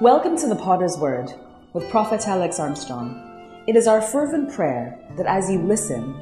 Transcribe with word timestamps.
Welcome 0.00 0.36
to 0.36 0.46
the 0.46 0.54
Potter's 0.54 0.96
Word 0.96 1.34
with 1.72 1.90
Prophet 1.90 2.28
Alex 2.28 2.60
Armstrong. 2.60 3.64
It 3.66 3.74
is 3.74 3.88
our 3.88 4.00
fervent 4.00 4.52
prayer 4.52 4.96
that 5.16 5.26
as 5.26 5.50
you 5.50 5.58
listen, 5.58 6.14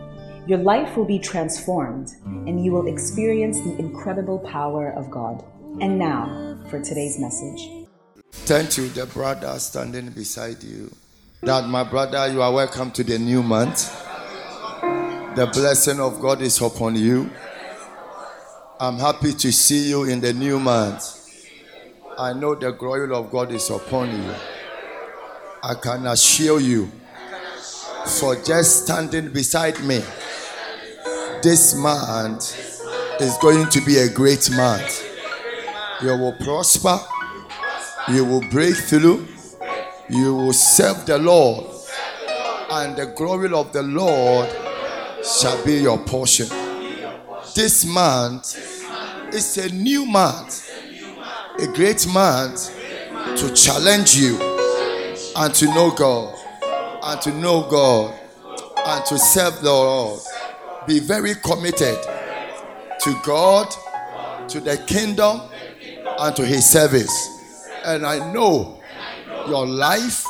your 0.46 0.60
life 0.60 0.96
will 0.96 1.04
be 1.04 1.18
transformed 1.18 2.12
and 2.24 2.64
you 2.64 2.72
will 2.72 2.86
experience 2.86 3.60
the 3.60 3.76
incredible 3.78 4.38
power 4.38 4.94
of 4.94 5.10
God. 5.10 5.44
And 5.82 5.98
now 5.98 6.56
for 6.70 6.80
today's 6.80 7.18
message. 7.18 7.68
Turn 8.46 8.66
to 8.68 8.88
the 8.88 9.04
brother 9.04 9.58
standing 9.58 10.08
beside 10.08 10.64
you. 10.64 10.90
That 11.42 11.68
my 11.68 11.84
brother, 11.84 12.32
you 12.32 12.40
are 12.40 12.54
welcome 12.54 12.90
to 12.92 13.04
the 13.04 13.18
new 13.18 13.42
month. 13.42 13.92
The 15.36 15.50
blessing 15.52 16.00
of 16.00 16.18
God 16.22 16.40
is 16.40 16.62
upon 16.62 16.96
you. 16.96 17.30
I'm 18.80 18.96
happy 18.98 19.34
to 19.34 19.52
see 19.52 19.90
you 19.90 20.04
in 20.04 20.22
the 20.22 20.32
new 20.32 20.58
month. 20.58 21.25
I 22.18 22.32
know 22.32 22.54
the 22.54 22.72
glory 22.72 23.12
of 23.14 23.30
God 23.30 23.52
is 23.52 23.68
upon 23.68 24.10
you. 24.10 24.34
I 25.62 25.74
can 25.74 26.06
assure 26.06 26.60
you, 26.60 26.90
for 28.20 28.34
just 28.36 28.84
standing 28.84 29.30
beside 29.34 29.78
me, 29.84 30.02
this 31.42 31.74
month 31.74 32.56
is 33.20 33.36
going 33.42 33.68
to 33.68 33.82
be 33.82 33.98
a 33.98 34.08
great 34.08 34.50
month. 34.52 35.04
You 36.02 36.16
will 36.16 36.34
prosper, 36.40 36.98
you 38.08 38.24
will 38.24 38.48
break 38.48 38.76
through, 38.76 39.28
you 40.08 40.34
will 40.36 40.54
serve 40.54 41.04
the 41.04 41.18
Lord, 41.18 41.66
and 42.70 42.96
the 42.96 43.12
glory 43.14 43.52
of 43.52 43.74
the 43.74 43.82
Lord 43.82 44.48
shall 45.22 45.62
be 45.66 45.82
your 45.82 45.98
portion. 45.98 46.48
This 47.54 47.84
month 47.84 48.56
is 49.34 49.58
a 49.58 49.68
new 49.68 50.06
month 50.06 50.66
a 51.58 51.66
great 51.68 52.06
man 52.12 52.54
to 53.36 53.52
challenge 53.54 54.16
you 54.16 54.38
and 55.36 55.54
to 55.54 55.66
know 55.66 55.90
God 55.90 56.38
and 57.02 57.20
to 57.22 57.32
know 57.32 57.62
God 57.70 58.14
and 58.86 59.04
to 59.06 59.18
serve 59.18 59.60
the 59.62 59.70
Lord. 59.72 60.20
Be 60.86 61.00
very 61.00 61.34
committed 61.36 61.96
to 63.00 63.20
God, 63.24 63.68
to 64.48 64.60
the 64.60 64.76
kingdom, 64.86 65.40
and 66.18 66.36
to 66.36 66.44
His 66.44 66.68
service. 66.68 67.30
And 67.84 68.06
I 68.06 68.32
know 68.32 68.80
your 69.48 69.66
life 69.66 70.24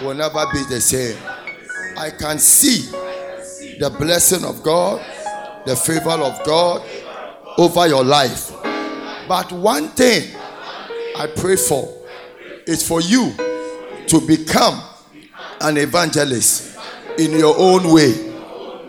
will 0.00 0.14
never 0.14 0.44
be 0.52 0.62
the 0.68 0.80
same. 0.80 1.18
I 1.98 2.10
can 2.10 2.38
see 2.38 2.90
the 3.78 3.94
blessing 3.98 4.44
of 4.44 4.62
God, 4.62 5.04
the 5.66 5.74
favor 5.74 6.10
of 6.10 6.44
God 6.44 6.82
over 7.58 7.88
your 7.88 8.04
life. 8.04 8.52
But 9.28 9.52
one 9.52 9.88
thing 9.88 10.36
I 11.16 11.26
pray 11.36 11.56
for 11.56 11.96
is 12.66 12.86
for 12.86 13.00
you 13.00 13.34
to 14.06 14.20
become 14.26 14.80
an 15.60 15.76
evangelist 15.76 16.78
in 17.18 17.32
your 17.32 17.54
own 17.58 17.92
way. 17.92 18.28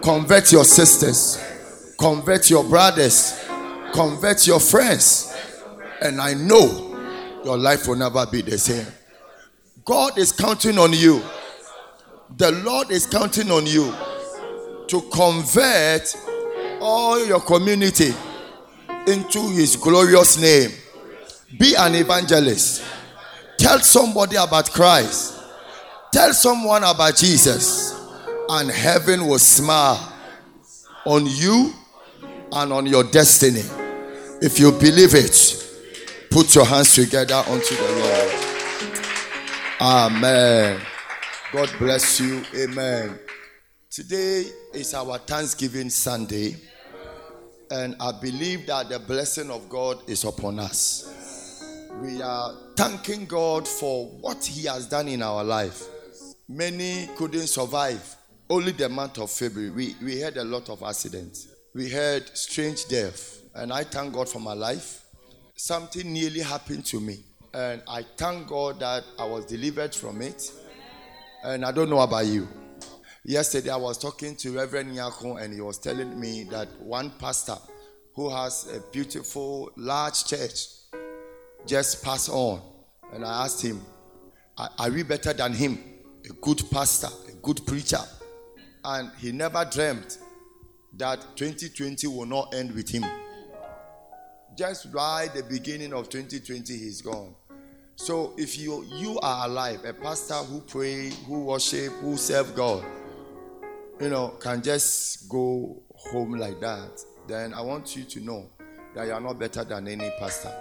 Convert 0.01 0.51
your 0.51 0.63
sisters, 0.63 1.93
convert 1.99 2.49
your 2.49 2.63
brothers, 2.63 3.43
convert 3.93 4.47
your 4.47 4.59
friends, 4.59 5.35
and 6.01 6.19
I 6.19 6.33
know 6.33 6.87
your 7.43 7.57
life 7.57 7.87
will 7.87 7.95
never 7.95 8.25
be 8.25 8.41
the 8.41 8.57
same. 8.57 8.87
God 9.85 10.17
is 10.17 10.31
counting 10.31 10.77
on 10.77 10.93
you. 10.93 11.21
The 12.37 12.51
Lord 12.51 12.91
is 12.91 13.05
counting 13.05 13.51
on 13.51 13.65
you 13.65 13.93
to 14.87 15.01
convert 15.13 16.15
all 16.79 17.25
your 17.25 17.41
community 17.41 18.13
into 19.07 19.49
His 19.49 19.75
glorious 19.75 20.39
name. 20.39 20.71
Be 21.57 21.75
an 21.75 21.95
evangelist. 21.95 22.83
Tell 23.57 23.79
somebody 23.79 24.37
about 24.37 24.71
Christ. 24.71 25.39
Tell 26.11 26.33
someone 26.33 26.83
about 26.83 27.15
Jesus. 27.15 27.97
And 28.49 28.69
heaven 28.69 29.27
will 29.27 29.39
smile 29.39 30.13
on 31.05 31.25
you 31.25 31.73
and 32.51 32.73
on 32.73 32.85
your 32.85 33.03
destiny. 33.03 33.63
If 34.41 34.59
you 34.59 34.71
believe 34.71 35.13
it, 35.13 35.67
put 36.29 36.55
your 36.55 36.65
hands 36.65 36.93
together 36.95 37.35
unto 37.47 37.75
the 37.75 37.91
Lord. 37.99 38.31
Amen. 39.81 40.81
God 41.51 41.69
bless 41.79 42.19
you. 42.19 42.43
Amen. 42.55 43.19
Today 43.89 44.45
is 44.73 44.93
our 44.93 45.17
Thanksgiving 45.17 45.89
Sunday, 45.89 46.55
and 47.69 47.95
I 47.99 48.13
believe 48.13 48.67
that 48.67 48.89
the 48.89 48.99
blessing 48.99 49.51
of 49.51 49.67
God 49.67 49.97
is 50.07 50.23
upon 50.23 50.59
us 50.59 51.11
we 51.99 52.21
are 52.21 52.53
thanking 52.75 53.25
God 53.25 53.67
for 53.67 54.07
what 54.21 54.43
He 54.45 54.67
has 54.67 54.87
done 54.87 55.07
in 55.07 55.21
our 55.21 55.43
life. 55.43 55.83
Many 56.47 57.09
couldn't 57.15 57.47
survive. 57.47 58.15
Only 58.49 58.71
the 58.71 58.89
month 58.89 59.17
of 59.19 59.31
February, 59.31 59.69
we, 59.71 59.95
we 60.03 60.19
had 60.19 60.37
a 60.37 60.43
lot 60.43 60.69
of 60.69 60.83
accidents. 60.83 61.47
We 61.73 61.89
had 61.89 62.27
strange 62.37 62.87
death. 62.87 63.41
And 63.55 63.71
I 63.71 63.83
thank 63.83 64.13
God 64.13 64.27
for 64.29 64.39
my 64.39 64.53
life. 64.53 65.05
Something 65.55 66.11
nearly 66.11 66.41
happened 66.41 66.85
to 66.87 66.99
me. 66.99 67.23
And 67.53 67.81
I 67.87 68.03
thank 68.17 68.47
God 68.47 68.79
that 68.79 69.03
I 69.19 69.25
was 69.25 69.45
delivered 69.45 69.93
from 69.93 70.21
it. 70.21 70.51
And 71.43 71.65
I 71.65 71.71
don't 71.71 71.89
know 71.89 71.99
about 71.99 72.25
you. 72.25 72.47
Yesterday, 73.23 73.69
I 73.69 73.77
was 73.77 73.97
talking 73.97 74.35
to 74.37 74.51
Reverend 74.51 74.95
Yako, 74.95 75.41
and 75.41 75.53
he 75.53 75.61
was 75.61 75.77
telling 75.77 76.19
me 76.19 76.43
that 76.45 76.67
one 76.81 77.11
pastor 77.19 77.57
who 78.15 78.29
has 78.29 78.67
a 78.75 78.79
beautiful, 78.91 79.71
large 79.77 80.25
church 80.25 80.67
just 81.65 82.03
pass 82.03 82.29
on. 82.29 82.61
And 83.13 83.25
I 83.25 83.45
asked 83.45 83.61
him, 83.61 83.81
Are 84.57 84.89
we 84.89 85.03
better 85.03 85.33
than 85.33 85.53
him? 85.53 85.77
A 86.29 86.33
good 86.33 86.61
pastor, 86.71 87.09
a 87.29 87.33
good 87.41 87.65
preacher. 87.65 87.99
And 88.83 89.11
he 89.19 89.31
never 89.31 89.65
dreamed 89.65 90.17
that 90.97 91.19
2020 91.35 92.07
will 92.07 92.25
not 92.25 92.53
end 92.53 92.73
with 92.73 92.89
him. 92.89 93.05
Just 94.57 94.87
right 94.91 95.33
the 95.33 95.43
beginning 95.43 95.93
of 95.93 96.09
2020, 96.09 96.77
he's 96.77 97.01
gone. 97.01 97.35
So 97.95 98.33
if 98.37 98.57
you 98.57 98.83
you 98.83 99.19
are 99.19 99.47
alive, 99.47 99.85
a 99.85 99.93
pastor 99.93 100.33
who 100.35 100.61
pray, 100.61 101.09
who 101.27 101.45
worship, 101.45 101.91
who 102.01 102.17
serve 102.17 102.55
God, 102.55 102.83
you 103.99 104.09
know, 104.09 104.29
can 104.39 104.61
just 104.61 105.29
go 105.29 105.81
home 105.93 106.31
like 106.31 106.59
that, 106.61 106.99
then 107.27 107.53
I 107.53 107.61
want 107.61 107.95
you 107.95 108.03
to 108.03 108.19
know 108.19 108.49
that 108.95 109.05
you 109.05 109.13
are 109.13 109.21
not 109.21 109.39
better 109.39 109.63
than 109.63 109.87
any 109.87 110.09
pastor. 110.19 110.51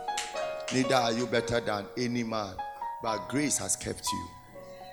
Neither 0.73 0.95
are 0.95 1.13
you 1.13 1.27
better 1.27 1.61
than 1.61 1.85
any 1.99 2.23
man, 2.23 2.55
but 3.03 3.29
grace 3.29 3.59
has 3.59 3.75
kept 3.75 4.07
you. 4.13 4.29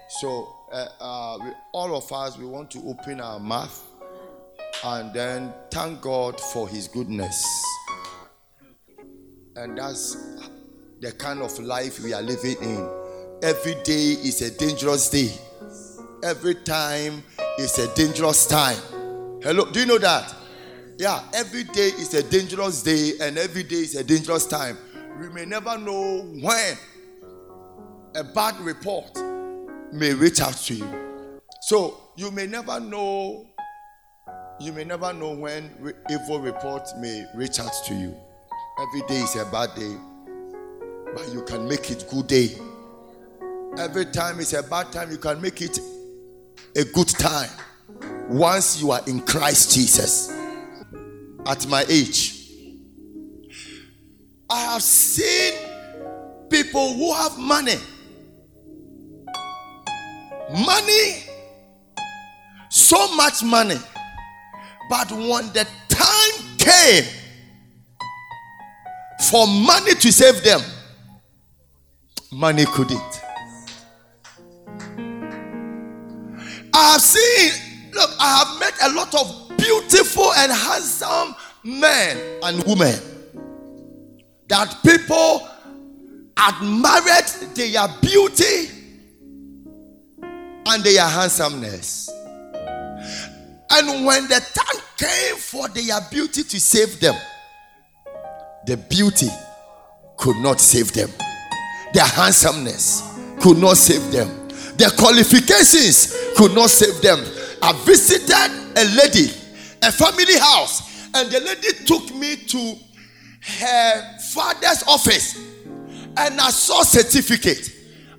So, 0.09 0.55
uh, 0.71 0.87
uh, 0.99 1.37
we, 1.43 1.51
all 1.71 1.95
of 1.95 2.11
us, 2.11 2.35
we 2.35 2.45
want 2.45 2.71
to 2.71 2.79
open 2.79 3.21
our 3.21 3.39
mouth 3.39 3.83
and 4.83 5.13
then 5.13 5.53
thank 5.69 6.01
God 6.01 6.39
for 6.39 6.67
His 6.67 6.87
goodness. 6.87 7.45
And 9.55 9.77
that's 9.77 10.15
the 10.99 11.11
kind 11.11 11.41
of 11.41 11.57
life 11.59 11.99
we 11.99 12.11
are 12.11 12.23
living 12.23 12.57
in. 12.59 12.89
Every 13.43 13.75
day 13.83 14.13
is 14.13 14.41
a 14.41 14.57
dangerous 14.57 15.11
day. 15.11 15.31
Every 16.23 16.55
time 16.55 17.21
is 17.59 17.77
a 17.77 17.93
dangerous 17.93 18.47
time. 18.47 18.79
Hello, 19.43 19.69
do 19.71 19.79
you 19.79 19.85
know 19.85 19.99
that? 19.99 20.33
Yeah, 20.97 21.21
every 21.35 21.65
day 21.65 21.89
is 21.89 22.15
a 22.15 22.23
dangerous 22.23 22.81
day, 22.81 23.11
and 23.21 23.37
every 23.37 23.61
day 23.61 23.75
is 23.75 23.95
a 23.95 24.03
dangerous 24.03 24.47
time 24.47 24.75
we 25.19 25.29
may 25.29 25.45
never 25.45 25.77
know 25.77 26.21
when 26.41 26.77
a 28.15 28.23
bad 28.23 28.59
report 28.59 29.11
may 29.91 30.13
reach 30.13 30.41
out 30.41 30.53
to 30.53 30.75
you. 30.75 31.41
So 31.61 31.97
you 32.15 32.29
may 32.31 32.45
never 32.45 32.79
know, 32.79 33.47
you 34.59 34.73
may 34.73 34.83
never 34.83 35.13
know 35.13 35.35
when 35.35 35.71
evil 36.09 36.39
report 36.39 36.87
may 36.99 37.25
reach 37.35 37.59
out 37.59 37.73
to 37.87 37.95
you. 37.95 38.15
Every 38.79 39.01
day 39.07 39.21
is 39.21 39.35
a 39.35 39.45
bad 39.45 39.73
day, 39.75 39.95
but 41.15 41.33
you 41.33 41.43
can 41.43 41.67
make 41.67 41.89
it 41.89 42.05
good 42.09 42.27
day. 42.27 42.49
Every 43.77 44.05
time 44.05 44.39
is 44.39 44.53
a 44.53 44.63
bad 44.63 44.91
time, 44.91 45.11
you 45.11 45.17
can 45.17 45.41
make 45.41 45.61
it 45.61 45.79
a 46.75 46.83
good 46.83 47.09
time 47.09 47.49
once 48.29 48.79
you 48.81 48.91
are 48.91 49.01
in 49.07 49.21
Christ 49.21 49.73
Jesus. 49.73 50.31
At 51.45 51.65
my 51.67 51.85
age, 51.87 52.36
I 54.49 54.59
have 54.73 54.81
seen 54.81 55.53
people 56.49 56.93
who 56.93 57.13
have 57.13 57.37
money. 57.37 57.75
Money, 60.65 61.23
so 62.69 63.13
much 63.15 63.43
money. 63.43 63.75
But 64.89 65.11
when 65.11 65.51
the 65.51 65.67
time 65.89 66.57
came 66.57 67.03
for 69.29 69.45
money 69.45 69.93
to 69.95 70.11
save 70.13 70.41
them, 70.43 70.61
money 72.31 72.65
couldn't. 72.65 73.21
I 76.73 76.91
have 76.91 77.01
seen, 77.01 77.91
look, 77.93 78.11
I 78.19 78.37
have 78.45 78.59
met 78.59 78.73
a 78.83 78.93
lot 78.95 79.13
of 79.13 79.57
beautiful 79.57 80.31
and 80.37 80.51
handsome 80.51 81.35
men 81.63 82.39
and 82.43 82.63
women 82.63 83.16
that 84.47 84.77
people 84.83 85.47
admired 86.37 87.27
their 87.55 87.87
beauty 88.01 88.69
and 90.65 90.83
their 90.83 91.07
handsomeness. 91.07 92.09
And 93.69 94.05
when 94.05 94.27
the 94.27 94.39
time 94.53 94.81
came 94.97 95.35
for 95.35 95.67
their 95.69 95.99
beauty 96.09 96.43
to 96.43 96.59
save 96.59 96.99
them, 96.99 97.15
the 98.65 98.77
beauty 98.77 99.29
could 100.17 100.37
not 100.37 100.59
save 100.59 100.93
them. 100.93 101.09
Their 101.93 102.05
handsomeness 102.05 103.03
could 103.41 103.57
not 103.57 103.77
save 103.77 104.11
them. 104.11 104.47
Their 104.77 104.89
qualifications 104.91 106.15
could 106.35 106.53
not 106.53 106.69
save 106.69 107.01
them. 107.01 107.19
I 107.61 107.73
visited 107.85 108.31
a 108.77 108.85
lady, 108.95 109.31
a 109.81 109.91
family 109.91 110.37
house, 110.37 111.07
and 111.13 111.31
the 111.31 111.39
lady 111.39 111.85
took 111.85 112.13
me 112.15 112.35
to 112.35 112.75
her 113.41 114.16
father's 114.37 114.83
office 114.87 115.35
and 116.15 116.39
I 116.39 116.51
saw 116.51 116.83
certificate, 116.83 117.73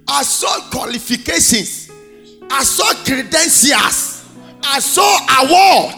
I 0.09 0.25
saw 0.25 0.69
qualifications, 0.71 1.91
I 2.51 2.65
saw 2.65 2.93
credentials, 3.05 4.29
I 4.65 4.81
saw 4.81 5.17
award. 5.45 5.95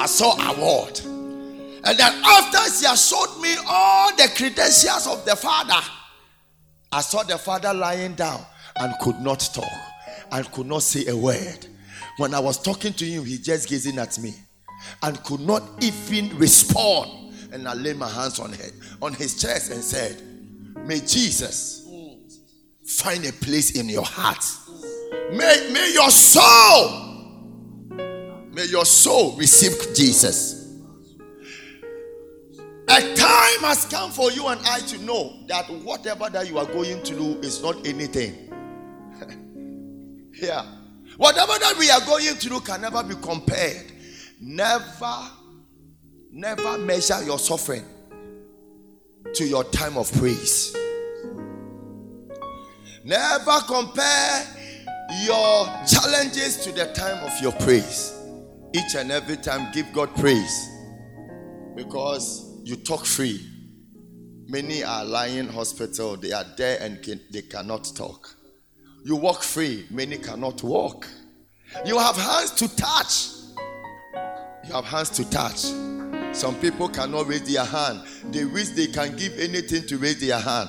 I 0.00 0.06
saw 0.06 0.32
award. 0.52 1.00
And 1.00 1.98
then 1.98 2.22
after 2.24 2.58
she 2.70 2.84
has 2.86 3.08
showed 3.08 3.40
me 3.40 3.54
all 3.66 4.14
the 4.14 4.30
credentials 4.36 5.06
of 5.06 5.24
the 5.24 5.36
father, 5.36 5.80
I 6.92 7.00
saw 7.00 7.22
the 7.22 7.38
father 7.38 7.72
lying 7.72 8.14
down 8.14 8.44
and 8.76 8.94
could 9.00 9.18
not 9.20 9.40
talk 9.54 9.72
and 10.30 10.52
could 10.52 10.66
not 10.66 10.82
say 10.82 11.06
a 11.06 11.16
word. 11.16 11.66
When 12.18 12.34
I 12.34 12.40
was 12.40 12.60
talking 12.60 12.92
to 12.92 13.04
him, 13.04 13.24
he 13.24 13.38
just 13.38 13.68
gazing 13.68 13.98
at 13.98 14.18
me 14.18 14.34
and 15.02 15.22
could 15.24 15.40
not 15.40 15.62
even 15.82 16.36
respond. 16.38 17.27
And 17.52 17.66
I 17.66 17.74
laid 17.74 17.96
my 17.96 18.08
hands 18.08 18.38
on 18.38 18.52
him, 18.52 18.70
on 19.00 19.14
his 19.14 19.40
chest 19.40 19.70
and 19.70 19.82
said, 19.82 20.22
May 20.86 21.00
Jesus 21.00 21.88
find 22.84 23.24
a 23.26 23.32
place 23.32 23.78
in 23.78 23.88
your 23.88 24.04
heart. 24.04 24.44
May, 25.32 25.70
may 25.72 25.92
your 25.92 26.10
soul, 26.10 27.16
may 28.52 28.64
your 28.64 28.84
soul 28.84 29.36
receive 29.36 29.94
Jesus. 29.94 30.58
A 32.90 33.14
time 33.14 33.60
has 33.60 33.84
come 33.90 34.10
for 34.10 34.32
you 34.32 34.46
and 34.46 34.58
I 34.64 34.80
to 34.80 34.98
know 35.02 35.36
that 35.46 35.68
whatever 35.84 36.30
that 36.30 36.48
you 36.48 36.56
are 36.58 36.64
going 36.64 37.02
to 37.02 37.14
do 37.14 37.38
is 37.40 37.62
not 37.62 37.86
anything. 37.86 38.50
yeah. 40.32 40.64
Whatever 41.18 41.52
that 41.58 41.76
we 41.78 41.90
are 41.90 42.00
going 42.06 42.34
to 42.34 42.48
do 42.48 42.60
can 42.60 42.80
never 42.80 43.02
be 43.02 43.14
compared. 43.16 43.92
Never, 44.40 45.16
never 46.30 46.78
measure 46.78 47.22
your 47.24 47.38
suffering 47.38 47.84
to 49.34 49.44
your 49.46 49.64
time 49.64 49.96
of 49.96 50.12
praise. 50.14 50.74
Never 53.04 53.60
compare 53.66 54.46
your 55.24 55.66
challenges 55.86 56.62
to 56.64 56.72
the 56.72 56.92
time 56.94 57.24
of 57.24 57.40
your 57.40 57.52
praise. 57.52 58.14
Each 58.74 58.94
and 58.96 59.10
every 59.10 59.36
time, 59.36 59.72
give 59.72 59.90
God 59.92 60.14
praise 60.16 60.68
because 61.74 62.60
you 62.64 62.76
talk 62.76 63.06
free. 63.06 63.40
Many 64.46 64.82
are 64.82 65.04
lying 65.04 65.38
in 65.38 65.48
hospital, 65.48 66.16
they 66.16 66.32
are 66.32 66.44
there 66.56 66.78
and 66.80 67.02
can, 67.02 67.20
they 67.30 67.42
cannot 67.42 67.90
talk. 67.94 68.34
You 69.04 69.16
walk 69.16 69.42
free, 69.42 69.86
many 69.90 70.18
cannot 70.18 70.62
walk. 70.62 71.06
You 71.86 71.98
have 71.98 72.16
hands 72.16 72.50
to 72.52 72.76
touch. 72.76 73.28
You 74.66 74.72
have 74.74 74.84
hands 74.84 75.10
to 75.10 75.30
touch. 75.30 75.64
Some 76.32 76.54
people 76.60 76.88
cannot 76.88 77.26
raise 77.26 77.52
their 77.52 77.64
hand. 77.64 78.02
They 78.32 78.44
wish 78.44 78.68
they 78.70 78.86
can 78.88 79.16
give 79.16 79.38
anything 79.38 79.86
to 79.88 79.98
raise 79.98 80.20
their 80.20 80.38
hand. 80.38 80.68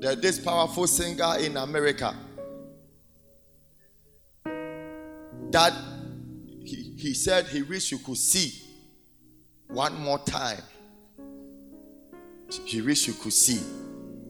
There's 0.00 0.20
this 0.20 0.38
powerful 0.38 0.86
singer 0.86 1.36
in 1.38 1.56
America 1.56 2.14
that 5.52 5.72
he, 6.64 6.94
he 6.98 7.14
said 7.14 7.46
he 7.46 7.62
wished 7.62 7.92
you 7.92 7.98
could 7.98 8.16
see 8.16 8.62
one 9.68 9.94
more 10.00 10.18
time. 10.18 10.60
He 12.64 12.80
wished 12.80 13.06
you 13.06 13.14
could 13.14 13.32
see 13.32 13.60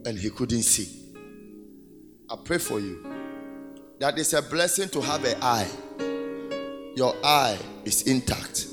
and 0.04 0.18
he 0.18 0.30
couldn't 0.30 0.62
see. 0.62 1.14
I 2.28 2.36
pray 2.44 2.58
for 2.58 2.78
you. 2.78 3.06
That 3.98 4.18
is 4.18 4.34
a 4.34 4.42
blessing 4.42 4.88
to 4.90 5.00
have 5.00 5.24
an 5.24 5.36
eye. 5.42 5.68
Your 6.96 7.14
eye 7.24 7.58
is 7.84 8.02
intact. 8.02 8.66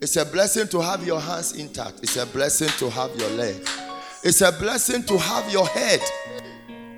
It's 0.00 0.16
a 0.16 0.24
blessing 0.24 0.68
to 0.68 0.80
have 0.80 1.04
your 1.04 1.20
hands 1.20 1.52
intact. 1.52 2.00
It's 2.02 2.16
a 2.16 2.26
blessing 2.26 2.68
to 2.78 2.88
have 2.90 3.14
your 3.16 3.30
leg. 3.30 3.56
It's 4.22 4.40
a 4.42 4.52
blessing 4.52 5.02
to 5.04 5.18
have 5.18 5.50
your 5.52 5.66
head. 5.66 6.00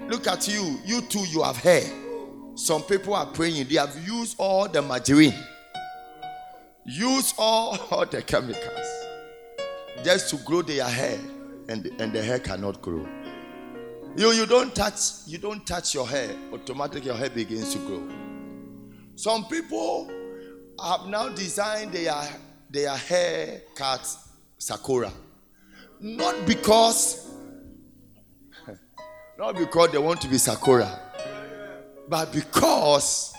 Look 0.08 0.26
at 0.26 0.47
you. 0.49 0.79
You 0.85 1.00
too, 1.02 1.25
you 1.29 1.43
have 1.43 1.56
hair. 1.56 1.85
Some 2.55 2.82
people 2.82 3.14
are 3.14 3.25
praying. 3.25 3.69
They 3.69 3.76
have 3.76 3.97
used 4.06 4.37
all 4.38 4.69
the 4.69 4.82
margarine, 4.82 5.35
use 6.85 7.32
all, 7.38 7.79
all 7.91 8.05
the 8.05 8.20
chemicals 8.20 8.87
just 10.05 10.29
to 10.31 10.37
grow 10.44 10.61
their 10.61 10.85
hair, 10.85 11.19
and, 11.69 11.87
and 12.00 12.12
the 12.12 12.23
hair 12.23 12.38
cannot 12.38 12.82
grow. 12.82 13.06
You, 14.17 14.32
you 14.32 14.44
don't 14.44 14.75
touch 14.75 15.00
you 15.26 15.38
don't 15.38 15.67
touch 15.67 15.94
your 15.94 16.06
hair, 16.06 16.37
automatically 16.52 17.06
your 17.06 17.14
hair 17.14 17.31
begins 17.31 17.73
to 17.75 17.79
grow. 17.79 18.06
Some 19.14 19.44
people 19.47 20.11
have 20.85 21.06
now 21.06 21.29
designed 21.29 21.93
their 21.93 22.12
their 22.70 22.96
hair 22.96 23.62
cut 23.75 24.06
sakura. 24.56 25.12
Not 26.00 26.46
because 26.46 27.28
not 29.38 29.56
because 29.56 29.90
they 29.90 29.99
want 29.99 30.20
to 30.22 30.28
be 30.28 30.38
sakura, 30.38 30.99
but 32.08 32.32
because 32.32 33.34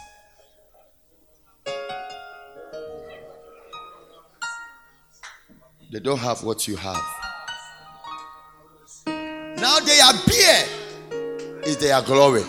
they 5.92 6.00
don't 6.00 6.19
have 6.19 6.44
what 6.44 6.68
you 6.68 6.75
have. 6.75 7.01
Now 9.07 9.80
their 9.80 10.13
beard 10.27 11.66
is 11.66 11.77
their 11.77 12.01
glory 12.01 12.44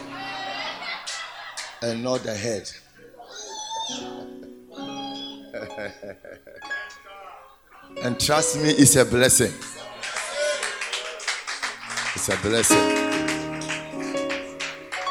and 1.82 2.02
not 2.02 2.22
the 2.22 2.34
head. 2.34 2.70
And 8.02 8.18
trust 8.18 8.56
me, 8.56 8.70
it's 8.70 8.96
a 8.96 9.04
blessing. 9.04 9.52
It's 12.14 12.28
a 12.28 12.36
blessing. 12.42 12.78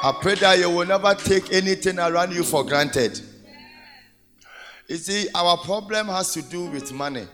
I 0.03 0.11
pray 0.19 0.35
that 0.35 0.57
you 0.59 0.69
will 0.69 0.87
never 0.87 1.13
take 1.13 1.53
anything 1.53 1.99
around 1.99 2.33
you 2.33 2.43
for 2.43 2.65
granted. 2.65 3.21
You 4.87 4.97
see, 4.97 5.29
our 5.35 5.57
problem 5.57 6.07
has 6.07 6.33
to 6.33 6.41
do 6.41 6.65
with 6.65 6.91
money 6.91 7.27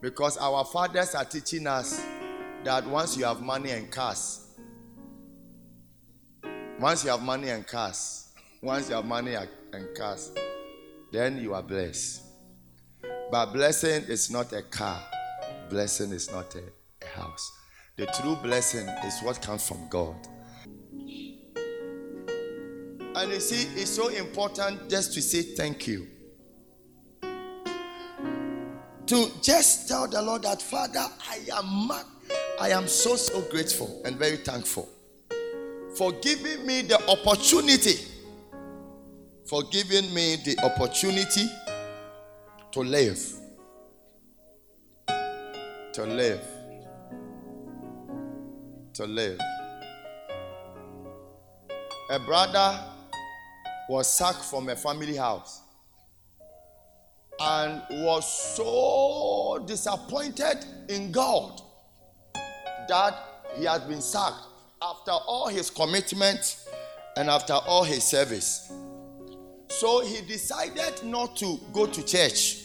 because 0.00 0.36
our 0.36 0.64
fathers 0.64 1.14
are 1.14 1.24
teaching 1.24 1.66
us 1.66 2.04
that 2.62 2.86
once 2.86 3.16
you 3.16 3.24
have 3.24 3.40
money 3.40 3.70
and 3.70 3.90
cars, 3.90 4.46
once 6.78 7.04
you 7.04 7.10
have 7.10 7.22
money 7.22 7.48
and 7.48 7.66
cars, 7.66 8.32
once 8.62 8.90
you 8.90 8.94
have 8.96 9.06
money 9.06 9.34
and 9.34 9.88
cars, 9.96 10.30
then 11.12 11.38
you 11.38 11.54
are 11.54 11.62
blessed. 11.62 12.22
But 13.30 13.52
blessing 13.52 14.04
is 14.04 14.30
not 14.30 14.52
a 14.52 14.62
car, 14.62 15.02
blessing 15.68 16.10
is 16.12 16.30
not 16.30 16.54
a, 16.54 16.62
a 17.02 17.18
house. 17.18 17.52
The 17.96 18.06
true 18.06 18.36
blessing 18.36 18.86
is 19.06 19.20
what 19.20 19.42
comes 19.42 19.66
from 19.66 19.88
God. 19.88 20.16
And 23.16 23.32
you 23.32 23.40
see, 23.40 23.68
it's 23.80 23.90
so 23.90 24.08
important 24.08 24.88
just 24.88 25.12
to 25.14 25.22
say 25.22 25.42
thank 25.42 25.86
you. 25.88 26.06
To 29.06 29.30
just 29.42 29.88
tell 29.88 30.06
the 30.06 30.22
Lord 30.22 30.42
that, 30.42 30.62
Father, 30.62 31.04
I 31.28 31.40
am 31.56 31.90
I 32.60 32.70
am 32.70 32.86
so 32.86 33.16
so 33.16 33.40
grateful 33.42 34.02
and 34.04 34.16
very 34.16 34.36
thankful 34.36 34.88
for 35.98 36.12
giving 36.12 36.64
me 36.64 36.82
the 36.82 36.96
opportunity, 37.10 37.96
for 39.48 39.62
giving 39.64 40.12
me 40.12 40.36
the 40.44 40.58
opportunity 40.62 41.48
to 42.70 42.80
live. 42.80 43.18
To 45.94 46.04
live. 46.04 46.44
To 48.92 49.06
live. 49.06 49.40
A 52.10 52.18
brother 52.18 52.78
was 53.88 54.12
sacked 54.12 54.44
from 54.44 54.68
a 54.68 54.76
family 54.76 55.16
house 55.16 55.62
and 57.40 57.82
was 58.04 58.54
so 58.54 59.64
disappointed 59.66 60.64
in 60.90 61.10
God 61.10 61.62
that 62.88 63.14
he 63.56 63.64
had 63.64 63.88
been 63.88 64.02
sacked 64.02 64.44
after 64.82 65.12
all 65.12 65.48
his 65.48 65.70
commitment 65.70 66.56
and 67.16 67.30
after 67.30 67.54
all 67.54 67.84
his 67.84 68.04
service. 68.04 68.70
So 69.78 70.00
he 70.00 70.22
decided 70.22 71.04
not 71.04 71.36
to 71.36 71.56
go 71.72 71.86
to 71.86 72.04
church. 72.04 72.64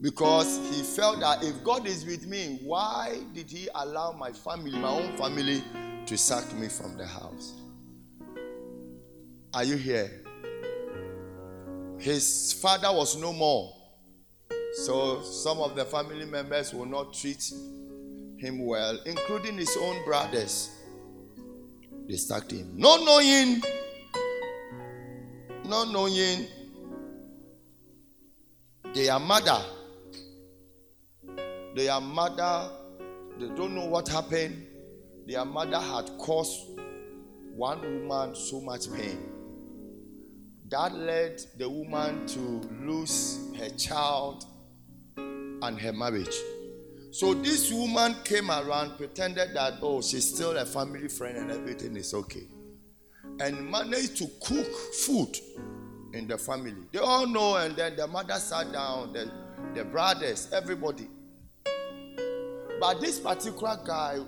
Because 0.00 0.58
he 0.70 0.82
felt 0.82 1.20
that 1.20 1.44
if 1.44 1.62
God 1.62 1.86
is 1.86 2.04
with 2.04 2.26
me, 2.26 2.58
why 2.64 3.20
did 3.32 3.48
he 3.48 3.68
allow 3.76 4.10
my 4.10 4.32
family, 4.32 4.76
my 4.76 4.88
own 4.88 5.16
family, 5.16 5.62
to 6.06 6.18
sack 6.18 6.52
me 6.54 6.66
from 6.66 6.96
the 6.96 7.06
house? 7.06 7.52
Are 9.54 9.62
you 9.62 9.76
here? 9.76 10.24
His 11.98 12.52
father 12.60 12.92
was 12.92 13.16
no 13.16 13.32
more. 13.32 13.72
So 14.84 15.22
some 15.22 15.58
of 15.60 15.76
the 15.76 15.84
family 15.84 16.26
members 16.26 16.74
will 16.74 16.86
not 16.86 17.14
treat 17.14 17.52
him 18.36 18.66
well, 18.66 18.98
including 19.06 19.58
his 19.58 19.76
own 19.80 20.04
brothers. 20.04 20.70
They 22.08 22.16
sacked 22.16 22.50
him. 22.50 22.72
Not 22.76 23.04
knowing, 23.04 23.62
not 25.64 25.90
knowing 25.90 26.46
their 28.94 29.18
mother, 29.18 29.62
their 31.74 32.00
mother, 32.00 32.70
they 33.38 33.48
don't 33.48 33.74
know 33.74 33.86
what 33.86 34.08
happened. 34.08 34.66
Their 35.26 35.44
mother 35.44 35.78
had 35.78 36.10
caused 36.18 36.78
one 37.54 37.80
woman 37.80 38.34
so 38.34 38.60
much 38.60 38.92
pain. 38.92 39.18
That 40.68 40.94
led 40.94 41.40
the 41.58 41.68
woman 41.68 42.26
to 42.28 42.40
lose 42.84 43.38
her 43.58 43.68
child 43.70 44.44
and 45.16 45.78
her 45.78 45.92
marriage. 45.92 46.36
So 47.10 47.34
this 47.34 47.70
woman 47.70 48.16
came 48.24 48.50
around, 48.50 48.96
pretended 48.96 49.54
that, 49.54 49.74
oh, 49.82 50.00
she's 50.00 50.34
still 50.34 50.56
a 50.56 50.64
family 50.64 51.08
friend 51.08 51.36
and 51.36 51.50
everything 51.50 51.94
is 51.96 52.14
okay. 52.14 52.46
And 53.40 53.70
managed 53.70 54.16
to 54.18 54.26
cook 54.40 54.66
food 55.06 55.36
in 56.12 56.28
the 56.28 56.38
family. 56.38 56.74
They 56.92 56.98
all 56.98 57.26
know, 57.26 57.56
and 57.56 57.74
then 57.74 57.96
the 57.96 58.06
mother 58.06 58.34
sat 58.34 58.72
down, 58.72 59.12
the, 59.12 59.30
the 59.74 59.84
brothers, 59.84 60.48
everybody. 60.52 61.08
But 62.78 63.00
this 63.00 63.18
particular 63.18 63.78
guy 63.84 64.18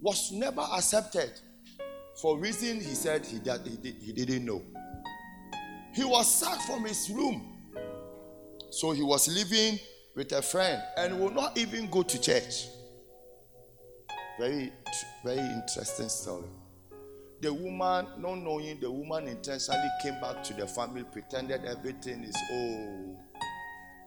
was 0.00 0.30
never 0.32 0.60
accepted 0.60 1.32
for 2.20 2.38
reason 2.38 2.76
he 2.76 2.94
said 2.94 3.24
he, 3.24 3.38
did, 3.38 3.60
he, 3.66 3.76
did, 3.76 3.94
he 4.02 4.12
didn't 4.12 4.44
know. 4.44 4.62
He 5.94 6.04
was 6.04 6.32
sacked 6.32 6.62
from 6.62 6.84
his 6.84 7.10
room. 7.10 7.48
So 8.70 8.92
he 8.92 9.02
was 9.02 9.28
living 9.28 9.78
with 10.14 10.32
a 10.32 10.42
friend 10.42 10.82
and 10.96 11.20
will 11.20 11.30
not 11.30 11.56
even 11.58 11.90
go 11.90 12.02
to 12.02 12.20
church. 12.20 12.66
Very, 14.38 14.72
very 15.24 15.38
interesting 15.38 16.08
story. 16.08 16.48
The 17.42 17.52
woman, 17.52 18.06
not 18.18 18.36
knowing 18.36 18.78
the 18.78 18.88
woman 18.88 19.26
intentionally 19.26 19.90
came 20.00 20.20
back 20.20 20.44
to 20.44 20.54
the 20.54 20.64
family, 20.64 21.02
pretended 21.02 21.64
everything 21.64 22.22
is 22.22 22.36
oh, 22.52 23.16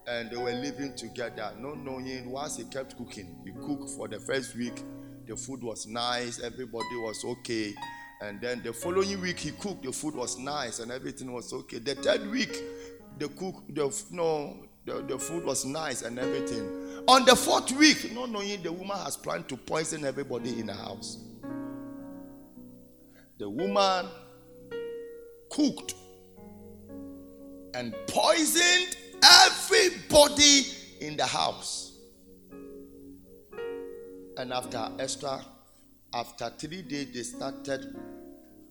and 0.08 0.32
they 0.32 0.38
were 0.38 0.54
living 0.54 0.96
together, 0.96 1.52
not 1.60 1.80
knowing. 1.80 2.30
Once 2.32 2.56
he 2.56 2.64
kept 2.64 2.96
cooking, 2.96 3.36
he 3.44 3.52
cooked 3.52 3.90
for 3.90 4.08
the 4.08 4.22
first 4.22 4.56
week. 4.56 4.82
The 5.28 5.36
food 5.36 5.62
was 5.64 5.86
nice, 5.86 6.42
everybody 6.42 6.96
was 6.96 7.26
okay. 7.26 7.74
And 8.22 8.40
then 8.40 8.62
the 8.64 8.72
following 8.72 9.20
week 9.20 9.40
he 9.40 9.52
cooked, 9.52 9.84
the 9.84 9.92
food 9.92 10.16
was 10.16 10.40
nice 10.40 10.80
and 10.80 10.90
everything 10.90 11.34
was 11.34 11.52
okay. 11.52 11.80
The 11.80 11.96
third 11.96 12.32
week, 12.32 12.56
the 13.20 13.28
cook, 13.28 13.64
the 13.68 13.94
no, 14.12 14.66
the, 14.86 15.02
the 15.02 15.20
food 15.20 15.44
was 15.44 15.66
nice 15.66 16.04
and 16.04 16.18
everything. 16.20 17.04
On 17.10 17.26
the 17.26 17.36
fourth 17.36 17.74
week, 17.74 18.14
not 18.14 18.30
knowing 18.30 18.64
the 18.64 18.72
woman 18.72 18.96
has 18.96 19.18
planned 19.18 19.50
to 19.50 19.58
poison 19.58 20.06
everybody 20.06 20.58
in 20.58 20.68
the 20.68 20.74
house. 20.74 21.18
The 23.38 23.50
woman 23.50 24.08
cooked 25.50 25.94
and 27.74 27.94
poisoned 28.08 28.96
everybody 29.24 30.64
in 31.02 31.18
the 31.18 31.26
house. 31.26 32.00
And 34.38 34.54
after 34.54 34.90
Esther, 35.00 35.42
after 36.14 36.50
three 36.58 36.82
days, 36.82 37.14
they 37.14 37.24
started 37.24 37.96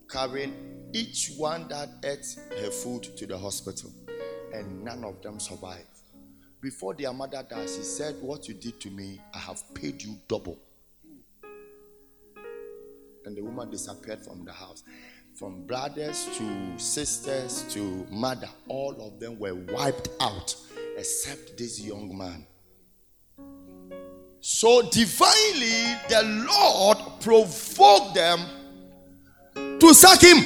carrying 0.09 0.89
each 0.93 1.33
one 1.37 1.67
that 1.67 1.89
ate 2.03 2.25
her 2.59 2.71
food 2.71 3.03
to 3.17 3.27
the 3.27 3.37
hospital, 3.37 3.91
and 4.53 4.83
none 4.83 5.03
of 5.03 5.21
them 5.21 5.39
survived. 5.39 5.87
Before 6.61 6.95
their 6.95 7.13
mother 7.13 7.45
died, 7.47 7.69
she 7.69 7.83
said, 7.83 8.15
What 8.21 8.47
you 8.47 8.55
did 8.55 8.79
to 8.81 8.89
me, 8.89 9.21
I 9.33 9.37
have 9.37 9.61
paid 9.75 10.01
you 10.01 10.17
double. 10.27 10.57
And 13.25 13.35
the 13.35 13.43
woman 13.43 13.69
disappeared 13.71 14.21
from 14.23 14.45
the 14.45 14.51
house. 14.51 14.83
From 15.33 15.65
brothers 15.65 16.29
to 16.37 16.79
sisters 16.79 17.65
to 17.73 18.07
mother, 18.09 18.47
all 18.69 18.95
of 19.05 19.19
them 19.19 19.37
were 19.37 19.55
wiped 19.55 20.09
out 20.21 20.55
except 20.97 21.57
this 21.57 21.81
young 21.81 22.17
man. 22.17 22.47
So 24.39 24.83
divinely, 24.83 25.97
the 26.07 26.45
Lord 26.47 26.97
provoked 27.19 28.13
them 28.13 28.39
to 29.79 29.93
sack 29.93 30.21
him. 30.21 30.37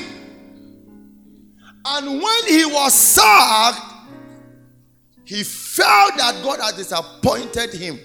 And 1.86 2.08
when 2.08 2.46
he 2.48 2.66
was 2.66 2.94
sacked, 2.94 3.82
he 5.26 5.44
felt 5.44 6.18
that 6.18 6.42
God 6.44 6.60
had 6.62 6.76
disappointed 6.76 7.74
him. 7.74 8.00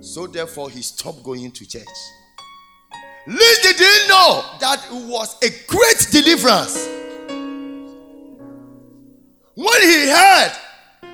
So 0.00 0.26
therefore, 0.26 0.70
he 0.70 0.82
stopped 0.82 1.22
going 1.22 1.50
to 1.52 1.66
church. 1.66 1.86
Little 3.28 3.72
did 3.72 3.76
he 3.76 4.08
know 4.08 4.42
that 4.58 4.86
it 4.90 5.06
was 5.06 5.36
a 5.42 5.50
great 5.66 6.08
deliverance. 6.10 6.86
When 9.54 9.82
he 9.82 10.08
heard 10.08 10.52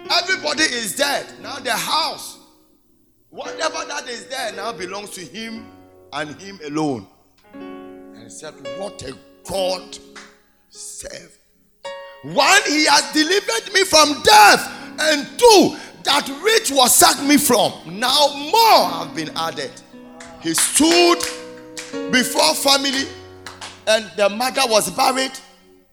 everybody 0.09 0.63
is 0.63 0.95
dead, 0.95 1.27
now 1.43 1.59
the 1.59 1.73
house, 1.73 2.39
whatever 3.31 3.85
that 3.89 4.09
is 4.09 4.27
there 4.27 4.53
now 4.53 4.73
belongs 4.73 5.11
to 5.11 5.23
him 5.23 5.67
and 6.13 6.41
him 6.41 6.61
alone. 6.67 7.09
And 7.53 8.23
he 8.23 8.29
said, 8.31 8.55
What 8.79 9.03
a 9.03 9.17
God 9.51 9.99
serve. 10.69 11.37
One, 12.23 12.63
he 12.69 12.87
has 12.87 13.13
delivered 13.13 13.73
me 13.75 13.83
from 13.83 14.23
death 14.23 14.69
and 15.01 15.27
two, 15.37 15.77
that 16.05 16.29
which 16.45 16.71
was 16.71 16.95
sacked 16.95 17.25
me 17.25 17.39
from, 17.39 17.73
now 17.99 18.29
more 18.53 18.89
have 19.05 19.17
been 19.17 19.31
added. 19.37 19.73
He 20.41 20.55
stood 20.55 21.44
before 22.11 22.55
family, 22.55 23.05
and 23.87 24.11
the 24.17 24.29
mother 24.29 24.63
was 24.67 24.91
buried, 24.91 25.33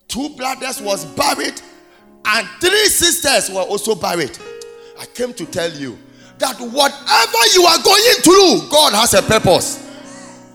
two 0.08 0.29
brothers 0.29 0.81
was 0.81 1.05
buried, 1.05 1.62
and 2.25 2.48
three 2.60 2.86
sisters 2.86 3.50
were 3.53 3.62
also 3.62 3.96
buried. 3.96 4.38
I 5.00 5.05
came 5.05 5.34
to 5.34 5.46
tell 5.46 5.72
you 5.72 5.98
that 6.38 6.58
whatever 6.60 7.48
you 7.53 7.63
are 7.63 7.81
going 7.84 8.22
through, 8.22 8.70
God 8.70 8.93
has 8.93 9.13
a 9.13 9.22
purpose. 9.22 9.88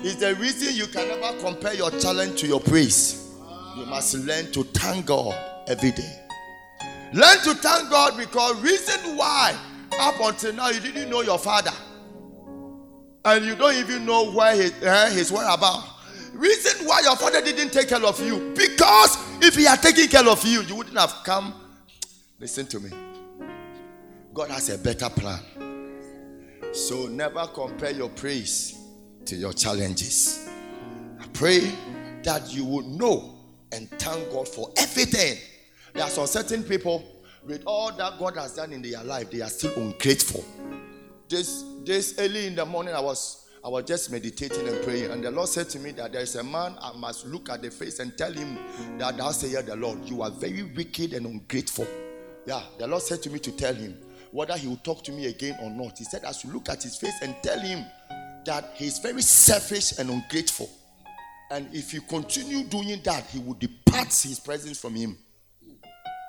Is 0.03 0.17
the 0.17 0.35
reason 0.37 0.75
you 0.77 0.87
can 0.87 1.09
never 1.09 1.39
compare 1.41 1.75
your 1.75 1.91
challenge 1.99 2.41
to 2.41 2.47
your 2.47 2.61
praise. 2.61 3.35
You 3.77 3.87
must 3.87 4.15
learn 4.15 4.53
to 4.53 4.63
thank 4.63 5.07
God 5.07 5.35
every 5.69 5.91
day. 5.91 6.23
Learn 7.13 7.39
to 7.45 7.55
thank 7.55 7.91
God 7.91 8.17
because 8.17 8.61
reason 8.63 9.17
why 9.17 9.57
up 9.99 10.15
until 10.21 10.53
now 10.53 10.69
you 10.69 10.81
didn't 10.81 11.09
know 11.11 11.23
your 11.23 11.39
father. 11.39 11.73
And 13.27 13.45
you 13.45 13.57
don't 13.57 13.75
even 13.75 14.07
know 14.07 14.31
where 14.31 14.55
he, 14.55 14.71
eh, 14.83 15.25
whereabouts. 15.31 15.89
Reason 16.33 16.87
why 16.87 17.01
your 17.01 17.17
father 17.17 17.43
didn't 17.43 17.73
take 17.73 17.89
care 17.89 18.05
of 18.05 18.21
you. 18.25 18.55
Because 18.55 19.19
if 19.43 19.57
he 19.57 19.65
had 19.65 19.83
taken 19.83 20.07
care 20.07 20.29
of 20.29 20.45
you, 20.45 20.63
you 20.63 20.77
wouldn't 20.77 20.97
have 20.97 21.15
come. 21.25 21.55
Listen 22.39 22.67
to 22.67 22.81
me. 22.81 22.91
God 24.33 24.51
has 24.51 24.69
a 24.71 24.79
better 24.79 25.11
plan. 25.11 25.41
So 26.73 27.07
never 27.09 27.47
compare 27.47 27.91
your 27.91 28.11
praise 28.11 28.79
to 29.25 29.35
your 29.35 29.53
challenges. 29.53 30.49
I 31.21 31.27
pray 31.33 31.73
that 32.23 32.53
you 32.55 32.65
will 32.65 32.83
know 32.83 33.41
and 33.73 33.91
thank 33.99 34.31
God 34.31 34.47
for 34.47 34.71
everything 34.77 35.39
there 35.97 36.05
are 36.05 36.11
some 36.11 36.27
certain 36.27 36.63
people, 36.63 37.03
with 37.47 37.63
all 37.65 37.91
that 37.97 38.19
God 38.19 38.37
has 38.37 38.55
done 38.55 38.75
in 38.75 38.83
their 38.83 39.03
life, 39.03 39.31
they 39.31 39.41
are 39.41 39.49
still 39.49 39.73
ungrateful. 39.77 40.45
This 41.27 41.65
this 41.87 42.17
early 42.19 42.49
in 42.49 42.57
the 42.57 42.67
morning, 42.67 42.95
I 42.95 43.01
was 43.01 43.47
I 43.65 43.69
was 43.69 43.85
just 43.85 44.13
meditating 44.13 44.69
and 44.69 44.83
praying, 44.85 45.11
and 45.11 45.25
the 45.25 45.31
Lord 45.31 45.49
said 45.49 45.69
to 45.71 45.79
me 45.79 45.93
that 45.93 46.13
there 46.13 46.23
is 46.23 46.37
a 46.37 46.43
man 46.43 46.77
I 46.81 46.93
must 46.97 47.27
look 47.27 47.49
at 47.49 47.63
the 47.63 47.71
face 47.71 47.99
and 47.99 48.17
tell 48.17 48.33
him 48.33 48.59
that 48.99 49.17
thou 49.17 49.31
sayest 49.31 49.67
the 49.67 49.77
Lord, 49.77 50.05
you 50.05 50.23
are 50.23 50.31
very 50.31 50.63
wicked 50.63 51.15
and 51.15 51.27
ungrateful. 51.27 51.87
Yeah, 52.47 52.63
the 52.79 52.87
Lord 52.87 53.03
said 53.03 53.23
to 53.23 53.31
me 53.31 53.39
to 53.41 53.51
tell 53.51 53.75
him 53.75 53.99
whether 54.31 54.57
he 54.57 54.69
will 54.69 54.77
talk 54.77 55.03
to 55.05 55.13
me 55.13 55.27
again 55.27 55.59
or 55.63 55.71
not. 55.71 55.99
He 55.99 56.05
said 56.05 56.25
I 56.25 56.33
should 56.33 56.53
look 56.53 56.69
at 56.69 56.83
his 56.83 56.97
face 56.97 57.15
and 57.23 57.35
tell 57.43 57.59
him 57.59 57.85
that 58.45 58.73
he 58.75 58.87
is 58.87 58.99
very 58.99 59.23
selfish 59.23 59.99
and 59.99 60.11
ungrateful. 60.11 60.71
And 61.51 61.69
if 61.73 61.95
you 61.95 62.01
continue 62.03 62.65
doing 62.65 63.01
that, 63.05 63.27
he 63.27 63.39
will 63.39 63.55
depart 63.55 64.09
his 64.09 64.39
presence 64.39 64.79
from 64.79 64.95
him. 64.95 65.19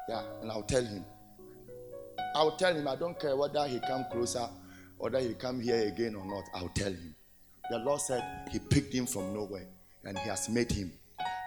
Yeah, 0.10 0.24
and 0.42 0.52
I'll 0.52 0.64
tell 0.64 0.84
him. 0.84 1.04
I'll 2.36 2.56
tell 2.56 2.74
him 2.74 2.88
I 2.88 2.96
don't 2.96 3.20
care 3.20 3.36
whether 3.36 3.68
he 3.68 3.80
come 3.80 4.06
closer, 4.12 4.48
whether 4.98 5.20
he 5.20 5.34
come 5.34 5.60
here 5.60 5.88
again 5.88 6.16
or 6.16 6.26
not. 6.26 6.44
I'll 6.54 6.70
tell 6.70 6.92
him. 6.92 7.16
The 7.70 7.80
Lord 7.80 8.02
said 8.02 8.24
he 8.52 8.60
picked 8.60 8.94
him 8.94 9.06
from 9.06 9.34
nowhere 9.34 9.68
and 10.04 10.18
he 10.18 10.30
has 10.30 10.50
made 10.50 10.72
him. 10.72 10.92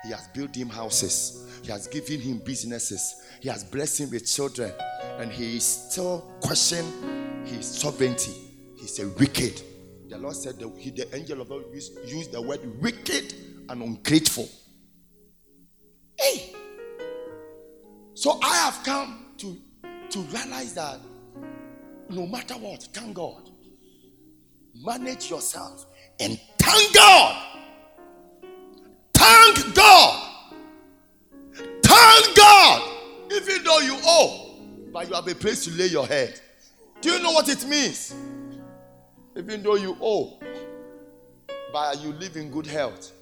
He 0.05 0.11
has 0.11 0.29
built 0.29 0.55
him 0.55 0.69
houses. 0.69 1.47
He 1.63 1.71
has 1.71 1.87
given 1.87 2.21
him 2.21 2.39
businesses. 2.39 3.23
He 3.41 3.49
has 3.49 3.65
blessed 3.65 4.01
him 4.01 4.11
with 4.11 4.27
children. 4.27 4.73
And 5.19 5.31
he 5.31 5.57
is 5.57 5.65
still 5.65 6.21
questioning 6.41 7.45
his 7.45 7.67
sovereignty. 7.67 8.33
He's 8.77 8.99
a 8.99 9.09
wicked. 9.09 9.63
The 10.09 10.19
Lord 10.19 10.35
said 10.37 10.59
that 10.59 10.73
he, 10.79 10.91
the 10.91 11.15
angel 11.15 11.41
of 11.41 11.49
God 11.49 11.65
used, 11.73 11.93
used 12.07 12.33
the 12.33 12.41
word 12.41 12.61
wicked 12.81 13.35
and 13.69 13.83
ungrateful. 13.83 14.49
Hey! 16.19 16.55
So 18.15 18.39
I 18.43 18.57
have 18.57 18.83
come 18.85 19.27
to, 19.39 19.57
to 20.11 20.19
realize 20.21 20.75
that 20.75 20.99
no 22.11 22.27
matter 22.27 22.55
what, 22.55 22.83
thank 22.93 23.15
God. 23.15 23.51
Manage 24.75 25.31
yourself 25.31 25.87
and 26.19 26.41
thank 26.59 26.95
God. 26.95 27.47
Thank 29.15 29.75
God. 29.75 30.27
Thank 31.83 32.37
God. 32.37 32.93
Even 33.33 33.65
though 33.65 33.79
you 33.81 33.97
owe, 34.05 34.59
but 34.93 35.09
you 35.09 35.15
have 35.15 35.29
a 35.29 35.35
place 35.35 35.65
to 35.65 35.71
lay 35.73 35.87
your 35.87 36.07
head. 36.07 36.41
Do 37.01 37.11
you 37.11 37.23
know 37.23 37.33
what 37.33 37.49
it 37.49 37.67
means? 37.67 38.15
Even 39.37 39.63
though 39.63 39.77
you 39.77 39.97
owe, 40.01 40.39
but 41.73 42.01
you 42.03 42.13
live 42.13 42.37
in 42.37 42.51
good 42.51 42.67
health. 42.67 43.13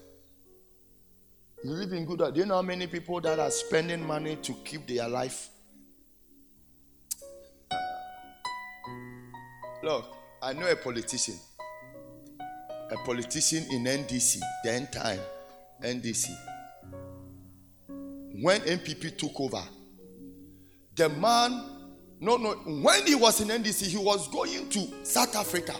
You 1.62 1.72
live 1.72 1.92
in 1.92 2.04
good 2.04 2.20
health. 2.20 2.34
Do 2.34 2.40
you 2.40 2.46
know 2.46 2.56
how 2.56 2.62
many 2.62 2.86
people 2.86 3.20
that 3.20 3.38
are 3.38 3.50
spending 3.50 4.06
money 4.06 4.36
to 4.36 4.52
keep 4.64 4.86
their 4.86 5.08
life? 5.08 5.48
Look, 9.82 10.06
I 10.42 10.52
know 10.52 10.68
a 10.70 10.76
politician. 10.76 11.34
A 12.90 12.96
politician 13.04 13.64
in 13.70 13.84
NDC, 13.84 14.40
then 14.64 14.86
time, 14.90 15.20
NDC. 15.82 16.30
When 18.40 18.60
NPP 18.62 19.16
took 19.18 19.38
over, 19.40 19.62
the 20.96 21.08
man, 21.10 21.64
no, 22.20 22.36
no, 22.36 22.52
when 22.82 23.06
he 23.06 23.14
was 23.14 23.40
in 23.40 23.48
NDC, 23.48 23.88
he 23.88 23.96
was 23.98 24.26
going 24.28 24.68
to 24.70 25.04
South 25.04 25.36
Africa. 25.36 25.74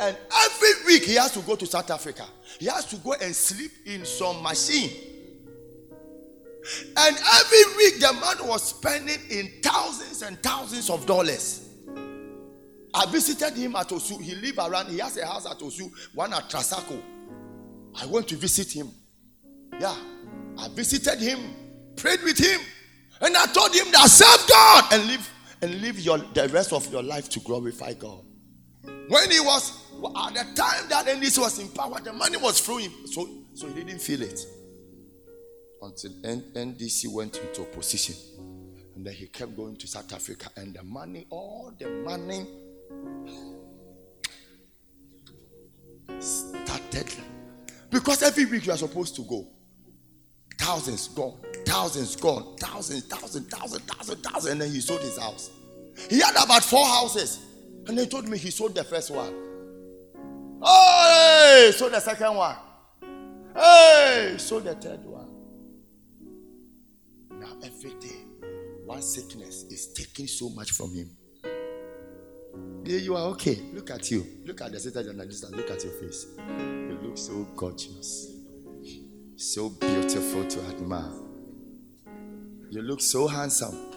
And 0.00 0.16
every 0.44 0.86
week 0.86 1.04
he 1.04 1.14
has 1.14 1.32
to 1.32 1.40
go 1.40 1.56
to 1.56 1.66
South 1.66 1.90
Africa. 1.90 2.26
He 2.58 2.66
has 2.66 2.86
to 2.86 2.96
go 2.96 3.14
and 3.14 3.34
sleep 3.34 3.70
in 3.86 4.04
some 4.04 4.42
machine. 4.42 4.90
And 6.96 7.16
every 7.16 7.76
week 7.76 7.98
the 8.00 8.12
man 8.12 8.48
was 8.48 8.62
spending 8.62 9.18
in 9.30 9.50
thousands 9.62 10.22
and 10.22 10.40
thousands 10.42 10.90
of 10.90 11.06
dollars. 11.06 11.71
I 12.94 13.06
visited 13.06 13.56
him 13.56 13.76
at 13.76 13.88
Osu. 13.88 14.20
He 14.20 14.34
live 14.34 14.58
around, 14.58 14.88
he 14.88 14.98
has 14.98 15.16
a 15.16 15.26
house 15.26 15.46
at 15.50 15.58
Osu, 15.58 15.90
one 16.14 16.32
at 16.34 16.50
Trasacco. 16.50 17.00
I 18.00 18.06
went 18.06 18.28
to 18.28 18.36
visit 18.36 18.70
him. 18.72 18.90
Yeah. 19.80 19.96
I 20.58 20.68
visited 20.68 21.18
him, 21.18 21.40
prayed 21.96 22.22
with 22.22 22.38
him, 22.38 22.60
and 23.20 23.36
I 23.36 23.46
told 23.46 23.74
him 23.74 23.90
that 23.92 24.08
serve 24.08 24.48
God 24.48 24.84
and 24.92 25.06
live 25.06 25.30
and 25.62 25.80
live 25.80 25.98
your 25.98 26.18
the 26.18 26.48
rest 26.48 26.72
of 26.72 26.90
your 26.92 27.02
life 27.02 27.28
to 27.30 27.40
glorify 27.40 27.94
God. 27.94 28.24
When 29.08 29.30
he 29.30 29.40
was 29.40 29.78
at 30.26 30.34
the 30.34 30.54
time 30.54 30.88
that 30.88 31.06
NDC 31.06 31.38
was 31.38 31.58
in 31.58 31.68
power, 31.68 32.00
the 32.00 32.12
money 32.12 32.36
was 32.36 32.60
flowing, 32.60 32.90
so 33.06 33.28
so 33.54 33.68
he 33.68 33.82
didn't 33.84 34.00
feel 34.02 34.22
it 34.22 34.40
until 35.80 36.12
NDC 36.22 37.12
went 37.12 37.38
into 37.38 37.62
opposition, 37.62 38.14
and 38.94 39.06
then 39.06 39.14
he 39.14 39.26
kept 39.26 39.56
going 39.56 39.76
to 39.76 39.86
South 39.86 40.12
Africa, 40.12 40.50
and 40.56 40.74
the 40.74 40.82
money, 40.82 41.26
all 41.30 41.72
the 41.78 41.88
money 41.88 42.46
started 46.20 47.12
because 47.90 48.22
every 48.22 48.46
week 48.46 48.66
you 48.66 48.72
are 48.72 48.78
supposed 48.78 49.14
to 49.16 49.22
go. 49.22 49.46
Thousands 50.58 51.08
gone, 51.08 51.38
thousands 51.66 52.16
gone, 52.16 52.56
thousands, 52.56 53.04
thousands, 53.06 53.48
thousands, 53.48 53.84
thousands, 53.84 54.20
thousands, 54.20 54.46
and 54.52 54.60
then 54.60 54.70
he 54.70 54.80
sold 54.80 55.00
his 55.00 55.18
house. 55.18 55.50
He 56.08 56.20
had 56.20 56.32
about 56.32 56.62
four 56.62 56.86
houses, 56.86 57.40
and 57.86 57.98
they 57.98 58.06
told 58.06 58.28
me 58.28 58.38
he 58.38 58.50
sold 58.50 58.74
the 58.74 58.84
first 58.84 59.10
one. 59.10 59.34
Oh, 60.62 61.66
hey, 61.66 61.72
sold 61.72 61.92
the 61.92 62.00
second 62.00 62.36
one. 62.36 62.56
Hey, 63.54 64.36
sold 64.38 64.64
the 64.64 64.74
third 64.74 65.04
one. 65.04 65.28
Now 67.32 67.56
every 67.64 67.94
day, 67.94 68.24
one 68.84 69.02
sickness 69.02 69.64
is 69.64 69.92
taking 69.92 70.28
so 70.28 70.48
much 70.50 70.70
from 70.70 70.94
him. 70.94 71.10
You 72.98 73.16
are 73.16 73.26
okay. 73.28 73.58
Look 73.72 73.90
at 73.90 74.10
you. 74.10 74.26
Look 74.44 74.60
at 74.60 74.72
the 74.72 74.80
sister 74.80 75.02
journalist 75.02 75.50
look 75.50 75.70
at 75.70 75.82
your 75.82 75.92
face. 75.94 76.26
You 76.38 76.98
look 77.02 77.16
so 77.16 77.46
gorgeous. 77.56 78.30
So 79.36 79.70
beautiful 79.70 80.46
to 80.46 80.60
admire. 80.66 81.12
You 82.70 82.82
look 82.82 83.00
so 83.00 83.26
handsome. 83.26 83.92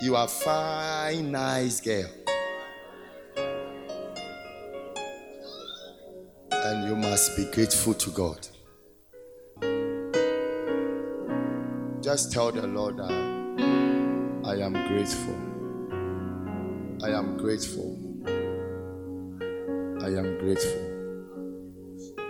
You 0.00 0.14
are 0.14 0.28
fine, 0.28 1.32
nice 1.32 1.80
girl. 1.80 2.08
And 6.50 6.88
you 6.88 6.94
must 6.94 7.36
be 7.36 7.50
grateful 7.50 7.94
to 7.94 8.10
God. 8.10 8.48
Just 12.08 12.32
tell 12.32 12.50
the 12.50 12.66
Lord 12.66 12.96
that 12.96 13.10
I 14.42 14.54
am 14.54 14.72
grateful. 14.88 15.36
I 17.04 17.10
am 17.10 17.36
grateful. 17.36 17.98
I 20.02 20.06
am 20.16 20.38
grateful. 20.38 20.80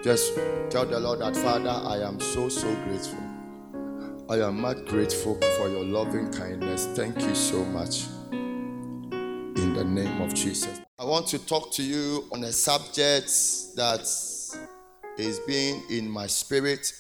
Just 0.03 0.35
tell 0.69 0.85
the 0.85 0.99
Lord 0.99 1.21
that, 1.21 1.37
Father, 1.37 1.71
I 1.71 1.99
am 1.99 2.19
so, 2.19 2.49
so 2.49 2.67
grateful. 2.87 3.23
I 4.29 4.41
am 4.45 4.61
not 4.61 4.85
grateful 4.87 5.41
for 5.57 5.69
your 5.69 5.85
loving 5.85 6.33
kindness. 6.33 6.87
Thank 6.97 7.21
you 7.21 7.37
so 7.37 7.65
much. 7.67 8.07
In 8.33 9.75
the 9.75 9.85
name 9.85 10.21
of 10.23 10.35
Jesus. 10.35 10.81
I 10.99 11.05
want 11.05 11.29
to 11.29 11.39
talk 11.47 11.71
to 11.75 11.85
you 11.85 12.25
on 12.33 12.43
a 12.43 12.51
subject 12.51 13.31
that 13.77 14.01
is 15.19 15.41
being 15.47 15.85
in 15.89 16.11
my 16.11 16.27
spirit 16.27 16.93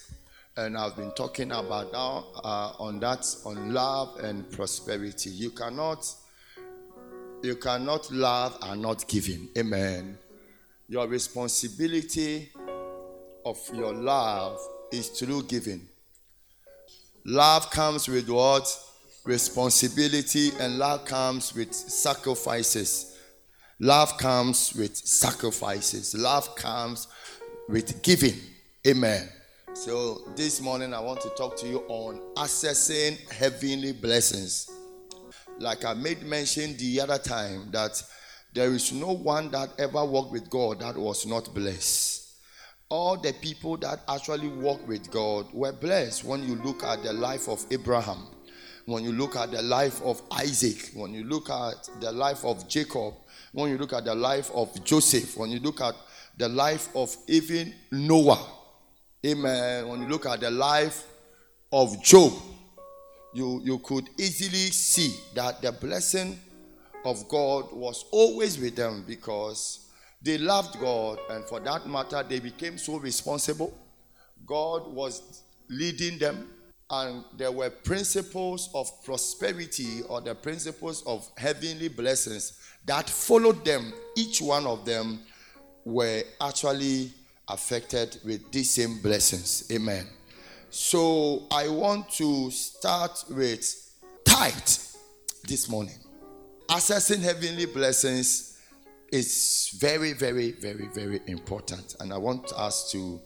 and 0.58 0.76
I've 0.76 0.96
been 0.96 1.12
talking 1.12 1.52
about 1.52 1.92
now 1.92 2.26
uh, 2.42 2.72
on 2.80 2.98
that 3.00 3.24
on 3.44 3.72
love 3.72 4.18
and 4.18 4.50
prosperity. 4.50 5.30
You 5.30 5.50
cannot 5.50 6.04
you 7.42 7.54
cannot 7.54 8.10
love 8.10 8.58
and 8.62 8.82
not 8.82 9.06
giving. 9.06 9.48
Amen. 9.56 10.18
Your 10.88 11.06
responsibility 11.06 12.50
of 13.44 13.58
your 13.72 13.94
love 13.94 14.58
is 14.90 15.10
through 15.10 15.44
giving. 15.44 15.88
Love 17.24 17.70
comes 17.70 18.08
with 18.08 18.28
what? 18.28 18.66
Responsibility, 19.24 20.50
and 20.58 20.78
love 20.78 21.04
comes 21.04 21.54
with 21.54 21.72
sacrifices. 21.72 23.16
Love 23.78 24.18
comes 24.18 24.74
with 24.74 24.96
sacrifices. 24.96 26.16
Love 26.16 26.56
comes 26.56 27.06
with 27.68 28.02
giving. 28.02 28.34
Amen. 28.86 29.28
So, 29.84 30.22
this 30.34 30.60
morning 30.60 30.92
I 30.92 30.98
want 30.98 31.20
to 31.20 31.28
talk 31.30 31.56
to 31.58 31.68
you 31.68 31.84
on 31.86 32.20
accessing 32.34 33.16
heavenly 33.30 33.92
blessings. 33.92 34.68
Like 35.60 35.84
I 35.84 35.94
made 35.94 36.24
mention 36.24 36.76
the 36.78 37.00
other 37.00 37.16
time, 37.16 37.70
that 37.70 38.02
there 38.52 38.72
is 38.72 38.92
no 38.92 39.12
one 39.12 39.52
that 39.52 39.70
ever 39.78 40.04
walked 40.04 40.32
with 40.32 40.50
God 40.50 40.80
that 40.80 40.96
was 40.96 41.26
not 41.26 41.54
blessed. 41.54 42.28
All 42.88 43.18
the 43.18 43.32
people 43.34 43.76
that 43.76 44.00
actually 44.08 44.48
walked 44.48 44.88
with 44.88 45.12
God 45.12 45.46
were 45.54 45.72
blessed 45.72 46.24
when 46.24 46.42
you 46.42 46.56
look 46.56 46.82
at 46.82 47.04
the 47.04 47.12
life 47.12 47.48
of 47.48 47.64
Abraham, 47.70 48.26
when 48.84 49.04
you 49.04 49.12
look 49.12 49.36
at 49.36 49.52
the 49.52 49.62
life 49.62 50.02
of 50.02 50.20
Isaac, 50.32 50.90
when 50.94 51.14
you 51.14 51.22
look 51.22 51.50
at 51.50 51.88
the 52.00 52.10
life 52.10 52.44
of 52.44 52.68
Jacob, 52.68 53.14
when 53.52 53.70
you 53.70 53.78
look 53.78 53.92
at 53.92 54.04
the 54.04 54.14
life 54.16 54.50
of 54.52 54.84
Joseph, 54.84 55.36
when 55.36 55.50
you 55.50 55.60
look 55.60 55.80
at 55.80 55.94
the 56.36 56.48
life 56.48 56.88
of 56.96 57.16
even 57.28 57.72
Noah 57.92 58.57
Amen. 59.26 59.88
When 59.88 60.02
you 60.02 60.09
look 60.09 60.26
at 60.26 60.40
the 60.40 60.50
life 60.50 61.04
of 61.72 62.00
Job, 62.04 62.33
you, 63.35 63.61
you 63.64 63.78
could 63.81 64.09
easily 64.16 64.70
see 64.70 65.12
that 65.35 65.61
the 65.61 65.72
blessing 65.72 66.38
of 67.04 67.28
God 67.28 67.72
was 67.72 68.04
always 68.12 68.59
with 68.59 68.76
them 68.76 69.04
because 69.07 69.90
they 70.22 70.38
loved 70.38 70.78
God, 70.78 71.18
and 71.31 71.44
for 71.44 71.59
that 71.61 71.88
matter, 71.88 72.24
they 72.28 72.38
became 72.38 72.78
so 72.78 72.98
responsible. 72.98 73.76
God 74.46 74.87
was 74.87 75.42
leading 75.68 76.18
them, 76.18 76.50
and 76.88 77.24
there 77.37 77.52
were 77.52 77.70
principles 77.70 78.70
of 78.72 78.88
prosperity 79.04 80.02
or 80.09 80.20
the 80.20 80.35
principles 80.35 81.02
of 81.07 81.28
heavenly 81.37 81.88
blessings 81.88 82.61
that 82.87 83.11
followed 83.11 83.64
them. 83.64 83.92
Each 84.16 84.40
one 84.40 84.66
of 84.66 84.85
them 84.85 85.20
were 85.85 86.22
actually 86.40 87.12
affected 87.48 88.18
with 88.24 88.50
these 88.52 88.70
same 88.70 89.00
blessings. 89.00 89.68
Amen. 89.72 90.06
So 90.70 91.46
I 91.50 91.68
want 91.68 92.11
to 92.12 92.50
start 92.50 93.24
with 93.30 93.94
tithe 94.24 94.54
this 95.46 95.68
morning. 95.68 95.98
Accessing 96.68 97.20
heavenly 97.22 97.66
blessings 97.66 98.58
is 99.11 99.76
very, 99.80 100.12
very, 100.12 100.52
very, 100.52 100.88
very 100.94 101.20
important. 101.26 101.96
And 102.00 102.12
I 102.12 102.18
want 102.18 102.52
us 102.52 102.90
to 102.92 103.20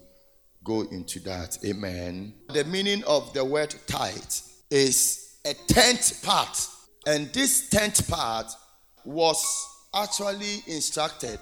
go 0.62 0.82
into 0.82 1.18
that. 1.20 1.58
Amen. 1.64 2.34
The 2.52 2.64
meaning 2.64 3.02
of 3.04 3.32
the 3.32 3.44
word 3.44 3.74
tithe 3.86 4.22
is 4.70 5.38
a 5.44 5.54
tenth 5.66 6.24
part. 6.24 6.68
And 7.06 7.32
this 7.32 7.68
tenth 7.68 8.08
part 8.08 8.46
was 9.04 9.66
actually 9.94 10.62
instructed, 10.68 11.40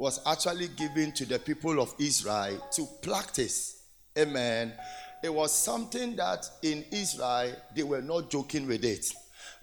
was 0.00 0.18
actually 0.26 0.68
given 0.68 1.12
to 1.12 1.26
the 1.26 1.38
people 1.38 1.78
of 1.78 1.94
Israel 1.98 2.58
to 2.72 2.88
practice. 3.02 3.82
Amen. 4.18 4.72
It 5.22 5.32
was 5.32 5.52
something 5.52 6.16
that 6.16 6.48
in 6.62 6.86
Israel 6.90 7.54
they 7.76 7.82
were 7.82 8.00
not 8.00 8.30
joking 8.30 8.66
with 8.66 8.82
it 8.82 9.06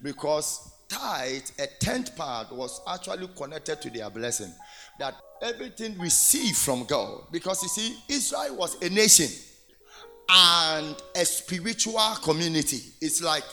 because 0.00 0.70
tithe, 0.88 1.42
a 1.58 1.66
tenth 1.80 2.16
part, 2.16 2.52
was 2.52 2.80
actually 2.86 3.28
connected 3.36 3.82
to 3.82 3.90
their 3.90 4.08
blessing. 4.10 4.52
That 5.00 5.16
everything 5.42 5.98
received 5.98 6.56
from 6.56 6.84
God, 6.84 7.24
because 7.32 7.60
you 7.64 7.68
see, 7.68 7.96
Israel 8.08 8.58
was 8.58 8.80
a 8.80 8.88
nation 8.90 9.28
and 10.30 10.94
a 11.16 11.24
spiritual 11.24 12.14
community. 12.22 12.78
It's 13.00 13.20
like 13.20 13.44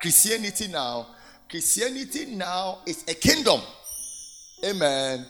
Christianity 0.00 0.68
now. 0.68 1.08
Christianity 1.50 2.34
now 2.34 2.78
is 2.86 3.04
a 3.08 3.14
kingdom. 3.14 3.60
Amen. 4.64 5.26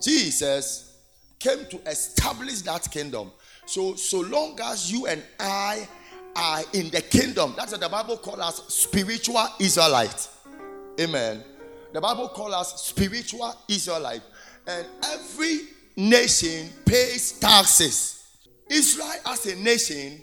Jesus 0.00 0.98
came 1.38 1.66
to 1.66 1.80
establish 1.88 2.62
that 2.62 2.90
kingdom. 2.90 3.30
So, 3.66 3.94
so 3.94 4.20
long 4.20 4.58
as 4.62 4.90
you 4.90 5.06
and 5.06 5.22
I 5.40 5.88
are 6.34 6.62
in 6.72 6.90
the 6.90 7.00
kingdom, 7.00 7.54
that's 7.56 7.72
what 7.72 7.80
the 7.80 7.88
Bible 7.88 8.16
calls 8.18 8.40
us 8.40 8.74
spiritual 8.74 9.46
Israelite. 9.58 10.28
Amen. 11.00 11.42
The 11.92 12.00
Bible 12.00 12.28
calls 12.28 12.54
us 12.54 12.84
spiritual 12.84 13.54
Israelite. 13.68 14.22
And 14.66 14.86
every 15.04 15.60
nation 15.96 16.68
pays 16.84 17.38
taxes. 17.38 18.24
Israel 18.68 19.12
as 19.26 19.46
a 19.46 19.56
nation 19.56 20.22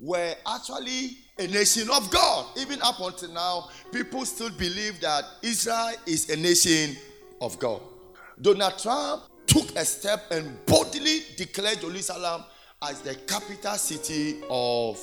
were 0.00 0.34
actually 0.46 1.18
a 1.38 1.46
nation 1.46 1.88
of 1.90 2.10
God. 2.10 2.46
Even 2.58 2.80
up 2.82 3.00
until 3.00 3.30
now, 3.30 3.68
people 3.92 4.24
still 4.24 4.50
believe 4.50 5.00
that 5.00 5.24
Israel 5.42 5.92
is 6.06 6.30
a 6.30 6.36
nation 6.36 6.96
of 7.40 7.58
God. 7.58 7.80
Donald 8.40 8.78
Trump 8.78 9.24
took 9.46 9.76
a 9.76 9.84
step 9.84 10.30
and 10.30 10.64
boldly 10.64 11.20
declared 11.36 11.80
Jerusalem 11.80 12.42
as 12.82 13.02
the 13.02 13.14
capital 13.14 13.74
city 13.74 14.40
of, 14.48 14.98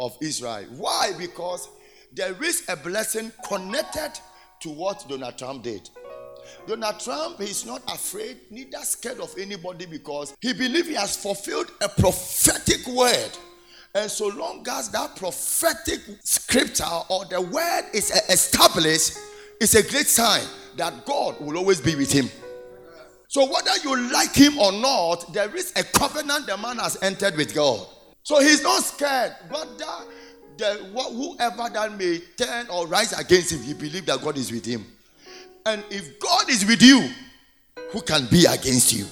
of 0.00 0.16
Israel. 0.22 0.64
Why? 0.76 1.12
Because 1.18 1.68
there 2.14 2.42
is 2.42 2.64
a 2.68 2.76
blessing 2.76 3.30
connected 3.46 4.12
to 4.60 4.70
what 4.70 5.04
Donald 5.06 5.36
Trump 5.36 5.64
did. 5.64 5.90
Donald 6.66 6.98
Trump 6.98 7.40
is 7.40 7.66
not 7.66 7.82
afraid, 7.92 8.38
neither 8.50 8.78
scared 8.78 9.20
of 9.20 9.34
anybody 9.38 9.84
because 9.84 10.34
he 10.40 10.54
believes 10.54 10.88
he 10.88 10.94
has 10.94 11.16
fulfilled 11.16 11.70
a 11.82 11.88
prophetic 11.88 12.86
word. 12.86 13.30
And 13.94 14.10
so 14.10 14.28
long 14.28 14.64
as 14.70 14.90
that 14.90 15.16
prophetic 15.16 16.00
scripture 16.22 16.84
or 17.10 17.24
the 17.26 17.40
word 17.40 17.82
is 17.92 18.10
established, 18.30 19.18
it's 19.60 19.74
a 19.74 19.82
great 19.82 20.06
sign 20.06 20.44
that 20.76 21.04
God 21.04 21.38
will 21.40 21.58
always 21.58 21.80
be 21.80 21.94
with 21.96 22.12
him. 22.12 22.30
So 23.36 23.44
whether 23.44 23.76
you 23.84 23.94
like 24.14 24.34
him 24.34 24.58
or 24.58 24.72
not, 24.72 25.30
there 25.34 25.54
is 25.54 25.70
a 25.76 25.84
covenant 25.84 26.46
the 26.46 26.56
man 26.56 26.78
has 26.78 26.96
entered 27.02 27.36
with 27.36 27.54
God. 27.54 27.86
So 28.22 28.40
he's 28.40 28.62
not 28.62 28.82
scared. 28.82 29.36
But 29.50 29.76
that, 29.76 30.06
the, 30.56 30.64
whoever 30.94 31.68
that 31.68 31.98
may 31.98 32.20
turn 32.38 32.66
or 32.70 32.86
rise 32.86 33.12
against 33.12 33.52
him, 33.52 33.62
he 33.62 33.74
believes 33.74 34.06
that 34.06 34.22
God 34.22 34.38
is 34.38 34.50
with 34.50 34.64
him. 34.64 34.86
And 35.66 35.84
if 35.90 36.18
God 36.18 36.48
is 36.48 36.64
with 36.64 36.80
you, 36.80 37.10
who 37.90 38.00
can 38.00 38.26
be 38.30 38.46
against 38.46 38.94
you? 38.94 39.04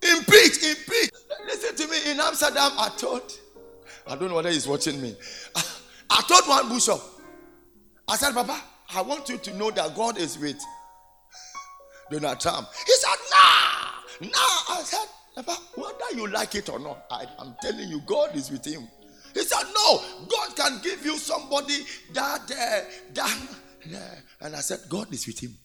Impeach, 0.00 0.62
impeach. 0.64 1.10
Listen 1.44 1.76
to 1.76 1.88
me. 1.88 2.10
In 2.10 2.20
Amsterdam, 2.20 2.72
I 2.78 2.90
told, 2.96 3.38
I 4.06 4.16
don't 4.16 4.30
know 4.30 4.36
whether 4.36 4.50
he's 4.50 4.66
watching 4.66 4.98
me. 5.02 5.14
I, 5.54 5.62
I 6.10 6.22
told 6.26 6.48
one 6.48 6.70
bishop, 6.70 7.02
I 8.08 8.16
said, 8.16 8.32
Papa, 8.32 8.62
I 8.94 9.02
want 9.02 9.28
you 9.28 9.36
to 9.36 9.54
know 9.58 9.70
that 9.72 9.94
God 9.94 10.16
is 10.16 10.38
with 10.38 10.58
Donald 12.12 12.40
Trump. 12.40 12.68
He 12.86 12.92
said, 12.92 13.16
Nah, 13.30 14.28
nah. 14.28 14.76
I 14.76 14.82
said, 14.84 15.08
whether 15.74 16.14
you 16.14 16.28
like 16.28 16.54
it 16.54 16.68
or 16.68 16.78
not, 16.78 17.04
I, 17.10 17.24
am 17.38 17.56
telling 17.60 17.88
you, 17.88 18.02
God 18.06 18.36
is 18.36 18.50
with 18.50 18.64
him. 18.64 18.86
He 19.34 19.40
said, 19.42 19.64
No, 19.74 20.02
God 20.28 20.54
can 20.56 20.80
give 20.82 21.04
you 21.04 21.16
somebody 21.18 21.78
that, 22.12 22.50
uh, 22.50 22.80
that. 23.14 23.38
Uh, 23.92 23.98
and 24.42 24.54
I 24.56 24.60
said, 24.60 24.80
God 24.88 25.12
is 25.12 25.26
with 25.26 25.42
him. 25.42 25.56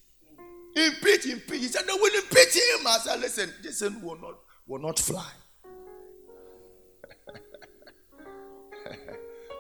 Impeach, 0.75 1.25
impeach. 1.25 1.61
He 1.61 1.67
said, 1.67 1.85
They 1.85 1.93
will 1.93 2.15
impeach 2.15 2.55
him. 2.55 2.87
I 2.87 2.97
said, 3.03 3.19
Listen, 3.19 3.53
this 3.61 3.81
will 3.81 4.19
not, 4.19 4.39
will 4.65 4.79
not 4.79 4.97
fly. 4.99 5.29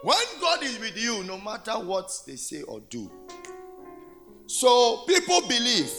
when 0.03 0.17
God 0.39 0.63
is 0.63 0.79
with 0.79 0.97
you, 0.97 1.23
no 1.23 1.37
matter 1.39 1.73
what 1.73 2.09
they 2.25 2.37
say 2.37 2.61
or 2.61 2.79
do. 2.89 3.11
So 4.45 5.03
people 5.05 5.41
believe 5.41 5.91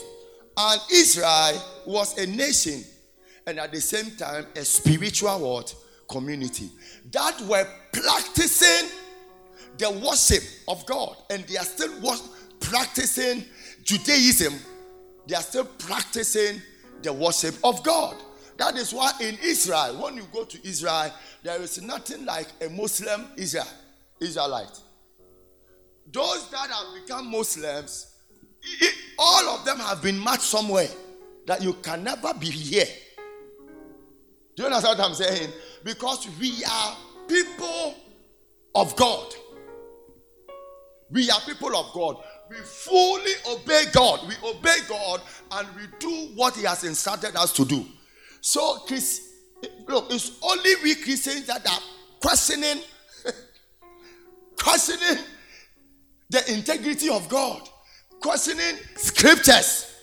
and 0.59 0.81
Israel 0.91 1.63
was 1.85 2.17
a 2.17 2.27
nation 2.27 2.83
and 3.47 3.59
at 3.59 3.71
the 3.71 3.79
same 3.79 4.11
time 4.17 4.45
a 4.55 4.65
spiritual 4.65 5.39
what? 5.39 5.73
Community 6.09 6.69
that 7.11 7.39
were 7.41 7.65
practicing 7.93 8.89
the 9.77 9.89
worship 10.05 10.43
of 10.67 10.85
God 10.85 11.15
and 11.29 11.43
they 11.45 11.55
are 11.55 11.63
still 11.63 11.91
practicing 12.59 13.45
Judaism. 13.83 14.53
They 15.27 15.35
are 15.35 15.41
still 15.41 15.65
practicing 15.65 16.61
the 17.01 17.13
worship 17.13 17.55
of 17.63 17.81
God. 17.83 18.15
That 18.57 18.75
is 18.75 18.93
why 18.93 19.13
in 19.21 19.37
Israel, 19.41 20.01
when 20.01 20.17
you 20.17 20.27
go 20.33 20.43
to 20.43 20.67
Israel, 20.67 21.13
there 21.43 21.61
is 21.61 21.81
nothing 21.81 22.25
like 22.25 22.47
a 22.61 22.69
Muslim 22.69 23.27
Israel, 23.37 23.67
Israelite. 24.19 24.81
Those 26.11 26.49
that 26.49 26.69
have 26.69 27.01
become 27.01 27.31
Muslims 27.31 28.08
all 29.17 29.49
of 29.49 29.65
them 29.65 29.77
have 29.79 30.01
been 30.01 30.21
matched 30.23 30.43
somewhere 30.43 30.87
that 31.45 31.61
you 31.61 31.73
can 31.73 32.03
never 32.03 32.33
be 32.33 32.47
here. 32.47 32.85
Do 34.55 34.63
you 34.63 34.65
understand 34.67 34.99
what 34.99 35.07
I'm 35.07 35.13
saying? 35.13 35.51
Because 35.83 36.27
we 36.39 36.63
are 36.63 36.97
people 37.27 37.95
of 38.75 38.95
God. 38.95 39.33
We 41.11 41.29
are 41.29 41.39
people 41.41 41.75
of 41.75 41.93
God. 41.93 42.17
We 42.49 42.57
fully 42.57 43.31
obey 43.49 43.85
God. 43.93 44.27
We 44.27 44.35
obey 44.47 44.77
God 44.87 45.21
and 45.51 45.67
we 45.75 45.83
do 45.99 46.31
what 46.35 46.55
He 46.55 46.63
has 46.63 46.83
instructed 46.83 47.35
us 47.35 47.53
to 47.53 47.65
do. 47.65 47.85
So, 48.41 48.79
Chris, 48.87 49.33
look, 49.87 50.11
it's 50.11 50.39
only 50.41 50.71
we 50.83 50.95
Christians 50.95 51.45
that 51.47 51.65
are 51.67 51.81
questioning, 52.21 52.81
questioning 54.61 55.23
the 56.29 56.53
integrity 56.53 57.09
of 57.09 57.27
God 57.27 57.67
questioning 58.21 58.77
scriptures. 58.95 59.95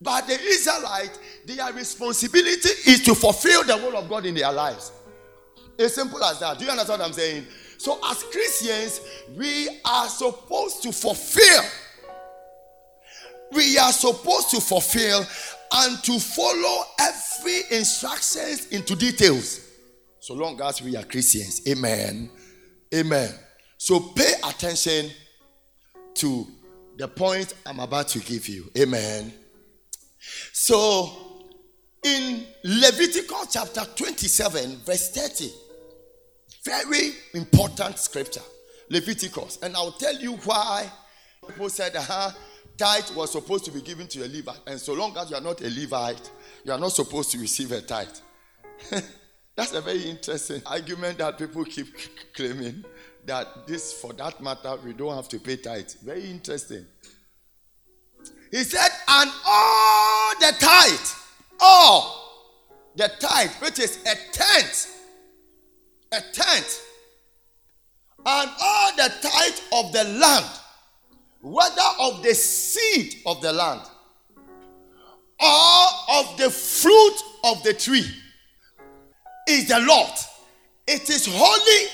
But 0.00 0.26
the 0.26 0.38
Israelite, 0.38 1.18
their 1.46 1.72
responsibility 1.72 2.68
is 2.86 3.02
to 3.04 3.14
fulfill 3.14 3.64
the 3.64 3.76
will 3.76 3.96
of 3.96 4.08
God 4.08 4.26
in 4.26 4.34
their 4.34 4.52
lives. 4.52 4.92
As 5.78 5.94
simple 5.94 6.22
as 6.22 6.40
that. 6.40 6.58
Do 6.58 6.64
you 6.64 6.70
understand 6.70 7.00
what 7.00 7.08
I'm 7.08 7.14
saying? 7.14 7.46
So, 7.78 7.98
as 8.08 8.22
Christians, 8.24 9.00
we 9.36 9.68
are 9.84 10.08
supposed 10.08 10.82
to 10.82 10.92
fulfill. 10.92 11.62
We 13.52 13.78
are 13.78 13.92
supposed 13.92 14.50
to 14.50 14.60
fulfill 14.60 15.26
and 15.72 16.02
to 16.04 16.18
follow 16.18 16.84
every 17.00 17.62
instructions 17.70 18.68
into 18.68 18.94
details. 18.94 19.60
So 20.20 20.34
long 20.34 20.60
as 20.62 20.80
we 20.80 20.96
are 20.96 21.04
Christians. 21.04 21.60
Amen. 21.68 22.30
Amen. 22.94 23.34
So 23.76 24.00
pay 24.00 24.32
attention 24.42 25.10
to 26.14 26.46
the 26.96 27.08
point 27.08 27.54
I'm 27.66 27.80
about 27.80 28.08
to 28.08 28.20
give 28.20 28.48
you. 28.48 28.70
Amen. 28.78 29.32
So, 30.52 31.10
in 32.02 32.44
Leviticus 32.62 33.52
chapter 33.52 33.84
27, 33.96 34.76
verse 34.78 35.10
30, 35.10 35.50
very 36.64 37.10
important 37.34 37.98
scripture. 37.98 38.40
Leviticus. 38.90 39.58
And 39.62 39.74
I'll 39.76 39.92
tell 39.92 40.16
you 40.16 40.36
why 40.36 40.90
people 41.46 41.68
said, 41.68 41.96
uh-huh, 41.96 42.30
tithe 42.76 43.10
was 43.16 43.32
supposed 43.32 43.64
to 43.66 43.70
be 43.70 43.80
given 43.80 44.06
to 44.08 44.24
a 44.24 44.28
Levite. 44.28 44.60
And 44.66 44.78
so 44.78 44.92
long 44.94 45.16
as 45.16 45.30
you 45.30 45.36
are 45.36 45.42
not 45.42 45.60
a 45.60 45.70
Levite, 45.70 46.30
you 46.64 46.72
are 46.72 46.78
not 46.78 46.92
supposed 46.92 47.30
to 47.32 47.38
receive 47.38 47.72
a 47.72 47.80
tithe. 47.80 48.08
That's 49.56 49.72
a 49.72 49.80
very 49.80 50.02
interesting 50.02 50.62
argument 50.66 51.18
that 51.18 51.38
people 51.38 51.64
keep 51.64 51.86
claiming 52.34 52.84
that 53.26 53.66
this, 53.66 53.92
for 53.92 54.12
that 54.14 54.40
matter, 54.42 54.76
we 54.84 54.92
don't 54.92 55.14
have 55.14 55.28
to 55.28 55.38
pay 55.38 55.56
tithe. 55.56 55.90
Very 56.02 56.30
interesting. 56.30 56.86
He 58.50 58.62
said, 58.62 58.90
and 59.08 59.30
all 59.46 60.34
the 60.38 60.54
tithe, 60.58 61.08
all 61.60 62.24
the 62.96 63.10
tithe, 63.18 63.50
which 63.60 63.78
is 63.80 63.98
a 64.02 64.14
tenth, 64.32 64.96
a 66.12 66.20
tenth, 66.32 66.80
and 68.26 68.50
all 68.60 68.96
the 68.96 69.12
tithe 69.20 69.60
of 69.72 69.92
the 69.92 70.04
land, 70.18 70.46
whether 71.42 71.82
of 72.00 72.22
the 72.22 72.34
seed 72.34 73.16
of 73.26 73.40
the 73.42 73.52
land 73.52 73.82
or 75.40 75.86
of 76.12 76.36
the 76.38 76.48
fruit 76.48 77.16
of 77.44 77.62
the 77.64 77.74
tree, 77.74 78.06
is 79.48 79.68
the 79.68 79.80
Lord. 79.80 80.12
It 80.86 81.10
is 81.10 81.26
holy 81.28 81.88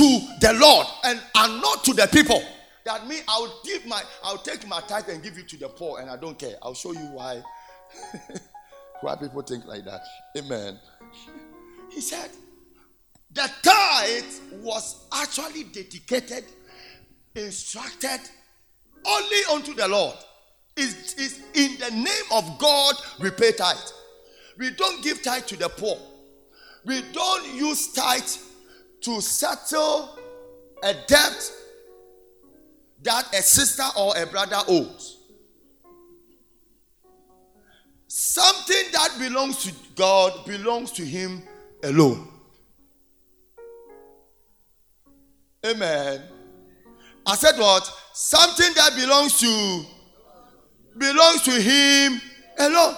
to 0.00 0.18
the 0.40 0.54
Lord 0.54 0.86
and 1.04 1.20
are 1.34 1.48
not 1.60 1.84
to 1.84 1.92
the 1.92 2.08
people. 2.10 2.42
That 2.86 3.06
means 3.06 3.22
I'll 3.28 3.60
give 3.62 3.84
my 3.84 4.02
I'll 4.24 4.38
take 4.38 4.66
my 4.66 4.80
tithe 4.80 5.10
and 5.10 5.22
give 5.22 5.36
it 5.36 5.46
to 5.50 5.58
the 5.58 5.68
poor 5.68 6.00
and 6.00 6.08
I 6.10 6.16
don't 6.16 6.38
care. 6.38 6.54
I'll 6.62 6.72
show 6.72 6.92
you 6.92 7.06
why 7.12 7.42
why 9.02 9.16
people 9.16 9.42
think 9.42 9.66
like 9.66 9.84
that. 9.84 10.00
Amen. 10.38 10.78
He 11.90 12.00
said 12.00 12.30
the 13.32 13.50
tithe 13.62 14.62
was 14.62 15.06
actually 15.12 15.64
dedicated, 15.64 16.44
instructed 17.34 18.20
only 19.04 19.38
unto 19.52 19.74
the 19.74 19.88
Lord. 19.88 20.14
Is 20.76 21.14
is 21.14 21.40
in 21.54 21.76
the 21.78 21.90
name 21.90 22.28
of 22.32 22.58
God 22.60 22.94
we 23.20 23.30
pay 23.32 23.50
tithe. 23.52 23.76
We 24.56 24.70
don't 24.70 25.02
give 25.02 25.20
tithe 25.20 25.46
to 25.46 25.56
the 25.56 25.68
poor. 25.68 25.98
We 26.86 27.02
don't 27.12 27.54
use 27.54 27.92
tithe 27.92 28.49
to 29.02 29.20
settle 29.20 30.18
a 30.82 30.94
debt 31.06 31.52
that 33.02 33.34
a 33.34 33.42
sister 33.42 33.84
or 33.96 34.16
a 34.16 34.26
brother 34.26 34.58
owes. 34.68 35.18
Something 38.06 38.92
that 38.92 39.16
belongs 39.18 39.62
to 39.64 39.72
God 39.94 40.44
belongs 40.46 40.92
to 40.92 41.04
Him 41.04 41.42
alone. 41.82 42.28
Amen. 45.64 46.22
I 47.26 47.36
said 47.36 47.58
what? 47.58 47.90
Something 48.12 48.72
that 48.74 48.96
belongs 48.96 49.38
to 49.40 49.84
belongs 50.98 51.42
to 51.42 51.52
Him 51.52 52.20
alone. 52.58 52.96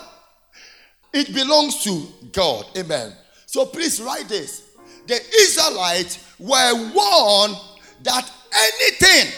It 1.13 1.35
belongs 1.35 1.85
to 1.85 2.07
God. 2.33 2.67
Amen. 2.77 3.13
So 3.47 3.67
please 3.67 4.01
write 4.01 4.29
this. 4.29 4.62
The 5.07 5.21
Israelites 5.41 6.19
were 6.39 6.75
warned 6.95 7.57
that 8.03 8.31
anything 8.53 9.33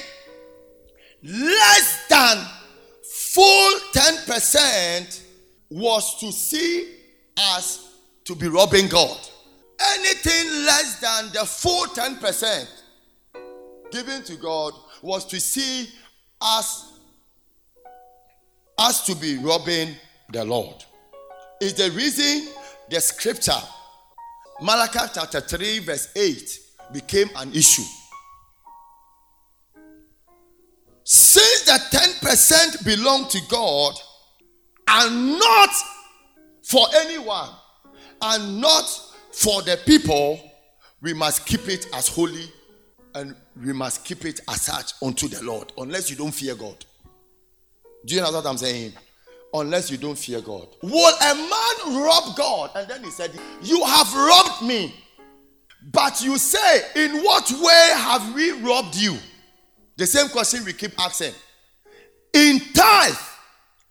less 1.22 2.06
than 2.08 2.44
full 3.02 3.80
10% 3.92 5.22
was 5.70 6.20
to 6.20 6.30
see 6.30 6.94
as 7.36 7.88
to 8.24 8.34
be 8.34 8.48
robbing 8.48 8.88
God. 8.88 9.18
Anything 9.96 10.64
less 10.64 11.00
than 11.00 11.32
the 11.32 11.44
full 11.44 11.86
10% 11.86 12.66
given 13.90 14.22
to 14.24 14.36
God 14.36 14.72
was 15.02 15.24
to 15.26 15.40
see 15.40 15.88
us 16.40 16.92
as 18.78 19.04
to 19.04 19.14
be 19.14 19.38
robbing 19.38 19.94
the 20.32 20.44
Lord. 20.44 20.84
Is 21.60 21.74
the 21.74 21.90
reason 21.92 22.48
the 22.90 23.00
scripture, 23.00 23.52
Malachi 24.60 25.00
chapter 25.12 25.40
3, 25.40 25.78
verse 25.80 26.08
8, 26.14 26.60
became 26.92 27.28
an 27.36 27.52
issue. 27.52 27.82
Since 31.02 31.64
the 31.64 31.78
10% 32.22 32.84
belong 32.84 33.28
to 33.28 33.40
God 33.50 33.94
and 34.88 35.38
not 35.38 35.70
for 36.62 36.86
anyone 36.94 37.50
and 38.22 38.60
not 38.60 38.84
for 39.32 39.60
the 39.62 39.78
people, 39.84 40.40
we 41.02 41.12
must 41.12 41.44
keep 41.44 41.68
it 41.68 41.86
as 41.92 42.08
holy 42.08 42.50
and 43.14 43.36
we 43.62 43.72
must 43.72 44.04
keep 44.04 44.24
it 44.24 44.40
as 44.48 44.62
such 44.62 44.92
unto 45.02 45.28
the 45.28 45.42
Lord, 45.42 45.72
unless 45.76 46.10
you 46.10 46.16
don't 46.16 46.32
fear 46.32 46.54
God. 46.54 46.84
Do 48.06 48.14
you 48.14 48.20
know 48.22 48.32
what 48.32 48.46
I'm 48.46 48.56
saying? 48.56 48.92
Unless 49.54 49.88
you 49.88 49.96
don't 49.96 50.18
fear 50.18 50.40
God. 50.40 50.66
Will 50.82 51.14
a 51.22 51.34
man 51.36 52.02
rob 52.02 52.36
God? 52.36 52.70
And 52.74 52.88
then 52.88 53.04
he 53.04 53.10
said, 53.10 53.30
You 53.62 53.84
have 53.84 54.12
robbed 54.12 54.62
me. 54.62 54.92
But 55.92 56.20
you 56.24 56.36
say, 56.38 56.82
In 56.96 57.22
what 57.22 57.48
way 57.52 57.90
have 57.94 58.34
we 58.34 58.50
robbed 58.50 58.96
you? 58.96 59.16
The 59.96 60.06
same 60.06 60.28
question 60.28 60.64
we 60.64 60.72
keep 60.72 60.98
asking. 61.00 61.34
In 62.32 62.58
tithe 62.74 63.14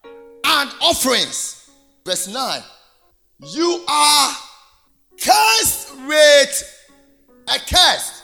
and 0.04 0.70
offerings. 0.82 1.72
Verse 2.06 2.28
9. 2.28 2.62
You 3.48 3.86
are 3.88 4.36
cursed 5.18 5.96
with 6.06 6.80
a 7.48 7.60
curse. 7.60 8.22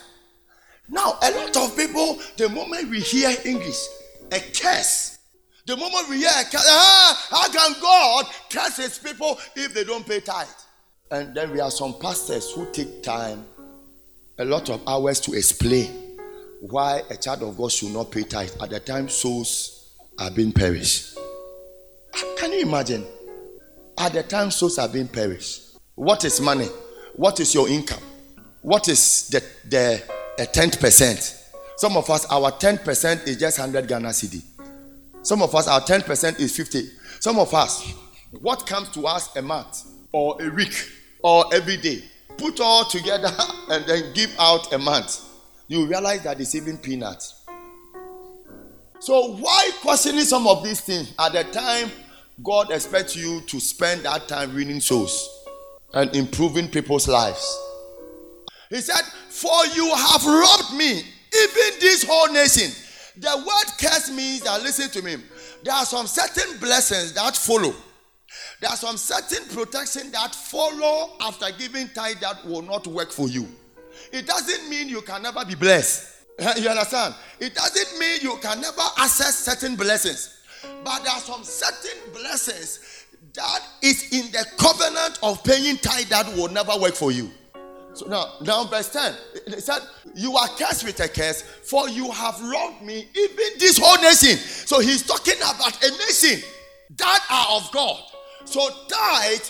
Now, 0.89 1.17
a 1.21 1.31
lot 1.31 1.55
of 1.55 1.77
people, 1.77 2.19
the 2.35 2.49
moment 2.49 2.89
we 2.89 2.99
hear 2.99 3.33
English, 3.45 3.79
a 4.29 4.39
curse. 4.39 5.18
The 5.69 5.77
moment 5.77 6.09
we 6.09 6.17
hear 6.17 6.31
ah, 6.31 7.27
how 7.29 7.47
can 7.51 7.79
God 7.79 8.25
curse 8.49 8.77
his 8.77 8.97
people 8.97 9.37
if 9.55 9.71
they 9.71 9.83
don't 9.83 10.03
pay 10.03 10.19
tithe? 10.19 10.47
And 11.11 11.35
then 11.35 11.51
we 11.51 11.59
have 11.59 11.73
some 11.73 11.93
pastors 11.99 12.51
who 12.53 12.71
take 12.71 13.03
time, 13.03 13.45
a 14.39 14.45
lot 14.45 14.71
of 14.71 14.81
hours 14.87 15.19
to 15.19 15.33
explain 15.35 16.17
why 16.61 17.03
a 17.11 17.15
child 17.15 17.43
of 17.43 17.55
God 17.55 17.71
should 17.71 17.91
not 17.93 18.09
pay 18.09 18.23
tithe 18.23 18.49
at 18.59 18.71
the 18.71 18.79
time 18.79 19.09
souls 19.09 19.93
are 20.17 20.31
being 20.31 20.51
perished. 20.51 21.19
Can 22.39 22.51
you 22.51 22.61
imagine? 22.61 23.05
At 23.99 24.13
the 24.13 24.23
time 24.23 24.49
souls 24.49 24.79
are 24.79 24.89
being 24.89 25.07
perished. 25.07 25.77
What 25.93 26.25
is 26.25 26.41
money? 26.41 26.65
What 27.15 27.39
is 27.39 27.53
your 27.53 27.69
income? 27.69 28.01
What 28.63 28.87
is 28.87 29.27
the 29.27 29.43
the 29.69 30.01
a 30.39 30.47
tenth 30.47 30.79
percent? 30.79 31.35
Some 31.77 31.95
of 31.95 32.09
us, 32.09 32.25
our 32.25 32.51
10% 32.51 33.27
is 33.27 33.37
just 33.37 33.59
100 33.59 33.87
Ghana 33.87 34.09
cedi. 34.09 34.41
Some 35.21 35.41
of 35.41 35.53
us, 35.55 35.67
our 35.67 35.81
10% 35.81 36.39
is 36.39 36.55
50. 36.55 36.89
Some 37.19 37.39
of 37.39 37.53
us, 37.53 37.93
what 38.41 38.65
comes 38.65 38.89
to 38.91 39.05
us 39.05 39.35
a 39.35 39.41
month 39.41 39.83
or 40.11 40.41
a 40.41 40.49
week 40.49 40.73
or 41.23 41.45
every 41.53 41.77
day, 41.77 42.03
put 42.37 42.59
all 42.59 42.85
together 42.85 43.29
and 43.69 43.85
then 43.85 44.13
give 44.13 44.33
out 44.39 44.71
a 44.73 44.77
month 44.77 45.25
you 45.69 45.85
realize 45.85 46.23
that 46.23 46.41
it's 46.41 46.55
even 46.55 46.77
peanuts. 46.77 47.45
So, 48.99 49.35
why 49.35 49.69
questioning 49.81 50.25
some 50.25 50.45
of 50.45 50.63
these 50.63 50.81
things 50.81 51.13
at 51.17 51.31
the 51.31 51.43
time 51.45 51.89
God 52.43 52.71
expects 52.71 53.15
you 53.15 53.41
to 53.41 53.59
spend 53.61 54.01
that 54.01 54.27
time 54.27 54.53
winning 54.53 54.81
souls 54.81 55.45
and 55.93 56.13
improving 56.15 56.67
people's 56.67 57.07
lives? 57.07 57.57
He 58.69 58.81
said, 58.81 59.01
For 59.29 59.65
you 59.73 59.89
have 59.95 60.25
robbed 60.25 60.73
me, 60.75 60.91
even 60.91 61.79
this 61.79 62.03
whole 62.07 62.33
nation. 62.33 62.71
The 63.17 63.35
word 63.37 63.77
curse 63.79 64.11
means 64.11 64.41
that, 64.41 64.61
listen 64.61 64.89
to 64.91 65.01
me, 65.01 65.17
there 65.63 65.73
are 65.73 65.85
some 65.85 66.07
certain 66.07 66.59
blessings 66.59 67.13
that 67.13 67.35
follow. 67.35 67.73
There 68.61 68.69
are 68.69 68.75
some 68.75 68.97
certain 68.97 69.47
protection 69.55 70.11
that 70.11 70.35
follow 70.35 71.15
after 71.21 71.47
giving 71.57 71.89
tithe 71.89 72.19
that 72.21 72.45
will 72.45 72.61
not 72.61 72.85
work 72.87 73.11
for 73.11 73.27
you. 73.27 73.47
It 74.11 74.27
doesn't 74.27 74.69
mean 74.69 74.89
you 74.89 75.01
can 75.01 75.23
never 75.23 75.43
be 75.45 75.55
blessed. 75.55 76.15
You 76.57 76.69
understand? 76.69 77.15
It 77.41 77.53
doesn't 77.53 77.99
mean 77.99 78.19
you 78.21 78.37
can 78.41 78.61
never 78.61 78.81
access 78.97 79.39
certain 79.39 79.75
blessings. 79.75 80.37
But 80.85 81.03
there 81.03 81.11
are 81.11 81.19
some 81.19 81.43
certain 81.43 82.13
blessings 82.13 83.05
that 83.33 83.59
is 83.81 84.13
in 84.13 84.31
the 84.31 84.45
covenant 84.57 85.19
of 85.21 85.43
paying 85.43 85.77
tithe 85.77 86.07
that 86.07 86.33
will 86.35 86.47
never 86.47 86.77
work 86.79 86.95
for 86.95 87.11
you. 87.11 87.29
So 87.93 88.07
now, 88.07 88.33
now 88.41 88.63
verse 88.65 88.91
10, 88.91 89.13
it 89.47 89.63
said, 89.63 89.79
You 90.15 90.35
are 90.37 90.47
cursed 90.49 90.85
with 90.85 90.99
a 90.99 91.07
curse, 91.07 91.41
for 91.41 91.89
you 91.89 92.11
have 92.11 92.39
wronged 92.41 92.81
me, 92.81 93.07
even 93.15 93.45
this 93.57 93.77
whole 93.81 94.01
nation. 94.01 94.37
So 94.37 94.79
he's 94.79 95.05
talking 95.05 95.37
about 95.37 95.83
a 95.83 95.89
nation 95.91 96.41
that 96.97 97.25
are 97.29 97.57
of 97.57 97.71
God. 97.71 97.99
So 98.45 98.67
tithe, 98.87 99.41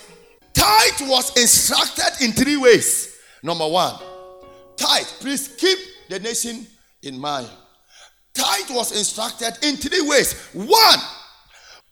tithe 0.53 1.09
was 1.09 1.35
instructed 1.37 2.25
in 2.25 2.31
three 2.31 2.57
ways. 2.57 3.17
Number 3.43 3.67
one, 3.67 3.95
tithe. 4.75 5.05
Please 5.19 5.47
keep 5.57 5.77
the 6.09 6.19
nation 6.19 6.65
in 7.03 7.19
mind. 7.19 7.49
Tithe 8.33 8.69
was 8.71 8.97
instructed 8.97 9.57
in 9.63 9.75
three 9.75 10.01
ways. 10.07 10.33
One, 10.53 10.99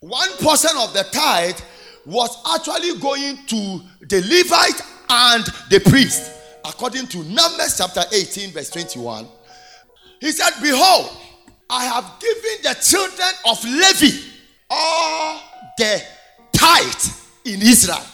one 0.00 0.28
portion 0.38 0.70
of 0.78 0.92
the 0.92 1.04
tithe 1.12 1.58
was 2.06 2.36
actually 2.54 2.98
going 3.00 3.36
to 3.46 3.80
the 4.08 4.22
Levite 4.22 4.80
and 5.10 5.44
the 5.70 5.80
priest, 5.80 6.32
according 6.68 7.06
to 7.08 7.18
Numbers 7.24 7.76
chapter 7.78 8.02
18, 8.12 8.50
verse 8.52 8.70
21. 8.70 9.26
He 10.20 10.32
said, 10.32 10.50
Behold, 10.62 11.16
I 11.70 11.84
have 11.84 12.20
given 12.20 12.62
the 12.62 12.74
children 12.80 13.28
of 13.46 13.62
Levi 13.64 14.16
all 14.70 15.40
the 15.78 16.02
tithe 16.52 17.14
in 17.44 17.62
Israel. 17.62 18.04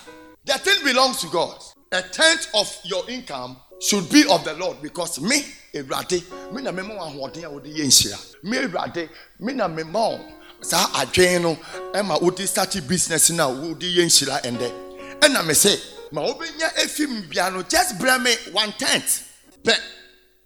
The 0.45 0.55
thing 0.55 0.85
belongs 0.85 1.21
to 1.23 1.29
God. 1.29 1.59
A 1.93 2.03
tenth 2.03 2.49
of 2.55 2.77
your 2.85 3.09
income 3.09 3.57
should 3.81 4.09
be 4.11 4.25
of 4.29 4.45
the 4.45 4.55
Lord 4.55 4.81
because 4.83 5.21
me, 5.21 5.43
Ewurade, 5.73 6.53
me 6.53 6.63
na 6.63 6.71
mema 6.73 6.99
ahoɔden 6.99 7.45
a 7.45 7.51
wode 7.51 7.67
yɛ 7.67 7.85
nhyira. 7.87 8.35
Me 8.45 8.59
Ewurade, 8.59 9.09
me 9.41 9.53
na 9.53 9.69
mema 9.69 10.11
wo 10.11 10.21
saa 10.61 10.87
adwene 11.01 11.43
no 11.43 11.55
ɛma 11.93 12.21
wode 12.21 12.47
start 12.49 12.73
business 12.89 13.31
na 13.31 13.49
wode 13.49 13.81
yɛ 13.83 14.05
nhyira 14.07 14.43
ɛndɛ. 14.43 14.84
Ɛna 15.21 15.47
me 15.47 15.55
say, 15.55 15.77
ma 16.13 16.23
wobɛnya 16.23 16.75
efi 16.77 17.09
mu 17.09 17.23
bia 17.29 17.51
no 17.51 17.63
just 17.63 17.99
brɛ 17.99 18.23
me 18.23 18.35
one 18.53 18.73
tenth. 18.73 19.31
But 19.63 19.81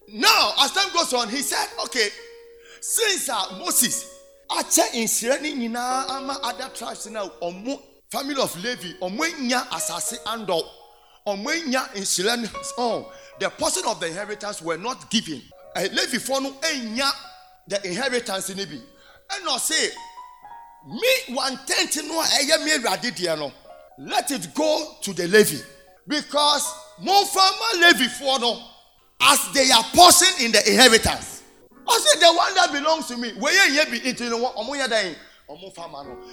now 0.09 0.55
as 0.61 0.73
time 0.73 0.93
goes 0.93 1.13
on, 1.15 1.29
he 1.29 1.39
said, 1.43 1.69
okay, 1.85 2.09
since 2.81 3.29
uh, 3.29 3.59
Moses 3.59 4.05
akyɛ 4.51 4.91
nhyira 4.95 5.41
ne 5.43 5.53
nyinaa 5.55 6.09
ama 6.09 6.39
other 6.43 6.69
tribes 6.75 7.07
na 7.11 7.29
ɔmo 7.43 7.81
family 8.11 8.41
of 8.41 8.57
Levi 8.63 8.95
ɔmo 9.01 9.23
anya 9.25 9.67
asase 9.71 10.19
andɔ 10.25 10.63
ɔmo 11.27 11.49
anya 11.51 11.81
nhyira 11.95 12.39
ne 12.41 12.49
ɔn. 12.79 13.07
the 13.39 13.51
portion 13.51 13.83
of 13.87 14.01
the 14.01 14.07
inheritance 14.07 14.63
were 14.63 14.77
not 14.79 15.11
given. 15.11 15.43
Levifoɔ 15.77 16.43
no 16.43 16.53
enya 16.63 17.11
the 17.69 17.87
inheritance 17.87 18.55
ni 18.57 18.65
bi. 18.65 18.81
Ɛna 19.31 19.49
ɔse 19.57 19.91
me 20.87 21.35
one 21.35 21.59
tenth 21.67 21.97
no 22.05 22.21
a 22.21 22.25
ɛyɛ 22.25 22.65
me 22.65 22.71
awurade 22.73 23.11
deɛ 23.15 23.39
no 23.39 23.53
let 23.99 24.31
it 24.31 24.55
go 24.55 24.95
to 25.03 25.13
the 25.13 25.27
levy 25.29 25.59
because 26.07 26.73
momfama 27.03 28.09
for 28.19 28.39
no 28.39 28.63
as 29.21 29.51
they 29.53 29.71
are 29.71 29.83
portion 29.95 30.45
in 30.45 30.53
the 30.53 30.71
inheritance. 30.71 31.43
I 31.89 31.99
said 31.99 32.21
the 32.21 32.33
one 32.33 32.55
that 32.55 32.73
belongs 32.73 33.07
to 33.09 33.17
me. 33.17 33.33
Where 33.39 33.69
you 33.69 33.85
be 33.91 34.09
into 34.09 34.29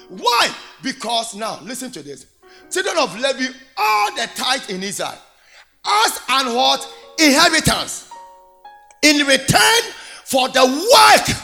Why? 0.10 0.56
Because 0.84 1.34
now 1.36 1.60
listen 1.64 1.92
to 1.92 2.04
this. 2.04 2.28
Children 2.70 2.98
of 3.00 3.16
Levi, 3.20 3.52
all 3.78 4.16
the 4.16 4.30
tithe 4.36 4.70
in 4.70 4.84
Israel, 4.84 5.18
as 5.86 6.20
and 6.30 6.54
what 6.56 6.88
inheritance 7.20 8.10
in 9.02 9.26
return 9.26 9.82
for 10.26 10.50
the 10.50 10.66
work. 10.66 11.38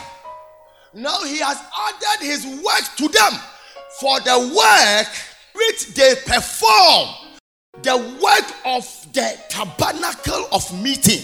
Now 0.94 1.24
he 1.24 1.38
has 1.40 1.58
added 1.58 2.26
his 2.26 2.46
work 2.46 2.84
to 2.98 3.08
them 3.08 3.32
for 4.00 4.20
the 4.20 4.54
work 4.56 5.08
which 5.54 5.94
they 5.94 6.16
perform, 6.26 7.10
the 7.82 7.98
work 7.98 8.56
of 8.66 8.84
the 9.14 9.38
tabernacle 9.50 10.48
of 10.52 10.84
meeting. 10.84 11.24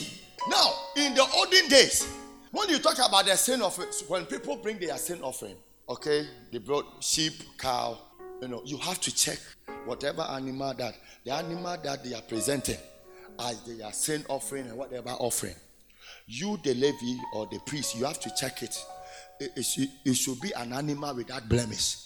Now, 0.49 0.73
in 0.95 1.13
the 1.13 1.25
olden 1.35 1.67
days, 1.67 2.07
when 2.51 2.69
you 2.69 2.79
talk 2.79 2.97
about 2.97 3.25
the 3.25 3.35
sin 3.35 3.61
offering, 3.61 3.89
when 4.07 4.25
people 4.25 4.55
bring 4.57 4.79
their 4.79 4.97
sin 4.97 5.19
offering, 5.21 5.55
okay, 5.89 6.25
they 6.51 6.57
brought 6.59 7.03
sheep, 7.03 7.33
cow, 7.57 7.97
you 8.41 8.47
know, 8.47 8.61
you 8.65 8.77
have 8.77 8.99
to 9.01 9.13
check 9.13 9.39
whatever 9.85 10.21
animal 10.21 10.73
that 10.75 10.95
the 11.25 11.33
animal 11.33 11.77
that 11.83 12.03
they 12.03 12.13
are 12.13 12.21
presenting 12.21 12.77
as 13.39 13.61
their 13.63 13.91
sin 13.91 14.25
offering 14.29 14.67
and 14.67 14.77
whatever 14.77 15.09
offering. 15.09 15.55
You, 16.25 16.57
the 16.63 16.73
Levi 16.73 17.21
or 17.33 17.47
the 17.47 17.59
priest, 17.59 17.97
you 17.97 18.05
have 18.05 18.19
to 18.21 18.31
check 18.35 18.63
it. 18.63 18.77
It, 19.39 19.51
it, 19.55 19.89
it 20.05 20.13
should 20.13 20.39
be 20.41 20.51
an 20.53 20.73
animal 20.73 21.15
without 21.15 21.47
blemish. 21.47 21.97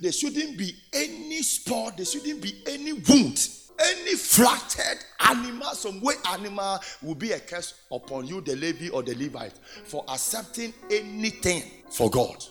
There 0.00 0.12
shouldn't 0.12 0.58
be 0.58 0.74
any 0.92 1.42
spot, 1.42 1.96
there 1.96 2.06
shouldn't 2.06 2.40
be 2.42 2.62
any 2.66 2.92
wound 2.92 3.48
any 3.78 4.14
flattered 4.14 4.98
animal, 5.20 5.74
some 5.74 6.00
way 6.00 6.14
animal 6.30 6.78
will 7.02 7.14
be 7.14 7.32
a 7.32 7.40
curse 7.40 7.74
upon 7.90 8.26
you, 8.26 8.40
the 8.40 8.56
Levi 8.56 8.88
or 8.90 9.02
the 9.02 9.14
Levite, 9.14 9.58
for 9.84 10.04
accepting 10.08 10.72
anything 10.90 11.62
for 11.90 12.10
God. 12.10 12.44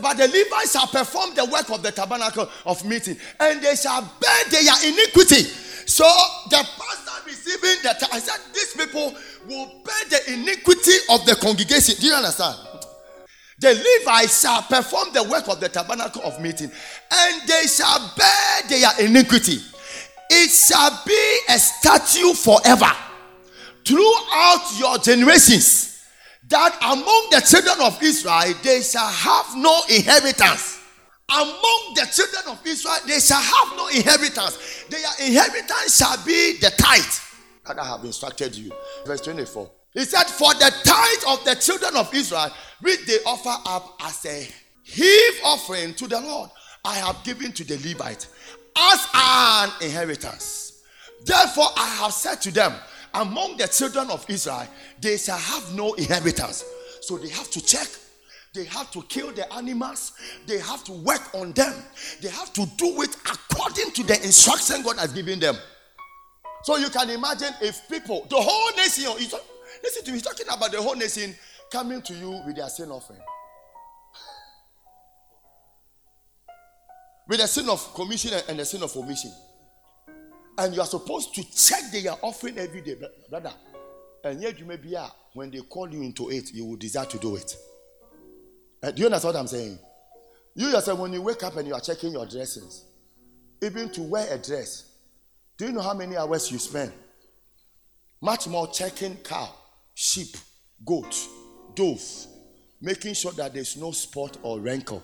But 0.00 0.16
the 0.16 0.26
Levites 0.26 0.72
shall 0.72 0.88
perform 0.88 1.34
the 1.34 1.44
work 1.44 1.70
of 1.70 1.82
the 1.82 1.92
tabernacle 1.92 2.48
of 2.66 2.84
meeting, 2.84 3.16
and 3.38 3.62
they 3.62 3.76
shall 3.76 4.02
bear 4.20 4.44
their 4.50 4.92
iniquity. 4.92 5.42
So 5.86 6.04
the 6.50 6.66
pastor 6.78 7.26
receiving 7.26 7.82
the 7.82 8.08
I 8.12 8.18
said, 8.18 8.40
these 8.52 8.74
people 8.74 9.14
will 9.46 9.82
bear 9.84 10.04
the 10.10 10.32
iniquity 10.34 10.92
of 11.10 11.24
the 11.26 11.36
congregation. 11.36 11.96
Do 12.00 12.06
you 12.06 12.14
understand? 12.14 12.58
The 13.62 13.74
Levites 13.74 14.42
shall 14.42 14.62
perform 14.62 15.12
the 15.14 15.22
work 15.22 15.48
of 15.48 15.60
the 15.60 15.68
tabernacle 15.68 16.22
of 16.24 16.40
meeting, 16.40 16.70
and 17.12 17.48
they 17.48 17.62
shall 17.66 18.12
bear 18.16 18.68
their 18.68 19.06
iniquity 19.06 19.60
it 20.34 20.50
shall 20.50 21.02
be 21.06 21.38
a 21.50 21.58
statue 21.58 22.32
forever 22.32 22.90
throughout 23.84 24.72
your 24.78 24.96
generations 24.98 26.06
that 26.48 26.76
among 26.82 27.28
the 27.30 27.40
children 27.46 27.86
of 27.86 28.02
Israel 28.02 28.54
they 28.62 28.80
shall 28.80 29.08
have 29.08 29.56
no 29.56 29.82
inheritance. 29.90 30.80
Among 31.28 31.92
the 31.94 32.08
children 32.10 32.44
of 32.48 32.66
Israel 32.66 32.96
they 33.06 33.20
shall 33.20 33.40
have 33.42 33.76
no 33.76 33.88
inheritance. 33.88 34.84
Their 34.88 35.26
inheritance 35.26 35.98
shall 35.98 36.16
be 36.24 36.58
the 36.58 36.70
tithe 36.78 37.04
that 37.66 37.78
I 37.78 37.84
have 37.86 38.04
instructed 38.04 38.56
you. 38.56 38.72
Verse 39.04 39.20
24. 39.20 39.70
He 39.94 40.04
said, 40.04 40.24
For 40.24 40.52
the 40.54 40.72
tithe 40.84 41.38
of 41.38 41.44
the 41.44 41.54
children 41.54 41.96
of 41.96 42.12
Israel, 42.14 42.50
which 42.80 43.04
they 43.06 43.18
offer 43.26 43.54
up 43.66 43.96
as 44.02 44.24
a 44.26 44.48
heave 44.82 45.40
offering 45.44 45.94
to 45.94 46.08
the 46.08 46.20
Lord, 46.20 46.50
I 46.84 46.94
have 46.94 47.22
given 47.24 47.52
to 47.52 47.64
the 47.64 47.76
Levite 47.76 48.26
as 48.76 49.06
an 49.14 49.70
inheritance. 49.82 50.82
Therefore, 51.24 51.68
I 51.76 51.86
have 52.00 52.12
said 52.12 52.40
to 52.42 52.50
them, 52.50 52.72
among 53.14 53.58
the 53.58 53.68
children 53.68 54.10
of 54.10 54.24
Israel, 54.28 54.66
they 55.00 55.18
shall 55.18 55.38
have 55.38 55.74
no 55.74 55.92
inheritance. 55.94 56.64
So 57.02 57.18
they 57.18 57.28
have 57.28 57.50
to 57.50 57.64
check. 57.64 57.86
They 58.54 58.64
have 58.64 58.90
to 58.92 59.02
kill 59.02 59.32
the 59.32 59.50
animals. 59.54 60.12
They 60.46 60.58
have 60.58 60.84
to 60.84 60.92
work 60.92 61.34
on 61.34 61.52
them. 61.52 61.74
They 62.20 62.28
have 62.28 62.52
to 62.54 62.66
do 62.76 63.02
it 63.02 63.16
according 63.26 63.92
to 63.92 64.02
the 64.02 64.22
instruction 64.24 64.82
God 64.82 64.98
has 64.98 65.12
given 65.12 65.40
them. 65.40 65.56
So 66.64 66.76
you 66.76 66.90
can 66.90 67.10
imagine 67.10 67.52
if 67.60 67.88
people, 67.88 68.26
the 68.30 68.36
whole 68.36 68.76
nation, 68.76 69.12
listen 69.82 70.04
to 70.04 70.10
me, 70.10 70.16
he's 70.18 70.22
talking 70.22 70.46
about 70.52 70.72
the 70.72 70.80
whole 70.80 70.96
nation 70.96 71.34
coming 71.70 72.02
to 72.02 72.14
you 72.14 72.40
with 72.46 72.56
their 72.56 72.68
sin 72.68 72.90
offering. 72.90 73.20
with 77.28 77.40
the 77.40 77.46
sin 77.46 77.68
of 77.70 77.94
commission 77.94 78.32
and 78.48 78.58
the 78.58 78.64
sin 78.64 78.82
of 78.82 78.94
omission. 78.96 79.32
And 80.58 80.74
you 80.74 80.80
are 80.82 80.86
supposed 80.86 81.34
to 81.34 81.42
check 81.50 81.90
their 81.90 82.12
offering 82.20 82.58
every 82.58 82.82
day, 82.82 82.96
brother. 83.30 83.52
And 84.24 84.40
yet 84.42 84.58
you 84.58 84.66
may 84.66 84.76
be 84.76 84.90
here 84.90 85.06
when 85.32 85.50
they 85.50 85.60
call 85.60 85.88
you 85.88 86.02
into 86.02 86.30
it, 86.30 86.52
you 86.52 86.66
will 86.66 86.76
desire 86.76 87.06
to 87.06 87.18
do 87.18 87.36
it. 87.36 87.56
Uh, 88.82 88.90
do 88.90 89.00
you 89.00 89.06
understand 89.06 89.34
what 89.34 89.40
I'm 89.40 89.46
saying? 89.46 89.78
You 90.54 90.68
yourself, 90.68 90.98
when 90.98 91.12
you 91.12 91.22
wake 91.22 91.42
up 91.42 91.56
and 91.56 91.66
you 91.66 91.72
are 91.74 91.80
checking 91.80 92.12
your 92.12 92.26
dressings, 92.26 92.84
even 93.62 93.88
to 93.90 94.02
wear 94.02 94.26
a 94.30 94.36
dress, 94.36 94.90
do 95.56 95.66
you 95.66 95.72
know 95.72 95.80
how 95.80 95.94
many 95.94 96.16
hours 96.16 96.50
you 96.50 96.58
spend? 96.58 96.92
Much 98.20 98.46
more 98.46 98.68
checking 98.68 99.16
cow, 99.16 99.48
sheep, 99.94 100.36
goat, 100.84 101.28
dove, 101.74 102.02
making 102.80 103.14
sure 103.14 103.32
that 103.32 103.54
there's 103.54 103.76
no 103.76 103.90
spot 103.92 104.36
or 104.42 104.60
wrinkle. 104.60 105.02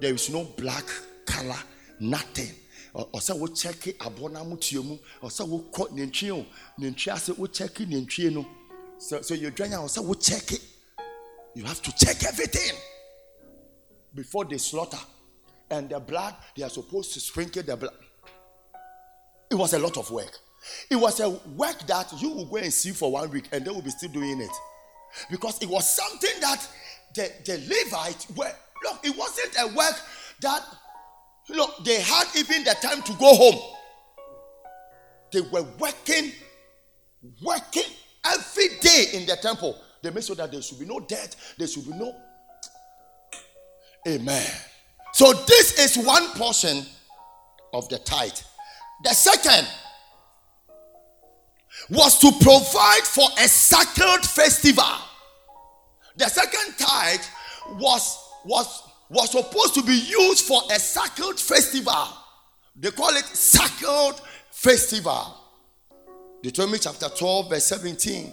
There 0.00 0.14
is 0.14 0.30
no 0.30 0.44
black 0.56 0.84
color, 1.26 1.58
nothing. 2.00 2.52
ɔsɛ 2.94 3.36
wo 3.38 3.48
kyɛke 3.48 3.96
aboɔ 3.98 4.30
no 4.30 4.40
amotuo 4.44 4.84
mu 4.84 4.96
ɔsɛ 5.22 5.48
wo 5.48 5.64
no 8.30 8.46
so, 8.96 9.20
so 9.20 9.34
you 9.34 9.50
wo 9.50 10.14
kyɛke 10.14 10.60
you 11.54 11.64
have 11.64 11.80
to 11.82 11.92
check 11.92 12.22
everything 12.24 12.76
before 14.14 14.44
they 14.44 14.58
slaughter. 14.58 14.98
And 15.70 15.88
the 15.88 15.98
blood 15.98 16.34
they 16.56 16.62
are 16.62 16.70
supposed 16.70 17.14
to 17.14 17.20
sprinkle 17.20 17.62
the 17.62 17.76
blood. 17.76 17.94
It 19.50 19.54
was 19.54 19.72
a 19.72 19.78
lot 19.78 19.96
of 19.96 20.10
work 20.10 20.38
it 20.90 20.96
was 20.96 21.20
a 21.20 21.28
work 21.30 21.78
that 21.86 22.12
you 22.20 22.30
will 22.30 22.46
go 22.46 22.56
and 22.56 22.72
see 22.72 22.90
for 22.90 23.10
one 23.12 23.30
week 23.30 23.48
and 23.52 23.64
they 23.64 23.70
will 23.70 23.82
be 23.82 23.90
still 23.90 24.10
doing 24.10 24.40
it 24.40 24.50
because 25.30 25.60
it 25.62 25.68
was 25.68 25.88
something 25.94 26.40
that 26.40 26.66
the, 27.14 27.30
the 27.44 27.58
Levites 27.68 28.26
were 28.36 28.52
Look, 28.84 29.00
it 29.02 29.16
wasn't 29.16 29.54
a 29.60 29.74
work 29.74 29.94
that 30.42 30.62
look 31.48 31.84
they 31.84 32.00
had 32.00 32.24
even 32.36 32.64
the 32.64 32.74
time 32.82 33.02
to 33.02 33.12
go 33.14 33.34
home. 33.34 33.60
They 35.32 35.40
were 35.40 35.66
working, 35.78 36.32
working 37.42 37.90
every 38.24 38.68
day 38.80 39.06
in 39.14 39.26
the 39.26 39.36
temple. 39.40 39.80
They 40.02 40.10
made 40.10 40.24
sure 40.24 40.36
that 40.36 40.52
there 40.52 40.60
should 40.62 40.78
be 40.78 40.84
no 40.86 41.00
death, 41.00 41.54
there 41.58 41.66
should 41.66 41.86
be 41.86 41.96
no. 41.96 42.14
Amen. 44.06 44.46
So 45.14 45.32
this 45.32 45.78
is 45.78 46.04
one 46.04 46.26
portion 46.32 46.84
of 47.72 47.88
the 47.88 47.98
tithe. 47.98 48.32
The 49.02 49.10
second 49.14 49.66
was 51.90 52.18
to 52.20 52.30
provide 52.40 53.04
for 53.04 53.28
a 53.38 53.48
sacred 53.48 54.24
festival. 54.24 54.84
The 56.16 56.28
second 56.28 56.78
tithe 56.78 57.24
was 57.78 58.24
was, 58.44 58.82
was 59.08 59.30
supposed 59.30 59.74
to 59.74 59.82
be 59.82 59.94
used 59.96 60.44
for 60.44 60.60
a 60.70 60.78
sacred 60.78 61.38
festival. 61.38 62.08
They 62.76 62.90
call 62.90 63.10
it 63.10 63.24
sacred 63.24 64.14
festival. 64.50 65.40
Deuteronomy 66.42 66.78
chapter 66.78 67.08
12, 67.08 67.48
verse 67.48 67.64
17 67.64 68.32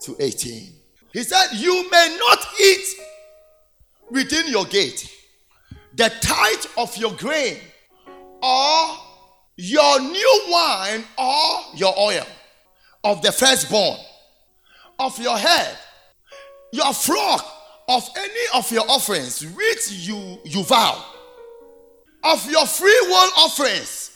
to 0.00 0.16
18. 0.18 0.72
He 1.12 1.22
said, 1.22 1.46
You 1.52 1.88
may 1.90 2.16
not 2.18 2.44
eat 2.60 2.86
within 4.10 4.48
your 4.48 4.64
gate 4.64 5.12
the 5.94 6.12
tithe 6.20 6.66
of 6.76 6.96
your 6.96 7.12
grain, 7.12 7.56
or 8.42 8.96
your 9.56 10.00
new 10.00 10.42
wine, 10.50 11.04
or 11.16 11.60
your 11.74 11.94
oil, 11.98 12.26
of 13.06 13.22
the 13.22 13.32
firstborn, 13.32 13.96
of 14.98 15.18
your 15.18 15.38
head, 15.38 15.78
your 16.72 16.92
flock, 16.92 17.44
of 17.88 18.08
any 18.16 18.44
of 18.54 18.70
your 18.72 18.84
offerings 18.88 19.46
which 19.54 19.90
you 19.92 20.38
you 20.44 20.64
vow 20.64 21.04
of 22.24 22.50
your 22.50 22.66
free 22.66 22.98
will 23.02 23.30
offerings 23.38 24.10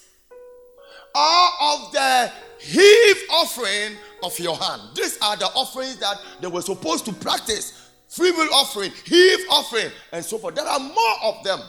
or 1.15 1.49
of 1.61 1.93
the 1.93 2.33
heave 2.59 3.17
offering 3.31 3.97
of 4.25 4.37
your 4.39 4.57
hand. 4.57 4.83
These 4.97 5.19
are 5.23 5.37
the 5.37 5.47
offerings 5.47 5.97
that 5.99 6.17
they 6.41 6.49
were 6.49 6.63
supposed 6.63 7.05
to 7.05 7.13
practice 7.13 7.89
free 8.09 8.33
will 8.33 8.53
offering 8.53 8.91
heave 9.05 9.39
offering 9.51 9.91
and 10.13 10.25
so 10.25 10.39
forth. 10.39 10.57
There 10.57 10.67
are 10.67 10.81
more 10.81 11.15
of 11.23 11.45
them 11.45 11.61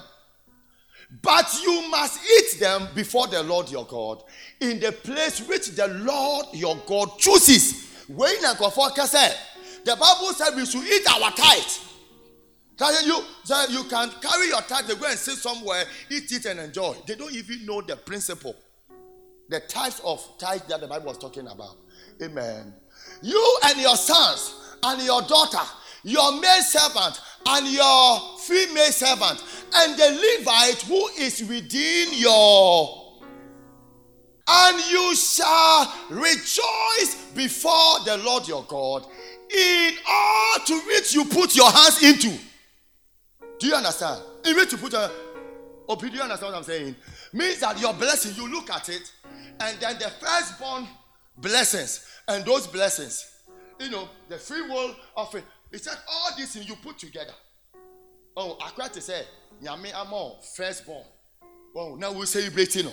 But 1.22 1.62
you 1.62 1.90
must 1.90 2.20
eat 2.24 2.60
them 2.60 2.88
before 2.96 3.28
the 3.28 3.44
Lord 3.44 3.70
your 3.70 3.86
God 3.86 4.24
in 4.62 4.80
the 4.80 4.92
place 4.92 5.46
which 5.46 5.72
the 5.72 5.88
Lord 5.88 6.46
your 6.54 6.78
God 6.86 7.20
chooses. 7.20 8.06
When 8.08 8.34
the 8.42 8.56
Bible 9.86 10.34
said 10.34 10.56
we 10.56 10.66
should 10.66 10.84
eat 10.84 11.08
our 11.12 11.32
tithe. 11.32 11.64
You, 13.06 13.24
you 13.70 13.84
can 13.84 14.10
carry 14.22 14.48
your 14.48 14.62
tithe, 14.62 14.88
they 14.88 14.96
go 14.96 15.06
and 15.06 15.20
sit 15.20 15.36
somewhere, 15.36 15.84
eat 16.10 16.32
it 16.32 16.46
and 16.46 16.60
enjoy. 16.60 16.96
They 17.06 17.16
don't 17.16 17.34
even 17.34 17.66
know 17.66 17.82
the 17.82 17.96
principle, 17.96 18.56
the 19.50 19.60
types 19.60 20.02
of 20.04 20.28
tithe 20.40 20.62
that 20.70 20.82
the 20.82 20.88
Bible 20.88 21.08
was 21.08 21.18
talking 21.18 21.48
about. 21.48 21.78
Amen. 22.24 22.74
You 23.22 23.60
and 23.66 23.80
your 23.80 23.96
sons 23.96 24.56
and 24.84 25.02
your 25.04 25.22
daughter, 25.24 25.60
your 26.04 26.40
male 26.40 26.64
servant 26.64 27.22
and 27.46 27.68
your 27.68 28.38
female 28.40 28.92
servant, 28.92 29.44
and 29.74 29.98
the 29.98 30.38
Levite 30.40 30.82
who 30.84 31.08
is 31.20 31.44
within 31.44 32.10
your 32.14 33.02
and 34.48 34.92
you 34.92 35.16
shall 35.16 35.94
rejoice 36.10 37.32
before 37.36 38.00
the 38.06 38.22
Lord 38.24 38.48
your 38.48 38.64
God 38.64 39.06
in 39.50 39.94
all 40.10 40.60
to 40.66 40.80
which 40.88 41.14
you 41.14 41.26
put 41.26 41.56
your 41.56 41.72
hands 41.72 42.04
into. 42.04 42.38
Do 43.60 43.68
you 43.68 43.76
understand? 43.76 44.22
In 44.46 44.56
which 44.56 44.72
you 44.72 44.78
put 44.78 44.94
a 44.94 45.12
oh, 45.88 45.96
do 45.96 46.08
you 46.08 46.22
understand 46.22 46.54
what 46.54 46.58
I'm 46.58 46.64
saying? 46.64 46.96
Means 47.34 47.60
that 47.60 47.80
your 47.80 47.94
blessing, 47.94 48.34
you 48.36 48.52
look 48.52 48.70
at 48.70 48.90
it, 48.90 49.12
and 49.60 49.80
then 49.80 49.98
the 50.00 50.10
firstborn 50.10 50.88
blessings 51.38 52.06
and 52.28 52.44
those 52.46 52.68
blessings, 52.68 53.30
you 53.80 53.90
know, 53.90 54.10
the 54.28 54.38
free 54.38 54.62
will 54.62 54.96
of 55.16 55.34
it. 55.36 55.44
Said 55.74 55.98
all 56.12 56.32
these 56.38 56.52
things 56.54 56.68
you 56.68 56.76
put 56.76 56.98
together. 56.98 57.32
Oh, 58.36 58.58
I 58.62 58.70
quite 58.72 58.94
say, 58.96 59.24
Yami 59.64 59.94
Amo, 59.94 60.38
firstborn. 60.56 61.06
Oh, 61.76 61.96
now 61.96 62.12
we're 62.12 62.26
celebrating. 62.26 62.88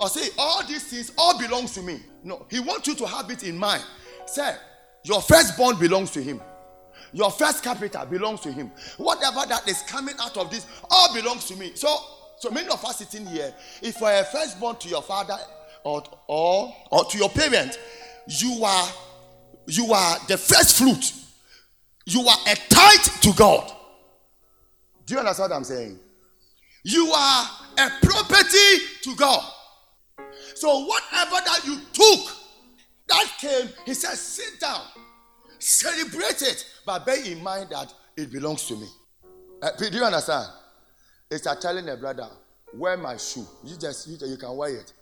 I 0.00 0.08
say, 0.08 0.28
all 0.38 0.66
these 0.66 0.84
things 0.84 1.12
all 1.16 1.38
belongs 1.38 1.72
to 1.74 1.82
me. 1.82 2.00
No, 2.22 2.46
he 2.50 2.60
wants 2.60 2.86
you 2.86 2.94
to 2.96 3.06
have 3.06 3.30
it 3.30 3.42
in 3.44 3.56
mind. 3.56 3.82
Say, 4.26 4.54
your 5.04 5.20
firstborn 5.22 5.78
belongs 5.78 6.10
to 6.12 6.22
him. 6.22 6.40
Your 7.12 7.30
first 7.30 7.62
capital 7.64 8.06
belongs 8.06 8.40
to 8.40 8.52
him. 8.52 8.70
Whatever 8.98 9.46
that 9.48 9.68
is 9.68 9.82
coming 9.82 10.14
out 10.20 10.36
of 10.36 10.50
this 10.50 10.66
all 10.90 11.14
belongs 11.14 11.46
to 11.46 11.56
me. 11.56 11.72
So, 11.74 11.96
so 12.38 12.50
many 12.50 12.68
of 12.68 12.84
us 12.84 12.98
sitting 12.98 13.26
here, 13.26 13.52
if 13.82 14.00
you 14.00 14.06
are 14.06 14.20
a 14.20 14.24
firstborn 14.24 14.76
to 14.76 14.88
your 14.88 15.02
father 15.02 15.36
or, 15.82 16.02
or, 16.28 16.74
or 16.90 17.04
to 17.04 17.18
your 17.18 17.30
parent, 17.30 17.78
you 18.26 18.62
are 18.64 18.88
you 19.66 19.92
are 19.92 20.18
the 20.26 20.36
first 20.36 20.78
fruit. 20.78 21.12
You 22.06 22.26
are 22.26 22.38
a 22.46 22.56
tithe 22.68 23.22
to 23.22 23.32
God. 23.34 23.72
Do 25.10 25.16
you 25.16 25.20
understand 25.22 25.50
what 25.50 25.56
I'm 25.56 25.64
saying? 25.64 25.98
You 26.84 27.10
are 27.10 27.44
a 27.78 27.90
property 28.00 28.78
to 29.02 29.16
God. 29.16 29.42
So 30.54 30.84
whatever 30.86 31.34
that 31.46 31.62
you 31.66 31.80
took, 31.92 32.36
that 33.08 33.26
came, 33.40 33.68
he 33.84 33.94
said, 33.94 34.14
sit 34.14 34.60
down, 34.60 34.82
celebrate 35.58 36.42
it, 36.42 36.64
but 36.86 37.04
bear 37.04 37.24
in 37.24 37.42
mind 37.42 37.70
that 37.70 37.92
it 38.16 38.30
belongs 38.30 38.68
to 38.68 38.76
me. 38.76 38.86
Uh, 39.60 39.72
do 39.76 39.86
you 39.86 40.04
understand? 40.04 40.46
It's 41.28 41.44
like 41.44 41.58
telling 41.58 41.88
a 41.88 41.96
brother, 41.96 42.28
wear 42.72 42.96
my 42.96 43.16
shoe. 43.16 43.48
You 43.64 43.76
just 43.76 44.06
you, 44.06 44.16
you 44.28 44.36
can 44.36 44.56
wear 44.56 44.76
it, 44.76 44.92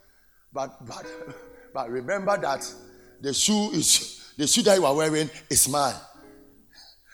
but 0.55 0.87
but 0.87 1.05
but 1.75 1.91
remember 1.91 2.35
that 2.39 2.67
the 3.21 3.35
shoe 3.35 3.73
is 3.73 4.33
the 4.39 4.47
shoe 4.47 4.63
that 4.63 4.79
you 4.79 4.87
are 4.87 4.97
wearing 4.97 5.29
is 5.51 5.69
mine. 5.69 5.97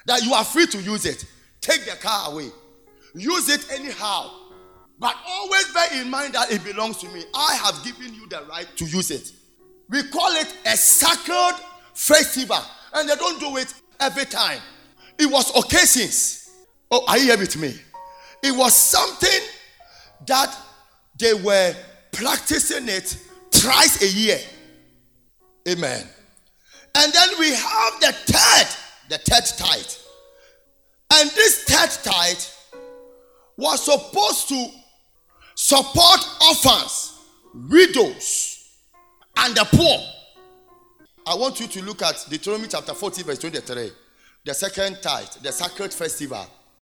That 0.06 0.22
you 0.22 0.32
are 0.32 0.44
free 0.44 0.66
to 0.68 0.80
use 0.80 1.06
it. 1.06 1.24
Take 1.60 1.86
the 1.86 1.96
car 1.96 2.30
away. 2.30 2.50
Use 3.14 3.48
it 3.48 3.66
anyhow. 3.72 4.30
But 4.98 5.16
always 5.26 5.72
bear 5.72 6.00
in 6.00 6.10
mind 6.10 6.34
that 6.34 6.52
it 6.52 6.64
belongs 6.64 6.98
to 6.98 7.08
me. 7.08 7.24
I 7.34 7.54
have 7.56 7.84
given 7.84 8.14
you 8.14 8.28
the 8.28 8.42
right 8.48 8.66
to 8.76 8.84
use 8.84 9.10
it. 9.10 9.32
We 9.88 10.02
call 10.04 10.32
it 10.36 10.54
a 10.66 10.76
sacred 10.76 11.56
festival. 11.94 12.60
And 12.94 13.08
they 13.08 13.16
don't 13.16 13.40
do 13.40 13.56
it 13.56 13.72
every 14.00 14.24
time. 14.24 14.60
It 15.18 15.26
was 15.26 15.50
occasions. 15.56 16.50
Oh, 16.90 17.04
are 17.08 17.18
you 17.18 17.26
here 17.26 17.38
with 17.38 17.56
me? 17.56 17.74
It 18.42 18.56
was 18.56 18.74
something 18.74 19.40
that 20.26 20.56
they 21.18 21.34
were 21.34 21.74
practicing 22.12 22.88
it 22.88 23.18
thrice 23.50 24.02
a 24.02 24.08
year. 24.08 24.38
Amen. 25.68 26.06
And 26.94 27.12
then 27.12 27.28
we 27.38 27.50
have 27.50 28.00
the 28.00 28.12
third, 28.12 28.66
the 29.08 29.18
third 29.18 29.44
tithe. 29.58 29.92
And 31.12 31.30
this 31.30 31.64
third 31.64 31.90
tithe 32.04 32.42
was 33.56 33.84
supposed 33.84 34.48
to 34.48 34.66
support 35.54 36.20
orphans, 36.48 37.18
widows, 37.54 38.70
and 39.36 39.54
the 39.54 39.64
poor. 39.70 39.98
I 41.26 41.34
want 41.34 41.60
you 41.60 41.66
to 41.66 41.82
look 41.82 42.02
at 42.02 42.26
Deuteronomy 42.28 42.68
chapter 42.68 42.94
40, 42.94 43.22
verse 43.22 43.38
23, 43.38 43.90
the 44.44 44.54
second 44.54 44.98
tithe, 45.00 45.28
the 45.42 45.52
sacred 45.52 45.92
festival. 45.92 46.46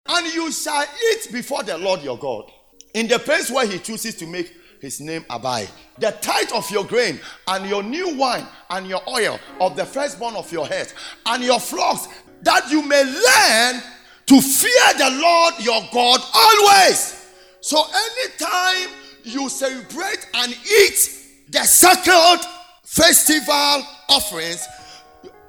And 0.07 0.33
you 0.33 0.51
shall 0.51 0.85
eat 1.11 1.31
before 1.31 1.63
the 1.63 1.77
Lord 1.77 2.01
your 2.01 2.17
God 2.17 2.51
in 2.93 3.07
the 3.07 3.19
place 3.19 3.49
where 3.49 3.65
he 3.65 3.79
chooses 3.79 4.15
to 4.15 4.27
make 4.27 4.51
his 4.81 4.99
name 4.99 5.25
abide. 5.29 5.69
The 5.97 6.11
tithe 6.11 6.51
of 6.53 6.69
your 6.69 6.83
grain 6.83 7.19
and 7.47 7.69
your 7.69 7.83
new 7.83 8.17
wine 8.17 8.45
and 8.69 8.87
your 8.87 9.01
oil 9.07 9.39
of 9.61 9.75
the 9.75 9.85
firstborn 9.85 10.35
of 10.35 10.51
your 10.51 10.67
head 10.67 10.91
and 11.25 11.43
your 11.43 11.59
flocks, 11.59 12.07
that 12.41 12.69
you 12.69 12.81
may 12.81 13.03
learn 13.03 13.81
to 14.27 14.41
fear 14.41 14.93
the 14.97 15.19
Lord 15.21 15.53
your 15.59 15.81
God 15.91 16.21
always. 16.33 17.27
So 17.61 17.83
anytime 17.93 18.89
you 19.23 19.49
celebrate 19.49 20.27
and 20.33 20.51
eat 20.51 21.19
the 21.49 21.63
sacred 21.63 22.39
festival 22.83 23.85
offerings, 24.09 24.67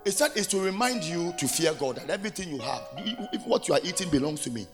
it 0.04 0.12
said 0.12 0.32
is 0.36 0.46
to 0.48 0.60
remind 0.60 1.02
you 1.02 1.32
to 1.38 1.48
fear 1.48 1.72
God 1.74 1.98
and 1.98 2.10
everything 2.10 2.50
you 2.50 2.58
have, 2.58 2.82
if 3.32 3.46
what 3.46 3.68
you 3.68 3.74
are 3.74 3.80
eating 3.82 4.10
belongs 4.10 4.40
to 4.42 4.50
me. 4.50 4.66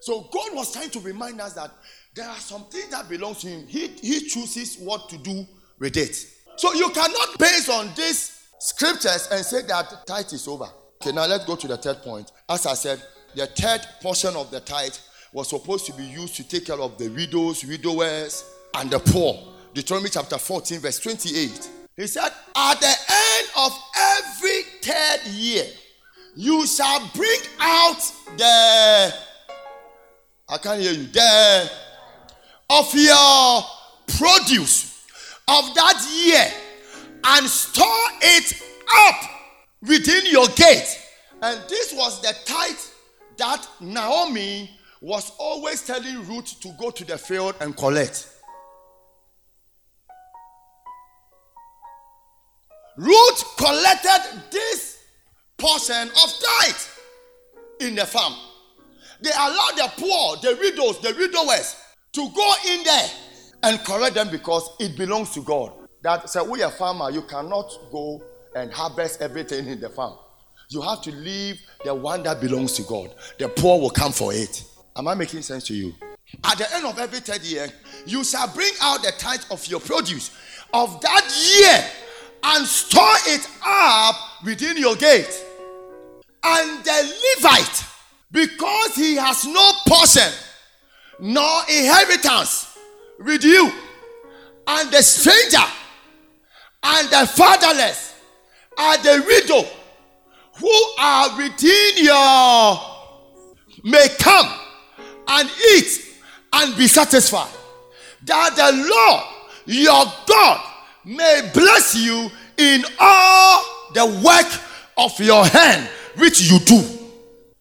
So 0.00 0.28
God 0.32 0.54
was 0.54 0.72
trying 0.72 0.90
to 0.90 1.00
remind 1.00 1.40
us 1.40 1.54
that 1.54 1.70
there 2.14 2.28
are 2.28 2.36
some 2.36 2.64
things 2.64 2.88
that 2.88 3.08
belongs 3.08 3.38
to 3.42 3.48
Him. 3.48 3.66
He, 3.66 3.88
he 3.88 4.20
chooses 4.28 4.76
what 4.76 5.08
to 5.08 5.18
do 5.18 5.46
with 5.78 5.96
it. 5.96 6.14
So 6.56 6.72
you 6.74 6.90
cannot 6.90 7.38
base 7.38 7.68
on 7.68 7.90
these 7.96 8.48
scriptures 8.58 9.28
and 9.30 9.44
say 9.44 9.62
that 9.62 10.06
tithe 10.06 10.32
is 10.32 10.46
over. 10.48 10.66
Okay, 11.00 11.12
now 11.12 11.26
let's 11.26 11.44
go 11.44 11.56
to 11.56 11.68
the 11.68 11.76
third 11.76 11.98
point. 11.98 12.32
As 12.48 12.66
I 12.66 12.74
said, 12.74 13.02
the 13.34 13.46
third 13.46 13.86
portion 14.00 14.34
of 14.36 14.50
the 14.50 14.60
tithe 14.60 14.94
was 15.32 15.48
supposed 15.48 15.86
to 15.86 15.92
be 15.92 16.04
used 16.04 16.36
to 16.36 16.48
take 16.48 16.66
care 16.66 16.80
of 16.80 16.96
the 16.98 17.08
widows, 17.08 17.64
widowers, 17.64 18.44
and 18.74 18.90
the 18.90 18.98
poor. 18.98 19.38
Deuteronomy 19.74 20.10
chapter 20.10 20.38
14, 20.38 20.80
verse 20.80 20.98
28. 20.98 21.70
He 21.96 22.06
said, 22.06 22.30
At 22.56 22.80
the 22.80 22.86
end 22.86 23.48
of 23.56 23.72
every 23.96 24.62
third 24.82 25.26
year, 25.32 25.64
you 26.34 26.66
shall 26.66 27.00
bring 27.14 27.40
out 27.58 28.00
the 28.36 29.14
I 30.50 30.56
can't 30.56 30.80
hear 30.80 30.92
you. 30.92 31.06
The 31.08 31.70
of 32.70 32.94
your 32.94 33.62
produce 34.06 35.04
of 35.46 35.74
that 35.74 36.06
year 36.24 36.46
and 37.24 37.46
store 37.46 38.08
it 38.22 38.62
up 39.06 39.30
within 39.82 40.24
your 40.26 40.46
gate. 40.48 40.98
And 41.42 41.60
this 41.68 41.92
was 41.92 42.20
the 42.22 42.34
tithe 42.44 42.76
that 43.38 43.66
Naomi 43.80 44.70
was 45.00 45.32
always 45.38 45.82
telling 45.84 46.26
Ruth 46.26 46.60
to 46.60 46.72
go 46.78 46.90
to 46.90 47.04
the 47.04 47.16
field 47.16 47.54
and 47.60 47.76
collect. 47.76 48.28
Ruth 52.96 53.44
collected 53.56 54.42
this 54.50 54.98
portion 55.56 56.08
of 56.08 56.32
tithe 56.42 56.74
in 57.80 57.94
the 57.94 58.04
farm. 58.04 58.34
They 59.20 59.30
allowed 59.30 59.72
the 59.76 59.92
poor, 59.96 60.36
the 60.42 60.58
widows, 60.60 61.00
the 61.00 61.14
widowers 61.16 61.76
to 62.12 62.28
go 62.34 62.52
in 62.68 62.82
there 62.84 63.08
and 63.62 63.84
collect 63.84 64.14
them 64.14 64.30
because 64.30 64.68
it 64.80 64.96
belongs 64.96 65.30
to 65.30 65.42
God. 65.42 65.72
That 66.02 66.28
say 66.28 66.40
we 66.42 66.62
are 66.62 66.70
farmer, 66.70 67.10
you 67.10 67.22
cannot 67.22 67.70
go 67.90 68.22
and 68.54 68.72
harvest 68.72 69.20
everything 69.20 69.66
in 69.68 69.80
the 69.80 69.88
farm. 69.90 70.16
You 70.70 70.82
have 70.82 71.00
to 71.02 71.12
leave 71.12 71.60
the 71.84 71.94
one 71.94 72.22
that 72.24 72.40
belongs 72.40 72.72
to 72.74 72.82
God. 72.82 73.14
The 73.38 73.48
poor 73.48 73.80
will 73.80 73.90
come 73.90 74.12
for 74.12 74.32
it. 74.32 74.64
Am 74.96 75.06
I 75.08 75.14
making 75.14 75.42
sense 75.42 75.64
to 75.64 75.74
you? 75.74 75.94
At 76.44 76.58
the 76.58 76.74
end 76.74 76.84
of 76.84 76.98
every 76.98 77.20
third 77.20 77.42
year, 77.42 77.68
you 78.06 78.24
shall 78.24 78.48
bring 78.48 78.72
out 78.82 79.02
the 79.02 79.12
tithe 79.18 79.44
of 79.50 79.66
your 79.66 79.80
produce 79.80 80.30
of 80.74 81.00
that 81.00 81.58
year 81.58 81.84
and 82.42 82.66
store 82.66 83.16
it 83.26 83.48
up 83.64 84.14
within 84.44 84.76
your 84.76 84.96
gate. 84.96 85.44
And 86.44 86.84
the 86.84 87.14
Levite, 87.36 87.84
because 88.30 88.94
he 88.94 89.16
has 89.16 89.44
no 89.46 89.72
portion 89.86 90.32
nor 91.20 91.62
inheritance 91.68 92.76
with 93.18 93.42
you, 93.42 93.72
and 94.66 94.90
the 94.90 95.02
stranger 95.02 95.66
and 96.82 97.08
the 97.08 97.26
fatherless 97.26 98.14
and 98.76 99.02
the 99.02 99.24
widow 99.26 99.68
who 100.58 100.94
are 100.98 101.36
within 101.36 102.04
your 102.04 102.80
may 103.84 104.08
come 104.18 104.52
and 105.28 105.50
eat 105.74 106.16
and 106.52 106.76
be 106.76 106.86
satisfied. 106.86 107.50
that 108.24 108.56
the 108.56 108.72
Lord 108.88 109.24
your 109.66 110.04
God 110.26 110.60
may 111.04 111.50
bless 111.54 111.94
you 111.94 112.30
in 112.56 112.84
all 112.98 113.64
the 113.94 114.06
work 114.24 114.60
of 114.96 115.18
your 115.20 115.44
hand 115.46 115.88
which 116.16 116.40
you 116.50 116.58
do. 116.60 116.82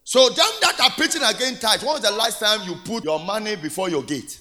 So, 0.04 0.30
them 0.30 0.48
that 0.62 0.80
are 0.82 0.92
preaching 0.92 1.22
against 1.22 1.62
tithe, 1.62 1.82
when 1.84 1.94
was 1.94 2.02
the 2.02 2.12
last 2.12 2.40
time 2.40 2.68
you 2.68 2.76
put 2.86 3.04
your 3.04 3.20
money 3.20 3.56
before 3.58 3.90
your 3.90 4.04
gate? 4.04 4.40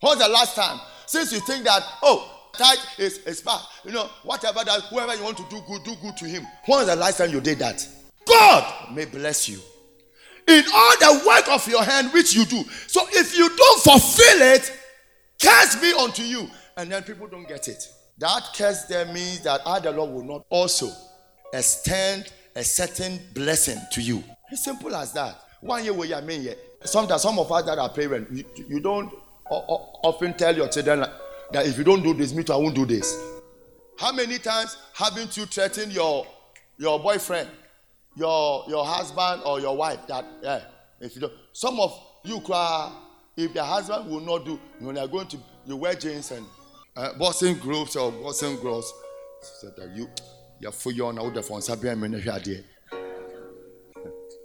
When 0.00 0.16
was 0.16 0.18
the 0.24 0.32
last 0.32 0.54
time? 0.54 0.80
Since 1.06 1.32
you 1.32 1.40
think 1.40 1.64
that, 1.64 1.82
oh, 2.02 2.37
tithe 2.52 2.78
is, 2.98 3.18
is 3.18 3.40
bad, 3.42 3.60
you 3.84 3.92
know, 3.92 4.08
whatever 4.22 4.64
that, 4.64 4.82
whoever 4.90 5.14
you 5.14 5.24
want 5.24 5.36
to 5.36 5.44
do 5.50 5.60
good, 5.66 5.84
do 5.84 5.94
good 6.02 6.16
to 6.16 6.24
him. 6.24 6.44
When 6.66 6.78
was 6.80 6.86
the 6.86 6.96
last 6.96 7.18
time 7.18 7.30
you 7.30 7.40
did 7.40 7.58
that? 7.58 7.86
God 8.26 8.94
may 8.94 9.04
bless 9.04 9.48
you 9.48 9.58
in 10.46 10.64
all 10.74 10.96
the 10.98 11.24
work 11.26 11.48
of 11.48 11.66
your 11.68 11.84
hand 11.84 12.12
which 12.12 12.34
you 12.34 12.44
do. 12.44 12.64
So, 12.86 13.02
if 13.10 13.36
you 13.36 13.48
don't 13.56 13.82
fulfill 13.82 14.42
it, 14.54 14.72
curse 15.40 15.76
be 15.76 15.92
unto 15.92 16.22
you. 16.22 16.48
And 16.76 16.90
then 16.90 17.02
people 17.02 17.26
don't 17.26 17.46
get 17.48 17.68
it. 17.68 17.82
That 18.18 18.42
curse 18.54 18.84
there 18.84 19.06
means 19.06 19.40
that 19.42 19.60
other 19.64 19.92
Lord 19.92 20.10
will 20.10 20.24
not 20.24 20.44
also 20.48 20.90
extend 21.52 22.32
a 22.56 22.64
certain 22.64 23.20
blessing 23.34 23.78
to 23.92 24.02
you. 24.02 24.22
It's 24.50 24.64
simple 24.64 24.94
as 24.96 25.12
that. 25.12 25.36
One 25.60 25.84
year 25.84 25.92
we 25.92 26.12
are 26.12 26.22
mean 26.22 26.48
Sometimes 26.84 27.22
some 27.22 27.38
of 27.38 27.50
us 27.50 27.64
that 27.64 27.78
are 27.78 27.88
parents, 27.88 28.30
you, 28.32 28.44
you 28.68 28.80
don't 28.80 29.12
often 29.50 30.34
tell 30.34 30.54
your 30.54 30.68
children 30.68 31.04
that 31.52 31.66
if 31.66 31.78
you 31.78 31.84
don't 31.84 32.02
do 32.02 32.14
this, 32.14 32.32
me 32.34 32.44
too, 32.44 32.52
I 32.52 32.56
won't 32.56 32.74
do 32.74 32.86
this. 32.86 33.16
How 33.98 34.12
many 34.12 34.38
times 34.38 34.76
haven't 34.94 35.36
you 35.36 35.46
threatened 35.46 35.92
your 35.92 36.26
your 36.78 37.00
boyfriend, 37.00 37.48
your 38.16 38.64
your 38.68 38.84
husband 38.84 39.42
or 39.44 39.60
your 39.60 39.76
wife 39.76 40.06
that 40.06 40.24
yeah, 40.42 40.60
if 41.00 41.14
you 41.14 41.20
don't 41.22 41.32
some 41.52 41.80
of 41.80 41.98
you 42.24 42.40
cry 42.40 42.92
if 43.36 43.54
the 43.54 43.62
husband 43.64 44.10
will 44.10 44.20
not 44.20 44.44
do, 44.44 44.58
you 44.80 44.88
are 44.90 45.06
going 45.08 45.28
to 45.28 45.38
you 45.64 45.76
wear 45.76 45.94
jeans 45.94 46.30
and 46.32 46.44
uh, 46.96 47.16
boxing 47.18 47.56
groups 47.58 47.94
or 47.96 48.10
boxing 48.10 48.56
girls 48.56 48.92
so 49.42 49.70
that 49.76 49.90
you 49.94 50.08
you're 50.60 50.72
your 50.92 51.12
now 51.12 51.30
the 51.30 51.42
phone 51.42 51.60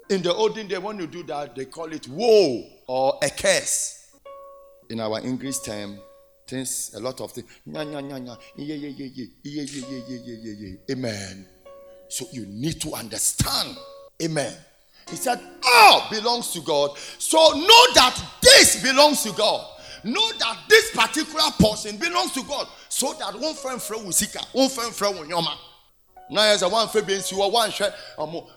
in 0.10 0.22
the 0.22 0.32
olden 0.34 0.68
day 0.68 0.78
when 0.78 1.00
you 1.00 1.08
do 1.08 1.24
that 1.24 1.56
they 1.56 1.66
call 1.66 1.92
it 1.92 2.08
woe 2.10 2.64
or 2.88 3.18
a 3.24 3.30
curse 3.30 4.12
in 4.90 5.00
our 5.00 5.20
english 5.22 5.58
term 5.60 5.98
things 6.48 6.94
a 6.96 7.00
lot 7.00 7.20
of 7.22 7.32
things. 7.32 7.48
Amen. 10.92 11.48
So 12.10 12.26
you 12.32 12.46
need 12.46 12.82
to 12.82 12.94
understand. 12.94 13.78
Amen. 14.22 14.54
He 15.10 15.16
said 15.18 15.40
all 15.66 16.08
belongs 16.10 16.54
to 16.54 16.62
god. 16.62 16.98
So 17.18 17.38
know 17.38 17.94
that 17.96 18.22
this 18.42 18.82
belongs 18.82 19.24
to 19.24 19.32
god. 19.34 19.70
Know 20.04 20.32
that 20.40 20.58
this 20.68 20.92
particular 20.92 21.50
portion 21.60 21.98
belongs 21.98 22.34
to 22.34 22.44
God. 22.44 22.68
So 22.90 23.14
that 23.14 23.40
one 23.40 23.54
friend 23.56 23.82
friend 23.82 24.04
will 24.04 24.12
seek 24.12 24.36
one 24.52 24.68
friend 24.70 24.94
friend 24.94 25.18
will 25.18 25.26
yoma. 25.26 25.56
Now 26.30 26.42
as 26.44 26.62
a 26.62 26.70
one 26.70 26.88
friend 26.90 27.08
being 27.08 27.22
you 27.32 27.38
one 27.38 27.72
share 27.72 27.94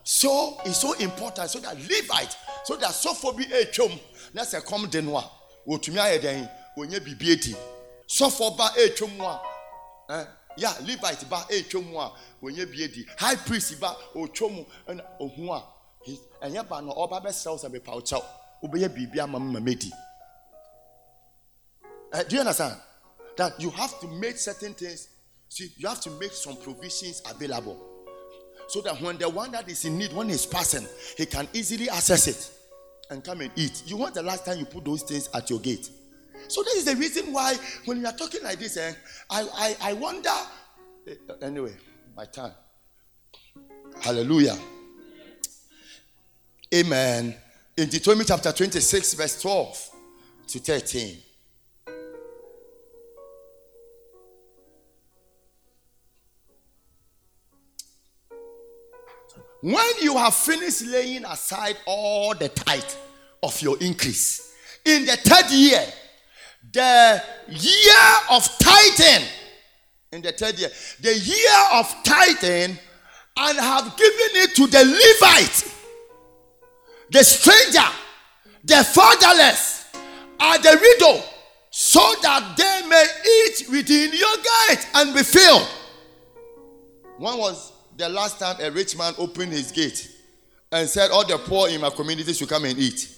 so 0.02 0.58
it's 0.64 0.78
so 0.78 0.92
important. 0.94 1.48
So 1.50 1.60
that 1.60 1.76
Levite 1.76 2.36
so 2.64 2.76
that 2.76 2.92
so 2.92 3.14
for 3.14 3.32
be 3.32 3.44
a 3.44 3.64
chum 3.66 3.92
that's 4.34 4.54
a 4.54 4.60
common 4.60 4.90
denwa 4.90 5.24
wotumi 5.68 5.98
ayɛ 5.98 6.20
den 6.20 6.48
onye 6.76 6.98
bibi 7.04 7.30
edi 7.30 7.54
sɔfo 8.08 8.56
ba 8.56 8.70
etwa 8.76 9.08
mu 9.08 9.24
a 9.24 9.40
ɛn 10.08 10.26
ya 10.56 10.72
levite 10.80 11.28
ba 11.28 11.46
etwa 11.50 11.82
mu 11.82 11.98
a 12.00 12.12
onye 12.42 12.66
bi 12.66 12.82
edi 12.82 13.06
high 13.18 13.36
priest 13.36 13.78
ba 13.80 13.96
otwa 14.14 14.50
mu 14.50 14.64
ɛna 14.88 15.02
ohun 15.20 15.48
a 15.50 15.62
ɛnyɛ 16.42 16.68
ba 16.68 16.80
no 16.82 16.92
ɔba 16.92 17.20
bɛ 17.22 17.30
sɛw 17.30 17.58
sɛ 17.58 17.70
bepa 17.70 17.92
ɔkyɛw 17.92 18.24
obɛyɛ 18.62 18.88
biribi 18.88 19.20
ama 19.20 19.38
mu 19.38 19.52
ma 19.52 19.60
medi. 19.60 19.90
Uh, 22.12 22.22
do 22.22 22.36
you 22.36 22.40
understand? 22.40 22.76
That 23.36 23.60
you 23.60 23.70
have 23.70 24.00
to 24.00 24.06
make 24.08 24.38
certain 24.38 24.72
things, 24.72 25.08
see, 25.48 25.70
you 25.76 25.88
have 25.88 26.00
to 26.02 26.10
make 26.12 26.32
some 26.32 26.56
provisions 26.56 27.20
available. 27.28 27.78
So 28.68 28.80
that 28.82 29.00
when 29.02 29.18
the 29.18 29.28
one 29.28 29.52
that 29.52 29.68
is 29.68 29.84
in 29.84 29.98
need, 29.98 30.12
when 30.12 30.28
he's 30.28 30.46
passing, 30.46 30.86
he 31.16 31.26
can 31.26 31.46
easily 31.52 31.88
access 31.90 32.26
it 32.26 32.50
and 33.10 33.22
come 33.22 33.42
and 33.42 33.50
eat. 33.56 33.82
You 33.86 33.96
want 33.98 34.14
the 34.14 34.22
last 34.22 34.44
time 34.46 34.58
you 34.58 34.64
put 34.64 34.84
those 34.84 35.02
things 35.02 35.28
at 35.34 35.50
your 35.50 35.60
gate. 35.60 35.90
So 36.48 36.62
this 36.62 36.76
is 36.76 36.84
the 36.84 36.96
reason 36.96 37.32
why 37.32 37.56
when 37.84 38.00
you 38.00 38.06
are 38.06 38.12
talking 38.12 38.42
like 38.42 38.58
this, 38.58 38.76
eh, 38.76 38.92
I, 39.30 39.48
I, 39.54 39.90
I 39.90 39.92
wonder. 39.94 40.30
Eh, 41.06 41.14
anyway, 41.42 41.74
my 42.16 42.24
time. 42.24 42.52
Hallelujah. 44.00 44.56
Amen. 46.74 47.34
In 47.76 47.88
Deuteronomy 47.88 48.24
chapter 48.24 48.52
26, 48.52 49.14
verse 49.14 49.40
12 49.40 49.90
to 50.48 50.58
13. 50.58 51.18
When 59.62 59.84
you 60.00 60.16
have 60.16 60.34
finished 60.34 60.86
laying 60.86 61.24
aside 61.24 61.76
all 61.86 62.34
the 62.34 62.48
tithe 62.48 62.84
of 63.42 63.60
your 63.62 63.76
increase, 63.80 64.54
in 64.84 65.04
the 65.04 65.16
third 65.16 65.50
year, 65.50 65.84
the 66.72 67.22
year 67.48 68.12
of 68.30 68.48
tithing, 68.58 69.26
in 70.12 70.22
the 70.22 70.32
third 70.32 70.58
year, 70.58 70.70
the 71.00 71.16
year 71.16 71.60
of 71.74 71.94
tithing, 72.04 72.78
and 73.38 73.58
have 73.58 73.96
given 73.96 74.30
it 74.42 74.54
to 74.56 74.66
the 74.66 74.84
Levite, 74.84 75.74
the 77.10 77.22
stranger, 77.22 77.88
the 78.64 78.82
fatherless, 78.84 79.86
and 80.40 80.62
the 80.62 80.78
widow, 80.80 81.22
so 81.70 82.00
that 82.22 82.54
they 82.56 82.88
may 82.88 83.06
eat 83.44 83.68
within 83.70 84.10
your 84.12 84.36
gate 84.36 84.86
and 84.94 85.14
be 85.14 85.22
filled. 85.22 85.68
When 87.18 87.38
was 87.38 87.72
the 87.96 88.08
last 88.08 88.38
time 88.38 88.56
a 88.60 88.70
rich 88.70 88.96
man 88.96 89.14
opened 89.18 89.52
his 89.52 89.72
gate 89.72 90.10
and 90.72 90.88
said, 90.88 91.10
All 91.10 91.26
the 91.26 91.38
poor 91.38 91.68
in 91.68 91.80
my 91.80 91.90
community 91.90 92.32
should 92.32 92.48
come 92.48 92.64
and 92.64 92.78
eat. 92.78 93.15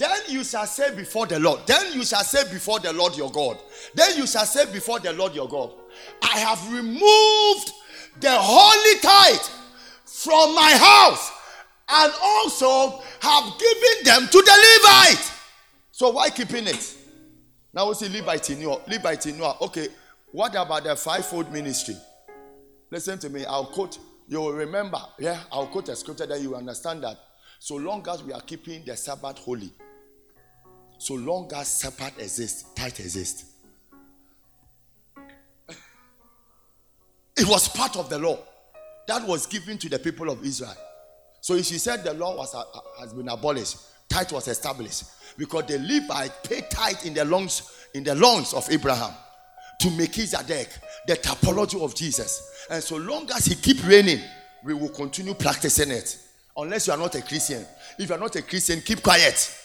Then 0.00 0.18
you 0.28 0.42
shall 0.44 0.64
say 0.64 0.96
before 0.96 1.26
the 1.26 1.38
Lord, 1.38 1.60
then 1.66 1.92
you 1.92 2.04
shall 2.06 2.24
say 2.24 2.50
before 2.50 2.80
the 2.80 2.90
Lord 2.90 3.14
your 3.16 3.30
God, 3.30 3.58
then 3.94 4.16
you 4.16 4.26
shall 4.26 4.46
say 4.46 4.64
before 4.72 4.98
the 4.98 5.12
Lord 5.12 5.34
your 5.34 5.46
God, 5.46 5.72
I 6.22 6.38
have 6.38 6.72
removed 6.72 7.72
the 8.18 8.32
holy 8.32 9.00
tithe 9.00 9.46
from 10.06 10.54
my 10.54 10.70
house 10.72 11.30
and 11.90 12.12
also 12.22 13.02
have 13.20 13.58
given 13.58 14.04
them 14.04 14.26
to 14.28 14.38
the 14.40 14.78
Levite. 14.82 15.32
So 15.92 16.10
why 16.12 16.30
keeping 16.30 16.66
it? 16.66 16.96
Now 17.74 17.88
we 17.88 17.94
see 17.94 18.08
Levite 18.08 18.48
in 18.50 18.60
you. 18.62 18.80
Levite 18.88 19.26
in 19.26 19.36
you. 19.36 19.44
Okay, 19.60 19.88
what 20.32 20.54
about 20.54 20.84
the 20.84 20.96
fivefold 20.96 21.52
ministry? 21.52 21.96
Listen 22.90 23.18
to 23.18 23.28
me. 23.28 23.44
I'll 23.44 23.66
quote. 23.66 23.98
You 24.28 24.40
will 24.40 24.52
remember. 24.54 25.00
Yeah, 25.18 25.40
I'll 25.52 25.66
quote 25.66 25.90
a 25.90 25.96
scripture 25.96 26.24
that 26.26 26.40
you 26.40 26.54
understand 26.56 27.02
that. 27.02 27.18
So 27.58 27.76
long 27.76 28.06
as 28.08 28.22
we 28.22 28.32
are 28.32 28.40
keeping 28.40 28.84
the 28.84 28.96
Sabbath 28.96 29.38
holy, 29.38 29.70
so 31.00 31.14
long 31.14 31.50
as 31.56 31.66
Sabbath 31.66 32.18
exists, 32.18 32.62
tithe 32.74 33.00
exists. 33.00 33.46
It 37.38 37.48
was 37.48 37.68
part 37.68 37.96
of 37.96 38.10
the 38.10 38.18
law 38.18 38.38
that 39.08 39.26
was 39.26 39.46
given 39.46 39.78
to 39.78 39.88
the 39.88 39.98
people 39.98 40.28
of 40.28 40.44
Israel. 40.44 40.76
So 41.40 41.54
if 41.54 41.72
you 41.72 41.78
said 41.78 42.04
the 42.04 42.12
law 42.12 42.36
was, 42.36 42.54
uh, 42.54 42.64
has 43.00 43.14
been 43.14 43.30
abolished, 43.30 43.78
tithe 44.10 44.30
was 44.30 44.46
established 44.46 45.04
because 45.38 45.64
the 45.64 45.78
Levite 45.78 46.44
paid 46.44 46.68
tithe 46.68 47.06
in 47.06 47.14
the 47.14 47.24
lungs 47.24 47.62
in 47.94 48.04
the 48.04 48.14
lungs 48.14 48.52
of 48.52 48.70
Abraham 48.70 49.14
to 49.78 49.90
Melchizedek, 49.92 50.68
the 51.06 51.16
typology 51.16 51.82
of 51.82 51.94
Jesus. 51.94 52.66
And 52.68 52.82
so 52.82 52.96
long 52.98 53.26
as 53.34 53.46
he 53.46 53.54
keep 53.54 53.82
reigning, 53.86 54.20
we 54.62 54.74
will 54.74 54.90
continue 54.90 55.32
practicing 55.32 55.90
it. 55.90 56.18
Unless 56.58 56.88
you 56.88 56.92
are 56.92 56.98
not 56.98 57.14
a 57.14 57.22
Christian. 57.22 57.64
If 57.98 58.10
you 58.10 58.14
are 58.14 58.18
not 58.18 58.36
a 58.36 58.42
Christian, 58.42 58.82
keep 58.82 59.02
quiet. 59.02 59.56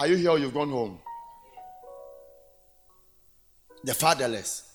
Are 0.00 0.06
you 0.06 0.16
here 0.16 0.30
or 0.30 0.38
you've 0.38 0.54
gone 0.54 0.70
home? 0.70 0.98
The 3.84 3.92
fatherless 3.92 4.72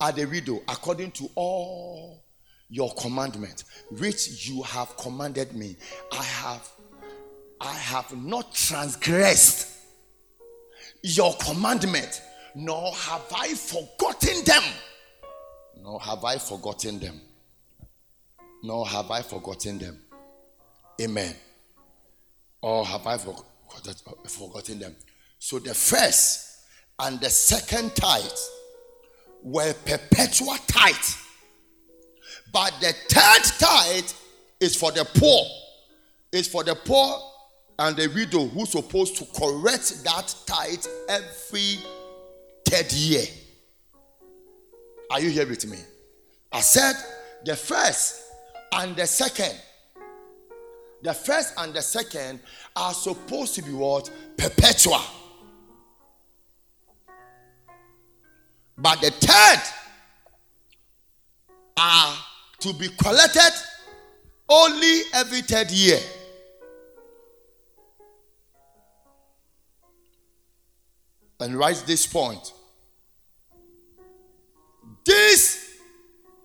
are 0.00 0.10
the 0.10 0.24
widow 0.24 0.62
according 0.68 1.12
to 1.12 1.30
all 1.36 2.24
your 2.68 2.92
commandment, 2.94 3.62
which 4.00 4.48
you 4.48 4.60
have 4.64 4.96
commanded 4.96 5.54
me. 5.54 5.76
I 6.10 6.24
have 6.24 6.68
I 7.60 7.72
have 7.72 8.16
not 8.16 8.52
transgressed 8.52 9.78
your 11.04 11.36
commandment, 11.36 12.20
nor 12.56 12.92
have 12.96 13.32
I 13.32 13.54
forgotten 13.54 14.44
them. 14.44 14.62
Nor 15.80 16.00
have 16.00 16.24
I 16.24 16.38
forgotten 16.38 16.98
them. 16.98 17.20
Nor 18.64 18.88
have 18.88 19.08
I 19.08 19.22
forgotten 19.22 19.78
them. 19.78 20.00
Amen. 21.00 21.36
Or 22.60 22.84
have 22.84 23.06
I 23.06 23.18
forgotten 23.18 23.51
them? 24.78 24.96
So 25.38 25.58
the 25.58 25.74
first 25.74 26.64
and 26.98 27.20
the 27.20 27.30
second 27.30 27.94
tithe 27.96 28.22
were 29.42 29.72
perpetual 29.84 30.56
tithe. 30.66 30.94
But 32.52 32.74
the 32.80 32.92
third 33.08 33.42
tithe 33.58 34.10
is 34.60 34.76
for 34.76 34.92
the 34.92 35.04
poor 35.14 35.46
is 36.32 36.48
for 36.48 36.64
the 36.64 36.74
poor 36.74 37.20
and 37.78 37.96
the 37.96 38.08
widow 38.08 38.46
who's 38.46 38.70
supposed 38.70 39.16
to 39.16 39.24
correct 39.38 40.02
that 40.04 40.34
tithe 40.46 40.86
every 41.08 41.78
third 42.64 42.90
year. 42.92 43.24
Are 45.10 45.20
you 45.20 45.30
here 45.30 45.46
with 45.46 45.66
me? 45.66 45.78
I 46.50 46.60
said 46.60 46.94
the 47.44 47.54
first 47.54 48.22
and 48.72 48.96
the 48.96 49.06
second. 49.06 49.60
The 51.02 51.12
first 51.12 51.54
and 51.58 51.74
the 51.74 51.82
second 51.82 52.40
are 52.76 52.94
supposed 52.94 53.56
to 53.56 53.62
be 53.62 53.72
what? 53.72 54.10
Perpetual. 54.36 55.00
But 58.78 59.00
the 59.00 59.10
third 59.10 59.62
are 61.76 62.16
to 62.60 62.72
be 62.74 62.88
collected 62.90 63.50
only 64.48 65.00
every 65.14 65.40
third 65.42 65.70
year. 65.70 65.98
And 71.40 71.56
write 71.56 71.82
this 71.86 72.06
point. 72.06 72.52
This 75.04 75.78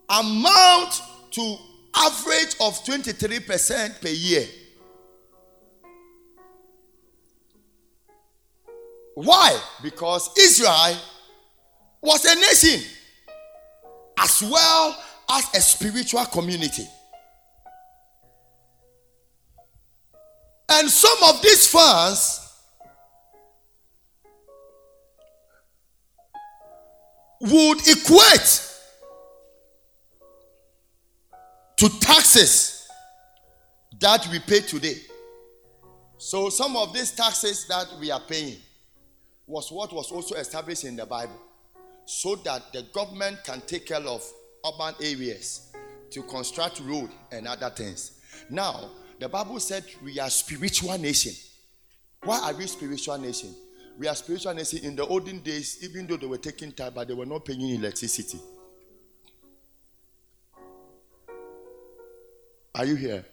amount 0.08 1.00
to 1.30 1.56
average 1.94 2.54
of 2.60 2.84
23% 2.84 4.00
per 4.00 4.08
year. 4.08 4.46
Why? 9.14 9.60
Because 9.82 10.30
Israel 10.38 10.96
was 12.00 12.24
a 12.24 12.34
nation 12.36 12.88
as 14.18 14.42
well 14.42 14.96
as 15.30 15.54
a 15.54 15.60
spiritual 15.60 16.24
community. 16.26 16.86
And 20.68 20.88
some 20.88 21.18
of 21.24 21.42
these 21.42 21.66
funds 21.68 22.44
would 27.40 27.78
equate 27.88 28.68
to 31.78 31.88
taxes 32.00 32.88
that 34.00 34.26
we 34.32 34.40
pay 34.40 34.60
today. 34.60 34.96
So, 36.18 36.48
some 36.50 36.76
of 36.76 36.92
these 36.92 37.12
taxes 37.12 37.66
that 37.68 37.86
we 38.00 38.10
are 38.10 38.20
paying 38.20 38.56
was 39.46 39.70
what 39.70 39.92
was 39.92 40.10
also 40.10 40.34
established 40.34 40.82
in 40.84 40.96
the 40.96 41.06
Bible 41.06 41.40
so 42.04 42.34
that 42.36 42.72
the 42.72 42.82
government 42.92 43.44
can 43.44 43.60
take 43.60 43.86
care 43.86 44.00
of 44.00 44.24
urban 44.66 44.94
areas 45.00 45.72
to 46.10 46.22
construct 46.24 46.80
road 46.80 47.10
and 47.30 47.46
other 47.46 47.70
things. 47.70 48.20
Now, 48.50 48.90
the 49.20 49.28
Bible 49.28 49.60
said 49.60 49.84
we 50.02 50.18
are 50.18 50.30
spiritual 50.30 50.98
nation. 50.98 51.32
Why 52.24 52.40
are 52.40 52.54
we 52.54 52.66
spiritual 52.66 53.18
nation? 53.18 53.54
We 53.96 54.08
are 54.08 54.16
spiritual 54.16 54.54
nation. 54.54 54.80
In 54.82 54.96
the 54.96 55.06
olden 55.06 55.40
days, 55.40 55.78
even 55.82 56.08
though 56.08 56.16
they 56.16 56.26
were 56.26 56.38
taking 56.38 56.72
time, 56.72 56.92
but 56.94 57.06
they 57.06 57.14
were 57.14 57.26
not 57.26 57.44
paying 57.44 57.60
electricity. 57.70 58.38
Are 62.78 62.84
you 62.84 62.94
here? 62.94 63.24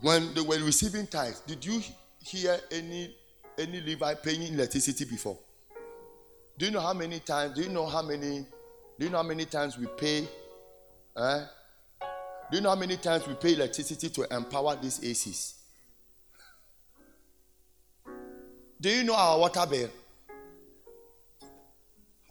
When 0.00 0.32
they 0.34 0.40
were 0.40 0.60
receiving 0.60 1.08
tithes, 1.08 1.40
did 1.40 1.64
you 1.64 1.82
hear 2.22 2.56
any 2.70 3.16
any 3.58 3.80
Levi 3.80 4.14
paying 4.14 4.54
electricity 4.54 5.04
before? 5.04 5.36
Do 6.56 6.66
you 6.66 6.70
know 6.70 6.80
how 6.80 6.92
many 6.92 7.18
times? 7.18 7.54
Do 7.56 7.62
you 7.62 7.70
know 7.70 7.86
how 7.86 8.02
many? 8.02 8.46
Do 8.98 9.04
you 9.04 9.10
know 9.10 9.16
how 9.16 9.24
many 9.24 9.46
times 9.46 9.76
we 9.76 9.86
pay? 9.98 10.28
Eh? 11.16 11.44
Do 12.50 12.56
you 12.56 12.60
know 12.60 12.68
how 12.68 12.76
many 12.76 12.98
times 12.98 13.26
we 13.26 13.34
pay 13.34 13.54
electricity 13.54 14.10
to 14.10 14.22
empower 14.32 14.76
these 14.76 15.00
ACs? 15.00 15.54
Do 18.80 18.90
you 18.90 19.02
know 19.02 19.16
our 19.16 19.40
water 19.40 19.66
bill? 19.68 19.90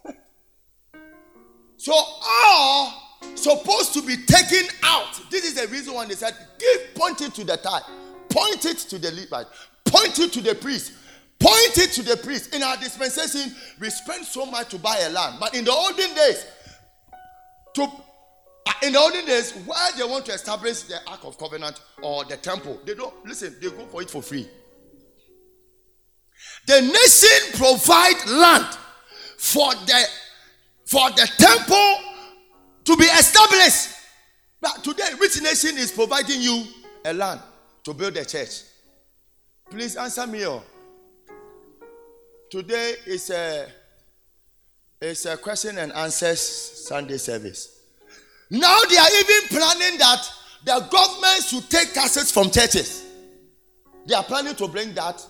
so 1.78 1.92
all 1.94 3.03
supposed 3.36 3.94
to 3.94 4.02
be 4.02 4.18
taken 4.18 4.66
out. 4.84 5.22
This 5.30 5.46
is 5.46 5.56
the 5.56 5.68
reason 5.68 5.94
why 5.94 6.06
they 6.06 6.16
said, 6.16 6.36
give 6.60 6.96
point 6.96 7.22
it 7.22 7.34
to 7.36 7.44
the 7.44 7.58
tithe, 7.58 7.84
point 8.30 8.66
it 8.66 8.78
to 8.78 9.00
the 9.00 9.12
Levite, 9.12 9.48
point 9.86 10.20
it 10.20 10.32
to 10.34 10.42
the 10.42 10.56
priest, 10.56 10.94
Point 11.44 11.78
it 11.78 11.92
to 11.92 12.04
the 12.04 12.16
priest. 12.16 12.56
In 12.56 12.64
our 12.64 12.78
dispensation, 12.78 13.54
we 13.78 13.90
spend 13.90 14.24
so 14.24 14.46
much 14.46 14.70
to 14.70 14.80
buy 14.80 14.98
a 15.00 15.10
land. 15.10 15.36
But 15.42 15.54
in 15.54 15.66
the 15.66 15.74
olden 15.74 16.16
days, 16.16 16.46
to 17.74 17.84
uh, 17.84 18.72
in 18.82 18.94
the 18.94 19.00
olden 19.00 19.26
days, 19.26 19.52
where 19.66 19.92
they 19.98 20.06
want 20.06 20.26
to 20.28 20.32
establish 20.32 20.84
the 20.84 21.06
Ark 21.06 21.26
of 21.26 21.38
Covenant 21.38 21.82
or 22.02 22.24
the 22.24 22.38
temple, 22.38 22.80
they 22.86 22.94
don't 22.96 23.14
listen, 23.26 23.58
they 23.62 23.70
go 23.70 23.86
for 23.88 24.02
it 24.02 24.10
for 24.10 24.22
free. 24.22 24.48
The 26.66 26.80
nation 26.80 27.60
provide 27.60 28.26
land 28.26 28.78
for 29.38 29.74
the 29.74 30.06
for 30.86 31.10
the 31.10 31.30
temple 31.38 32.13
to 32.86 32.96
be 32.98 33.06
established. 33.06 33.90
But 34.62 34.84
today, 34.84 35.10
which 35.20 35.42
nation 35.42 35.78
is 35.78 35.92
providing 35.92 36.42
you 36.42 36.64
a 37.06 37.14
land 37.14 37.42
to 37.84 37.94
build 37.94 38.16
a 38.18 38.26
church? 38.26 38.62
Please 39.70 39.96
answer 39.96 40.26
me. 40.28 40.46
Oh. 40.46 40.64
Today 42.50 42.94
is 43.08 43.30
a, 43.30 43.68
it's 45.02 45.26
a 45.26 45.36
question 45.38 45.78
and 45.78 45.92
answers 45.94 46.40
Sunday 46.40 47.18
service. 47.18 47.82
Now 48.50 48.78
they 48.90 48.98
are 48.98 49.08
even 49.10 49.48
planning 49.50 49.98
that 49.98 50.30
the 50.66 50.80
government 50.92 51.44
should 51.44 51.70
take 51.70 51.94
taxes 51.94 52.32
from 52.32 52.52
churches. 52.52 53.04
They 54.06 54.14
are 54.16 54.24
planning 54.24 54.56
to 54.56 54.68
bring 54.68 54.94
that. 54.94 55.26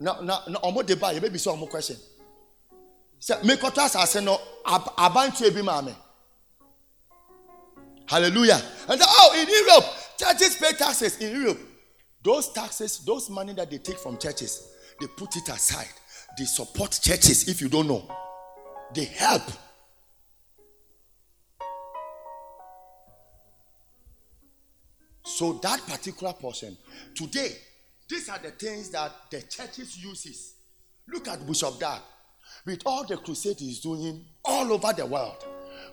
Now, 0.00 0.20
now, 0.22 0.40
now, 0.48 0.60
omo 0.60 0.82
deba, 0.82 1.14
you 1.14 1.20
maybe 1.20 1.38
some 1.38 1.58
more 1.58 1.68
question. 1.68 1.96
So, 3.18 3.38
make 3.44 3.62
us 3.62 3.96
as 3.96 4.22
no 4.22 4.38
abantu 4.66 5.44
ebi 5.50 5.62
mame. 5.64 5.94
Hallelujah. 8.08 8.60
And 8.88 9.00
oh, 9.02 9.34
in 9.40 9.48
Europe, 9.48 9.84
churches 10.18 10.56
pay 10.56 10.72
taxes 10.72 11.18
in 11.18 11.40
Europe. 11.40 11.60
Those 12.22 12.52
taxes, 12.52 13.04
those 13.04 13.30
money 13.30 13.52
that 13.54 13.70
they 13.70 13.78
take 13.78 13.98
from 13.98 14.18
churches, 14.18 14.72
they 15.00 15.06
put 15.06 15.36
it 15.36 15.48
aside 15.48 15.88
they 16.36 16.44
support 16.44 16.98
churches 17.02 17.48
if 17.48 17.60
you 17.60 17.68
don't 17.68 17.88
know. 17.88 18.04
They 18.94 19.04
help. 19.04 19.42
So 25.24 25.54
that 25.54 25.80
particular 25.86 26.32
portion, 26.34 26.76
today, 27.14 27.52
these 28.08 28.28
are 28.28 28.38
the 28.38 28.50
things 28.50 28.90
that 28.90 29.12
the 29.30 29.42
churches 29.42 30.02
uses. 30.02 30.54
Look 31.08 31.28
at 31.28 31.44
Bishop 31.46 31.78
Dag. 31.80 32.00
With 32.64 32.82
all 32.86 33.04
the 33.04 33.16
crusade 33.16 33.58
he's 33.58 33.80
doing 33.80 34.24
all 34.44 34.72
over 34.72 34.92
the 34.92 35.04
world. 35.06 35.44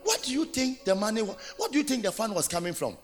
What 0.03 0.23
do 0.23 0.31
you 0.31 0.45
think 0.45 0.83
the 0.83 0.95
money 0.95 1.21
what 1.21 1.71
do 1.71 1.77
you 1.77 1.83
think 1.83 2.03
the 2.03 2.11
fund 2.11 2.35
was 2.35 2.47
coming 2.47 2.73
from? 2.73 2.97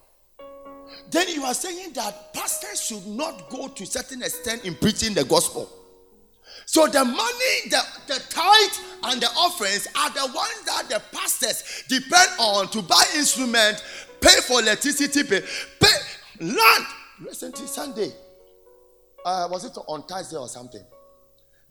Then 1.11 1.27
you 1.29 1.43
are 1.43 1.53
saying 1.53 1.93
that 1.93 2.33
pastors 2.33 2.81
should 2.81 3.05
not 3.05 3.49
go 3.49 3.67
to 3.67 3.85
certain 3.85 4.21
extent 4.21 4.65
in 4.65 4.75
preaching 4.75 5.13
the 5.13 5.23
gospel. 5.23 5.69
So 6.65 6.87
the 6.87 7.03
money, 7.05 7.69
the, 7.69 7.81
the 8.07 8.19
tithe 8.29 9.11
and 9.11 9.21
the 9.21 9.27
offerings 9.37 9.87
are 9.95 10.09
the 10.11 10.31
ones 10.33 10.61
that 10.65 10.83
the 10.89 11.01
pastors 11.15 11.83
depend 11.87 12.29
on 12.39 12.67
to 12.69 12.81
buy 12.81 13.03
instrument, 13.15 13.83
pay 14.21 14.39
for 14.41 14.59
electricity, 14.61 15.23
pay, 15.23 15.41
pay 15.79 16.45
land. 16.45 16.85
Recently, 17.21 17.67
Sunday, 17.67 18.11
uh, 19.25 19.47
was 19.51 19.65
it 19.65 19.77
on 19.87 20.03
Thursday 20.03 20.37
or 20.37 20.47
something? 20.47 20.83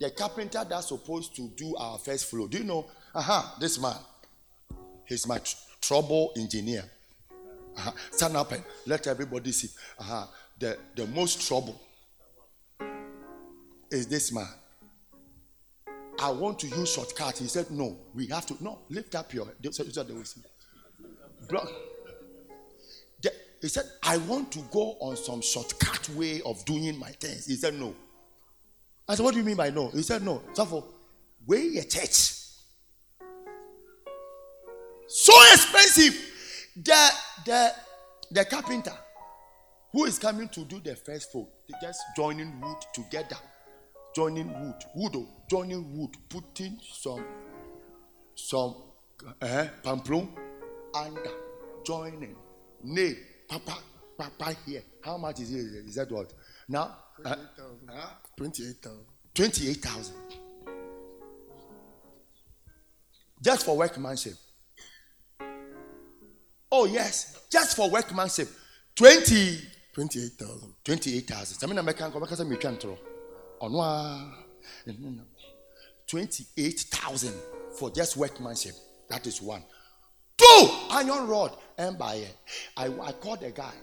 The 0.00 0.10
carpenter 0.10 0.64
that's 0.68 0.88
supposed 0.88 1.34
to 1.36 1.48
do 1.56 1.74
our 1.76 1.98
first 1.98 2.26
floor. 2.26 2.48
Do 2.48 2.58
you 2.58 2.64
know? 2.64 2.86
Aha, 3.14 3.38
uh-huh, 3.38 3.56
this 3.60 3.80
man. 3.80 3.96
He's 5.08 5.26
my 5.26 5.38
tr- 5.38 5.56
trouble 5.80 6.32
engineer. 6.36 6.84
Uh-huh. 7.76 7.92
Stand 8.10 8.36
up 8.36 8.52
and 8.52 8.62
let 8.86 9.06
everybody 9.06 9.52
see. 9.52 9.68
Uh-huh. 9.98 10.26
The, 10.58 10.76
the 10.94 11.06
most 11.06 11.46
trouble 11.46 11.80
is 13.90 14.06
this 14.06 14.32
man. 14.32 14.48
I 16.20 16.30
want 16.30 16.58
to 16.60 16.66
use 16.66 16.92
shortcut. 16.92 17.38
He 17.38 17.46
said, 17.46 17.70
No, 17.70 17.96
we 18.14 18.26
have 18.26 18.44
to. 18.46 18.56
No, 18.62 18.80
lift 18.90 19.14
up 19.14 19.32
your. 19.32 19.46
He 23.60 23.68
said, 23.68 23.84
I 24.02 24.18
want 24.18 24.52
to 24.52 24.60
go 24.70 24.96
on 25.00 25.16
some 25.16 25.40
shortcut 25.40 26.08
way 26.10 26.40
of 26.42 26.64
doing 26.64 26.98
my 26.98 27.10
things. 27.10 27.46
He 27.46 27.54
said, 27.54 27.74
No. 27.74 27.94
I 29.08 29.14
said, 29.14 29.22
What 29.24 29.32
do 29.32 29.40
you 29.40 29.44
mean 29.44 29.56
by 29.56 29.70
no? 29.70 29.88
He 29.88 30.02
said, 30.02 30.22
No. 30.22 30.42
So 30.52 30.64
for 30.64 30.84
way 31.46 31.76
a 31.78 31.84
church. 31.84 32.37
So 35.08 35.32
expensive. 35.52 36.14
The 36.76 37.10
the 37.44 37.72
the 38.30 38.44
carpenter 38.44 38.92
who 39.92 40.04
is 40.04 40.18
coming 40.18 40.48
to 40.50 40.64
do 40.64 40.80
the 40.80 40.94
first 40.94 41.32
fold, 41.32 41.48
just 41.82 42.00
joining 42.16 42.60
wood 42.60 42.76
together 42.92 43.36
joining 44.18 44.48
wood, 44.48 44.84
wood, 44.96 45.12
oh, 45.16 45.28
joining 45.48 45.96
wood, 45.96 46.10
putting 46.28 46.76
some 46.92 47.24
some 48.34 48.74
uh, 49.40 49.66
pamplon 49.84 50.28
under, 50.92 51.30
joining, 51.84 52.34
nail, 52.82 53.14
papa, 53.48 53.78
Papa 54.16 54.56
here. 54.66 54.82
How 55.04 55.16
much 55.16 55.38
is 55.38 55.52
it? 55.54 55.86
Is 55.86 55.94
that 55.94 56.10
what? 56.10 56.32
Now? 56.68 56.96
Uh, 57.24 57.36
28,000. 58.36 59.04
28,000. 59.34 60.14
Just 63.40 63.64
for 63.64 63.76
workmanship. 63.76 64.34
Oh, 66.70 66.84
yes. 66.86 67.46
Just 67.50 67.76
for 67.76 67.90
workmanship. 67.90 68.48
20. 68.94 69.58
28,000. 69.92 70.74
28,000. 70.84 71.58
Some 71.58 71.76
American 71.76 72.12
come 72.12 72.20
because 72.20 72.40
I'm 72.40 72.56
trying 72.56 72.78
to. 72.78 72.96
On 73.60 73.72
one. 73.72 74.32
28,000 76.06 77.34
for 77.78 77.90
just 77.90 78.16
workmanship. 78.16 78.74
That 79.08 79.26
is 79.26 79.40
one. 79.40 79.62
Two 80.36 80.68
iron 80.90 81.26
rod. 81.28 81.56
And 81.76 81.98
by 81.98 82.24
I, 82.76 82.86
I 82.86 83.12
called 83.12 83.42
a 83.42 83.50
guy 83.50 83.74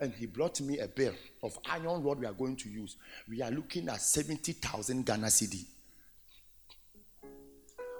and 0.00 0.12
he 0.14 0.26
brought 0.26 0.60
me 0.60 0.78
a 0.78 0.88
bill 0.88 1.14
of 1.42 1.58
iron 1.70 2.02
rod 2.02 2.20
we 2.20 2.26
are 2.26 2.32
going 2.32 2.56
to 2.56 2.68
use. 2.68 2.96
We 3.28 3.42
are 3.42 3.50
looking 3.50 3.88
at 3.88 4.00
70,000 4.00 5.04
Ghana 5.04 5.30
CD. 5.30 5.66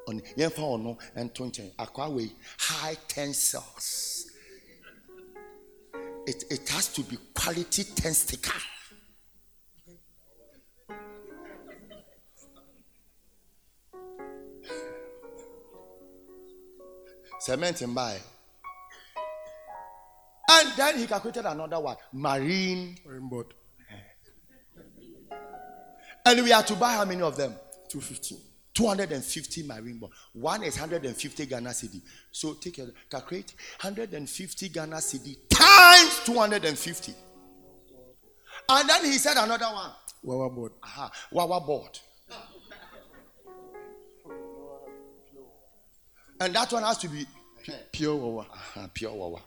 On 0.08 0.20
yɛmfa 0.36 0.62
ɔno 0.62 0.96
nto 1.16 1.44
nkyɛn 1.50 1.74
akwa 1.76 2.08
wei 2.14 2.32
high 2.58 2.94
tensils 3.08 4.25
it, 6.26 6.44
it 6.50 6.68
has 6.68 6.88
to 6.92 7.02
be 7.02 7.16
quality 7.34 7.84
testicle 7.84 8.60
cement 17.40 17.82
in 17.82 17.94
buy 17.94 18.18
and 20.50 20.68
then 20.76 20.98
he 20.98 21.06
calculated 21.06 21.44
another 21.46 21.78
one 21.80 21.96
marine 22.12 22.96
Rainbow. 23.04 23.44
and 26.26 26.42
we 26.42 26.50
had 26.50 26.66
to 26.66 26.74
buy 26.74 26.92
how 26.94 27.04
many 27.04 27.22
of 27.22 27.36
them 27.36 27.54
250. 27.88 28.36
250 28.76 29.62
marine. 29.62 30.00
One 30.34 30.62
is 30.62 30.78
150 30.78 31.46
Ghana 31.46 31.70
cedi. 31.70 32.02
So 32.30 32.52
take 32.54 32.78
a 32.78 32.88
calculate 33.10 33.54
150 33.80 34.68
Ghana 34.68 34.96
cedi 34.96 35.36
times 35.48 36.05
250. 36.26 37.14
And 38.68 38.88
then 38.88 39.04
he 39.04 39.12
said 39.12 39.36
another 39.36 39.66
one. 39.66 39.90
Wawa 40.22 40.50
board. 40.50 40.72
Aha, 40.82 41.10
Wawa 41.30 41.60
board. 41.60 41.98
And 46.40 46.54
that 46.54 46.70
one 46.72 46.82
has 46.82 46.98
to 46.98 47.08
be 47.08 47.24
Pure 47.92 48.16
Wawa. 48.16 48.46
Aha, 48.52 48.88
pure 48.92 49.12
Wawa. 49.12 49.40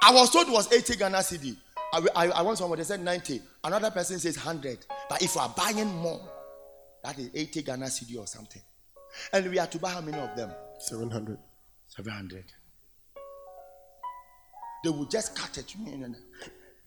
I 0.00 0.12
was 0.12 0.30
told 0.30 0.48
it 0.48 0.52
was 0.52 0.72
80 0.72 0.96
Ghana 0.96 1.18
cedi. 1.18 1.56
I, 1.92 2.06
I, 2.14 2.26
I 2.28 2.42
want 2.42 2.58
somebody 2.58 2.84
said 2.84 3.00
90. 3.00 3.42
Another 3.64 3.90
person 3.90 4.18
says 4.18 4.36
100. 4.36 4.78
But 5.08 5.22
if 5.22 5.34
you 5.34 5.40
are 5.40 5.52
buying 5.56 5.88
more, 5.96 6.20
that 7.04 7.18
is 7.18 7.30
80 7.34 7.62
Ghana 7.62 7.86
cedi 7.86 8.18
or 8.18 8.26
something. 8.26 8.62
And 9.32 9.50
we 9.50 9.56
have 9.58 9.70
to 9.70 9.78
buy 9.78 9.90
how 9.90 10.00
many 10.00 10.18
of 10.18 10.36
them? 10.36 10.50
700. 10.80 11.38
700. 11.88 12.44
They 14.84 14.90
will 14.90 15.06
just 15.06 15.34
cut 15.36 15.56
it. 15.58 15.74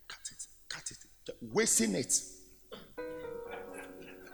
Cut 0.07 0.19
it. 0.31 0.45
Cut 0.69 0.91
it. 0.91 0.97
Wasting 1.41 1.95
it. 1.95 2.13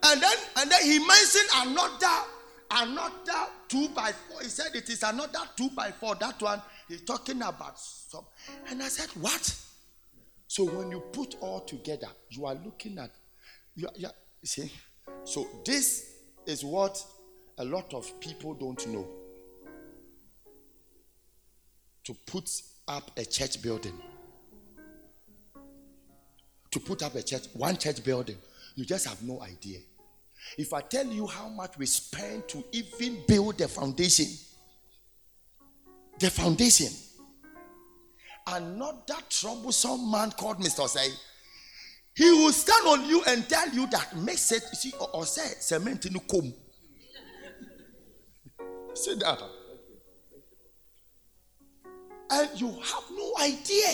And 0.03 0.21
then 0.21 0.37
and 0.57 0.71
then 0.71 0.81
he 0.83 0.99
mentioned 0.99 1.49
another 1.55 2.27
another 2.71 3.51
two 3.67 3.89
by 3.89 4.11
four. 4.11 4.41
He 4.41 4.47
said 4.47 4.67
it 4.75 4.87
is 4.89 5.03
another 5.03 5.39
two 5.55 5.69
by 5.71 5.91
four. 5.91 6.15
That 6.15 6.41
one 6.41 6.61
he's 6.87 7.01
talking 7.01 7.41
about 7.41 7.79
some. 7.79 8.25
And 8.69 8.81
I 8.83 8.87
said, 8.89 9.09
What? 9.21 9.55
So 10.47 10.63
when 10.65 10.91
you 10.91 11.01
put 11.11 11.35
all 11.41 11.61
together, 11.61 12.07
you 12.29 12.45
are 12.45 12.55
looking 12.55 12.97
at 12.99 13.11
you, 13.75 13.87
are- 13.87 13.93
you 13.97 14.07
are- 14.07 14.13
you 14.41 14.47
see. 14.47 14.71
So 15.25 15.47
this 15.65 16.11
is 16.45 16.63
what 16.63 17.03
a 17.57 17.65
lot 17.65 17.93
of 17.93 18.19
people 18.19 18.53
don't 18.53 18.85
know. 18.87 19.07
To 22.03 22.13
put 22.25 22.49
up 22.87 23.11
a 23.17 23.25
church 23.25 23.61
building. 23.61 23.99
To 26.71 26.79
put 26.79 27.03
up 27.03 27.15
a 27.15 27.23
church, 27.23 27.47
one 27.53 27.77
church 27.77 28.03
building, 28.03 28.37
you 28.75 28.85
just 28.85 29.07
have 29.07 29.21
no 29.23 29.41
idea. 29.41 29.79
If 30.57 30.73
I 30.73 30.81
tell 30.81 31.05
you 31.05 31.27
how 31.27 31.49
much 31.49 31.77
we 31.77 31.85
spend 31.87 32.47
to 32.49 32.63
even 32.71 33.23
build 33.27 33.57
the 33.57 33.67
foundation, 33.67 34.27
the 36.19 36.29
foundation, 36.29 36.93
another 38.45 39.17
troublesome 39.29 40.09
man 40.09 40.31
called 40.31 40.59
Mr. 40.59 40.87
Say, 40.87 41.09
he 42.15 42.29
will 42.31 42.53
stand 42.53 42.87
on 42.87 43.09
you 43.09 43.21
and 43.27 43.47
tell 43.49 43.69
you 43.69 43.87
that 43.87 44.15
makes 44.15 44.51
it, 44.51 44.63
see, 44.63 44.93
or 45.13 45.25
say, 45.25 45.53
cement 45.59 46.05
in 46.05 46.13
the 46.13 46.19
comb. 46.19 46.53
Sit 48.97 49.19
down. 49.19 49.37
And 52.29 52.49
you 52.59 52.67
have 52.67 53.03
no 53.15 53.33
idea. 53.41 53.93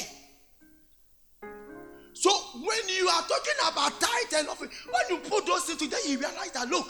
So 2.14 2.32
when 2.56 2.88
you 2.88 3.08
are 3.10 3.22
talking 3.24 3.54
about 3.70 4.00
tithe 4.00 4.40
and 4.40 4.48
offering, 4.48 4.72
when 4.90 5.04
you 5.10 5.30
put 5.30 5.46
those 5.46 5.66
things 5.66 5.80
together, 5.80 6.02
you 6.08 6.18
realize 6.18 6.52
that 6.52 6.70
look, 6.70 6.88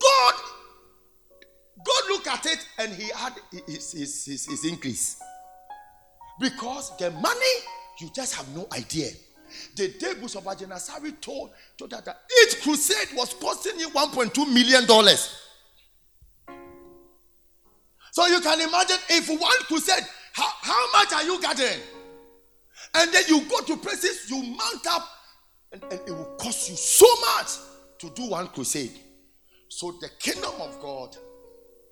God, 0.00 0.34
God 1.84 2.02
look 2.08 2.26
at 2.28 2.46
it 2.46 2.66
and 2.78 2.92
he 2.92 3.08
had 3.10 3.32
his, 3.66 3.92
his, 3.92 4.24
his, 4.24 4.46
his 4.46 4.64
increase. 4.64 5.20
Because 6.38 6.96
the 6.98 7.10
money, 7.10 7.56
you 8.00 8.08
just 8.14 8.34
have 8.36 8.48
no 8.54 8.66
idea. 8.72 9.08
The 9.74 9.88
day 9.98 10.14
Bishop 10.20 10.44
Agyinasare 10.44 11.20
told, 11.20 11.50
told 11.76 11.90
that, 11.90 12.04
that 12.04 12.20
each 12.42 12.62
crusade 12.62 13.16
was 13.16 13.34
costing 13.34 13.78
you 13.80 13.88
1.2 13.90 14.52
million 14.52 14.86
dollars. 14.86 15.45
So 18.16 18.26
you 18.28 18.40
can 18.40 18.58
imagine 18.62 18.96
if 19.10 19.28
one 19.28 19.58
crusade, 19.66 20.02
how, 20.32 20.48
how 20.62 20.92
much 20.92 21.12
are 21.12 21.22
you 21.22 21.38
gathering? 21.38 21.78
And 22.94 23.12
then 23.12 23.24
you 23.28 23.42
go 23.42 23.60
to 23.60 23.76
places, 23.76 24.30
you 24.30 24.42
mount 24.42 24.86
up, 24.88 25.06
and, 25.70 25.82
and 25.82 25.92
it 25.92 26.10
will 26.10 26.34
cost 26.38 26.70
you 26.70 26.76
so 26.76 27.04
much 27.20 27.48
to 27.98 28.08
do 28.18 28.30
one 28.30 28.48
crusade. 28.48 28.98
So 29.68 29.92
the 30.00 30.08
kingdom 30.18 30.54
of 30.62 30.80
God, 30.80 31.14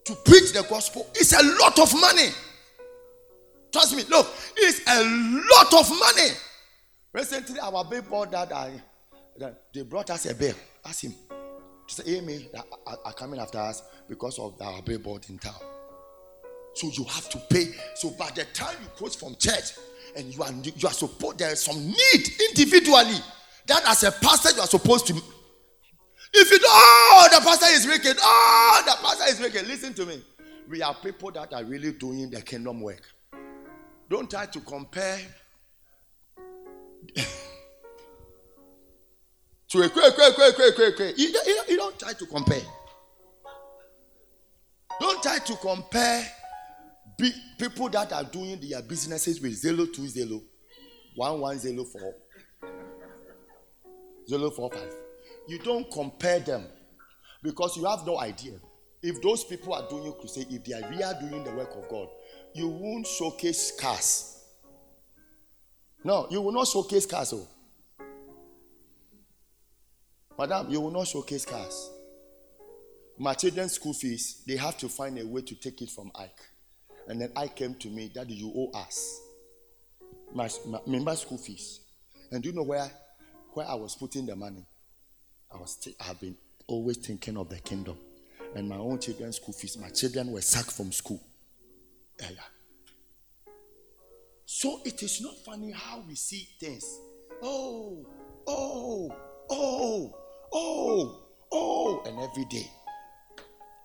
to 0.06 0.14
preach 0.24 0.54
the 0.54 0.62
gospel, 0.62 1.06
is 1.14 1.34
a 1.34 1.42
lot 1.60 1.78
of 1.78 1.92
money. 2.00 2.30
Trust 3.70 3.94
me, 3.94 4.04
look, 4.08 4.26
it's 4.56 4.80
a 4.88 5.04
lot 5.04 5.74
of 5.74 5.90
money. 5.90 6.30
Recently, 7.12 7.60
our 7.60 7.84
that 7.84 8.50
I 8.50 8.80
that 9.36 9.64
they 9.74 9.82
brought 9.82 10.08
us 10.08 10.24
a 10.24 10.34
bill. 10.34 10.54
Ask 10.86 11.04
him 11.04 11.12
to 11.86 11.94
say, 11.94 12.16
Amy, 12.16 12.48
are 13.04 13.12
coming 13.12 13.38
after 13.38 13.58
us 13.58 13.82
because 14.08 14.38
of 14.38 14.58
our 14.62 14.80
billboard 14.80 15.26
in 15.28 15.36
town. 15.36 15.73
So 16.74 16.88
you 16.92 17.04
have 17.04 17.28
to 17.30 17.38
pay. 17.50 17.66
So 17.94 18.10
by 18.10 18.30
the 18.34 18.44
time 18.52 18.76
you 18.82 18.88
close 18.96 19.14
from 19.14 19.36
church 19.36 19.72
and 20.16 20.34
you 20.34 20.42
are 20.42 20.52
you 20.52 20.88
are 20.88 20.92
supposed 20.92 21.38
there 21.38 21.52
is 21.52 21.60
some 21.62 21.76
need 21.86 22.28
individually 22.50 23.18
that 23.66 23.82
as 23.88 24.02
a 24.04 24.12
pastor 24.12 24.54
you 24.54 24.60
are 24.60 24.66
supposed 24.66 25.06
to. 25.06 25.14
If 26.36 26.50
you 26.50 26.58
don't, 26.58 26.68
oh, 26.68 27.28
the 27.30 27.40
pastor 27.44 27.66
is 27.70 27.86
wicked. 27.86 28.16
Oh, 28.20 28.82
the 28.84 28.96
pastor 29.06 29.32
is 29.32 29.40
wicked. 29.40 29.68
Listen 29.68 29.94
to 29.94 30.04
me. 30.04 30.20
We 30.68 30.82
are 30.82 30.94
people 30.94 31.30
that 31.30 31.52
are 31.52 31.62
really 31.64 31.92
doing 31.92 32.28
the 32.30 32.42
kingdom 32.42 32.80
work. 32.80 33.02
Don't 34.10 34.28
try 34.28 34.46
to 34.46 34.60
compare 34.60 35.18
to 39.68 39.82
a 39.82 39.88
kwe, 39.88 40.10
kwe, 40.10 40.30
kwe, 40.34 40.52
kwe, 40.52 40.70
kwe, 40.72 40.96
kwe. 40.96 41.14
You, 41.16 41.28
you, 41.46 41.62
you 41.68 41.76
don't 41.76 41.96
try 41.98 42.14
to 42.14 42.26
compare. 42.26 42.62
Don't 45.00 45.22
try 45.22 45.38
to 45.38 45.54
compare 45.56 46.26
big 47.18 47.32
people 47.58 47.88
that 47.90 48.12
are 48.12 48.24
doing 48.24 48.60
their 48.60 48.82
businesses 48.82 49.40
with 49.40 49.54
zero 49.54 49.86
two 49.86 50.08
zero, 50.08 50.42
one 51.16 51.40
one 51.40 51.58
zero 51.58 51.84
four, 51.84 52.14
zero 54.28 54.50
four 54.50 54.70
five. 54.70 54.92
You 55.48 55.58
don't 55.58 55.90
compare 55.90 56.40
them 56.40 56.66
because 57.42 57.76
you 57.76 57.84
have 57.84 58.06
no 58.06 58.18
idea. 58.18 58.54
If 59.02 59.20
those 59.20 59.44
people 59.44 59.74
are 59.74 59.86
doing 59.88 60.14
crusade, 60.18 60.46
if 60.50 60.64
they 60.64 60.72
are 60.72 60.88
really 60.88 61.28
doing 61.28 61.44
the 61.44 61.52
work 61.52 61.74
of 61.76 61.88
God, 61.90 62.08
you 62.54 62.68
won't 62.68 63.06
showcase 63.06 63.72
cars. 63.78 64.42
No, 66.02 66.26
you 66.30 66.40
will 66.40 66.52
not 66.52 66.66
showcase 66.68 67.04
cars. 67.04 67.34
Oh. 67.34 67.46
Madam, 70.38 70.70
you 70.70 70.80
will 70.80 70.90
not 70.90 71.06
showcase 71.06 71.44
cars. 71.44 71.90
My 73.18 73.34
children's 73.34 73.74
school 73.74 73.92
fees, 73.92 74.42
they 74.46 74.56
have 74.56 74.76
to 74.78 74.88
find 74.88 75.18
a 75.18 75.26
way 75.26 75.42
to 75.42 75.54
take 75.54 75.80
it 75.82 75.90
from 75.90 76.10
Ike. 76.14 76.40
And 77.09 77.20
then 77.20 77.32
I 77.36 77.48
came 77.48 77.74
to 77.76 77.88
me, 77.88 78.11
Daddy, 78.14 78.34
you 78.34 78.52
owe 78.55 78.70
us. 78.78 79.20
My, 80.34 80.48
my 80.86 81.14
school 81.14 81.38
fees. 81.38 81.80
And 82.30 82.42
do 82.42 82.48
you 82.48 82.55
know 82.55 82.62
where, 82.62 82.90
where 83.52 83.66
I 83.66 83.74
was 83.74 83.94
putting 83.94 84.26
the 84.26 84.34
money? 84.34 84.66
I 85.52 85.59
was 85.59 85.76
th- 85.76 85.96
I've 86.00 86.20
been 86.20 86.36
always 86.66 86.96
thinking 86.96 87.36
of 87.36 87.48
the 87.48 87.57
kingdom. 87.61 87.96
and 88.55 88.68
my 88.68 88.76
own 88.76 88.98
children's 88.98 89.36
school 89.36 89.55
fees. 89.55 89.76
My 89.78 89.88
children 89.88 90.30
were 90.30 90.40
sacked 90.40 90.72
from 90.72 90.92
school. 90.92 91.20
Yeah, 92.20 92.28
yeah. 92.30 93.52
So 94.46 94.80
it 94.84 95.02
is 95.02 95.20
not 95.20 95.34
funny 95.44 95.72
how 95.72 96.02
we 96.07 96.14
see 96.14 96.48
things. 96.61 96.84
Oh, 97.42 98.07
oh, 98.46 99.11
oh, 99.50 100.14
oh, 100.52 101.22
oh, 101.52 102.02
and 102.07 102.18
every 102.20 102.44
day. 102.44 102.70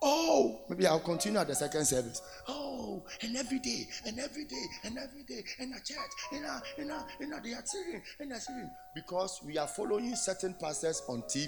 Oh, 0.02 0.62
maybe 0.70 0.88
I'll 0.88 1.00
continue 1.02 1.40
at 1.40 1.48
the 1.48 1.56
second 1.56 1.86
service. 1.86 2.22
Oh, 2.48 3.04
and 3.22 3.36
every 3.36 3.60
day, 3.60 3.88
and 4.06 4.18
every 4.20 4.46
day, 4.46 4.66
and 4.86 4.98
every 4.98 5.24
day, 5.24 5.44
in 5.60 5.74
a 5.74 5.80
church, 5.84 6.12
in 6.32 6.44
a, 6.46 6.62
in 6.78 6.90
a, 6.90 7.06
in 7.20 7.34
a, 7.34 7.42
they 7.42 7.54
are 7.54 7.66
singing, 7.66 8.02
and 8.20 8.32
they're 8.32 8.40
singing. 8.40 8.70
Because 8.96 9.42
we 9.46 9.58
are 9.58 9.68
following 9.68 10.16
certain 10.16 10.56
pastors 10.60 11.02
on 11.10 11.22
TV 11.24 11.48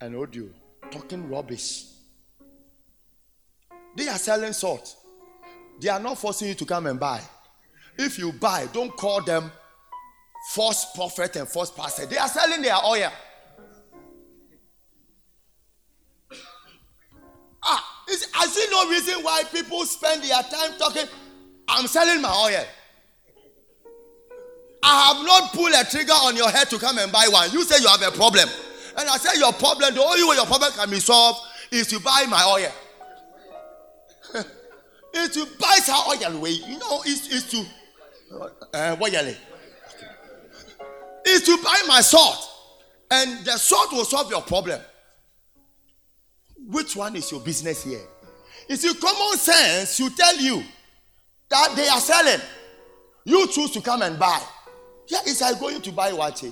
and 0.00 0.16
audio 0.16 0.46
talking 0.90 1.28
rubbish. 1.28 1.84
They 3.96 4.08
are 4.08 4.18
selling 4.18 4.52
salt. 4.54 4.96
They 5.80 5.88
are 5.88 6.00
not 6.00 6.18
forcing 6.18 6.48
you 6.48 6.54
to 6.54 6.64
come 6.64 6.86
and 6.86 6.98
buy. 6.98 7.20
If 7.98 8.18
you 8.18 8.32
buy, 8.32 8.66
don't 8.72 8.96
call 8.96 9.22
them 9.22 9.50
false 10.50 10.86
prophet 10.94 11.36
and 11.36 11.48
false 11.48 11.70
pastor. 11.70 12.06
They 12.06 12.18
are 12.18 12.28
selling 12.28 12.62
their 12.62 12.76
oil. 12.84 13.10
Is, 18.08 18.28
I 18.34 18.46
see 18.46 18.66
no 18.70 18.88
reason 18.90 19.22
why 19.22 19.42
people 19.52 19.84
spend 19.84 20.22
their 20.22 20.42
time 20.42 20.78
talking. 20.78 21.06
I'm 21.68 21.86
selling 21.86 22.20
my 22.20 22.28
oil. 22.30 22.64
I 24.82 25.14
have 25.14 25.24
not 25.24 25.52
pulled 25.52 25.72
a 25.72 25.84
trigger 25.84 26.12
on 26.12 26.36
your 26.36 26.50
head 26.50 26.68
to 26.70 26.78
come 26.78 26.98
and 26.98 27.12
buy 27.12 27.26
one. 27.30 27.50
You 27.52 27.62
say 27.64 27.80
you 27.80 27.88
have 27.88 28.02
a 28.02 28.10
problem. 28.16 28.48
And 28.98 29.08
I 29.08 29.16
say 29.16 29.38
your 29.38 29.52
problem, 29.52 29.94
the 29.94 30.02
only 30.02 30.24
way 30.28 30.36
your 30.36 30.46
problem 30.46 30.72
can 30.72 30.90
be 30.90 30.98
solved 30.98 31.40
is 31.70 31.86
to 31.88 32.00
buy 32.00 32.26
my 32.28 32.44
oil. 32.44 32.72
is 35.14 35.30
to 35.30 35.46
buy 35.58 35.76
some 35.76 36.04
oil 36.08 36.40
way. 36.40 36.50
You 36.50 36.78
know, 36.78 37.02
it's, 37.06 37.50
to 37.50 37.64
uh, 38.74 38.96
what 38.96 39.12
Is 41.24 41.42
to 41.44 41.56
buy 41.62 41.82
my 41.86 42.00
salt. 42.00 42.48
And 43.10 43.44
the 43.44 43.58
salt 43.58 43.92
will 43.92 44.04
solve 44.04 44.30
your 44.30 44.42
problem. 44.42 44.80
Which 46.68 46.96
one 46.96 47.16
is 47.16 47.30
your 47.30 47.40
business 47.40 47.84
here? 47.84 48.00
It's 48.68 48.84
your 48.84 48.94
common 48.94 49.38
sense 49.38 49.96
to 49.96 50.10
tell 50.10 50.36
you 50.36 50.62
that 51.48 51.74
they 51.76 51.88
are 51.88 52.00
selling. 52.00 52.40
You 53.24 53.46
choose 53.48 53.70
to 53.72 53.80
come 53.80 54.02
and 54.02 54.18
buy. 54.18 54.40
Yeah, 55.08 55.18
it's 55.26 55.40
like 55.40 55.58
going 55.60 55.80
to 55.82 55.92
buy 55.92 56.12
what? 56.12 56.42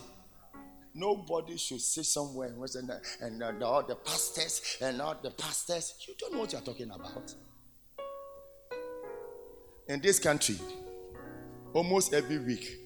Nobody 0.92 1.56
should 1.56 1.80
sit 1.80 2.04
somewhere 2.04 2.48
and, 2.48 2.90
and, 3.22 3.42
uh, 3.42 3.46
and 3.46 3.62
all 3.62 3.82
the 3.82 3.94
pastors 3.94 4.76
and 4.80 5.00
all 5.00 5.16
the 5.22 5.30
pastors. 5.30 5.94
You 6.06 6.14
don't 6.18 6.34
know 6.34 6.40
what 6.40 6.52
you're 6.52 6.60
talking 6.60 6.90
about. 6.90 7.34
In 9.88 10.00
this 10.00 10.18
country, 10.18 10.58
almost 11.72 12.12
every 12.12 12.38
week, 12.38 12.78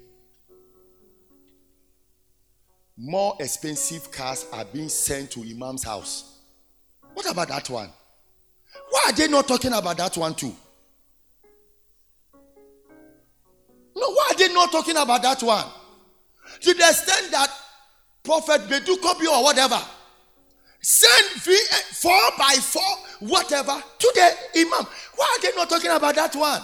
more 2.96 3.36
expensive 3.40 4.10
cars 4.12 4.46
are 4.52 4.64
being 4.64 4.88
sent 4.88 5.30
to 5.32 5.40
Imam's 5.40 5.82
house. 5.82 6.33
What 7.14 7.30
about 7.30 7.48
that 7.48 7.70
one? 7.70 7.88
Why 8.90 9.04
are 9.08 9.12
they 9.12 9.28
not 9.28 9.48
talking 9.48 9.72
about 9.72 9.96
that 9.96 10.16
one 10.16 10.34
too? 10.34 10.54
No, 13.96 14.10
why 14.12 14.28
are 14.32 14.36
they 14.36 14.52
not 14.52 14.72
talking 14.72 14.96
about 14.96 15.22
that 15.22 15.42
one? 15.42 15.64
To 16.60 16.74
the 16.74 16.88
extent 16.88 17.30
that 17.30 17.48
Prophet 18.24 18.62
Badu 18.62 18.96
Kobi 18.96 19.26
or 19.26 19.44
whatever. 19.44 19.80
Send 20.80 21.42
v, 21.42 21.52
eh, 21.52 21.76
four 21.92 22.20
by 22.36 22.54
four, 22.60 22.82
whatever, 23.20 23.82
to 23.98 24.12
the 24.14 24.60
Imam. 24.60 24.86
Why 25.16 25.36
are 25.38 25.42
they 25.42 25.56
not 25.56 25.70
talking 25.70 25.90
about 25.90 26.14
that 26.14 26.34
one? 26.34 26.60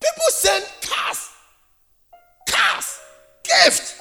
People 0.00 0.24
send 0.30 0.64
cars, 0.82 1.28
cars, 2.48 2.98
gift. 3.44 4.00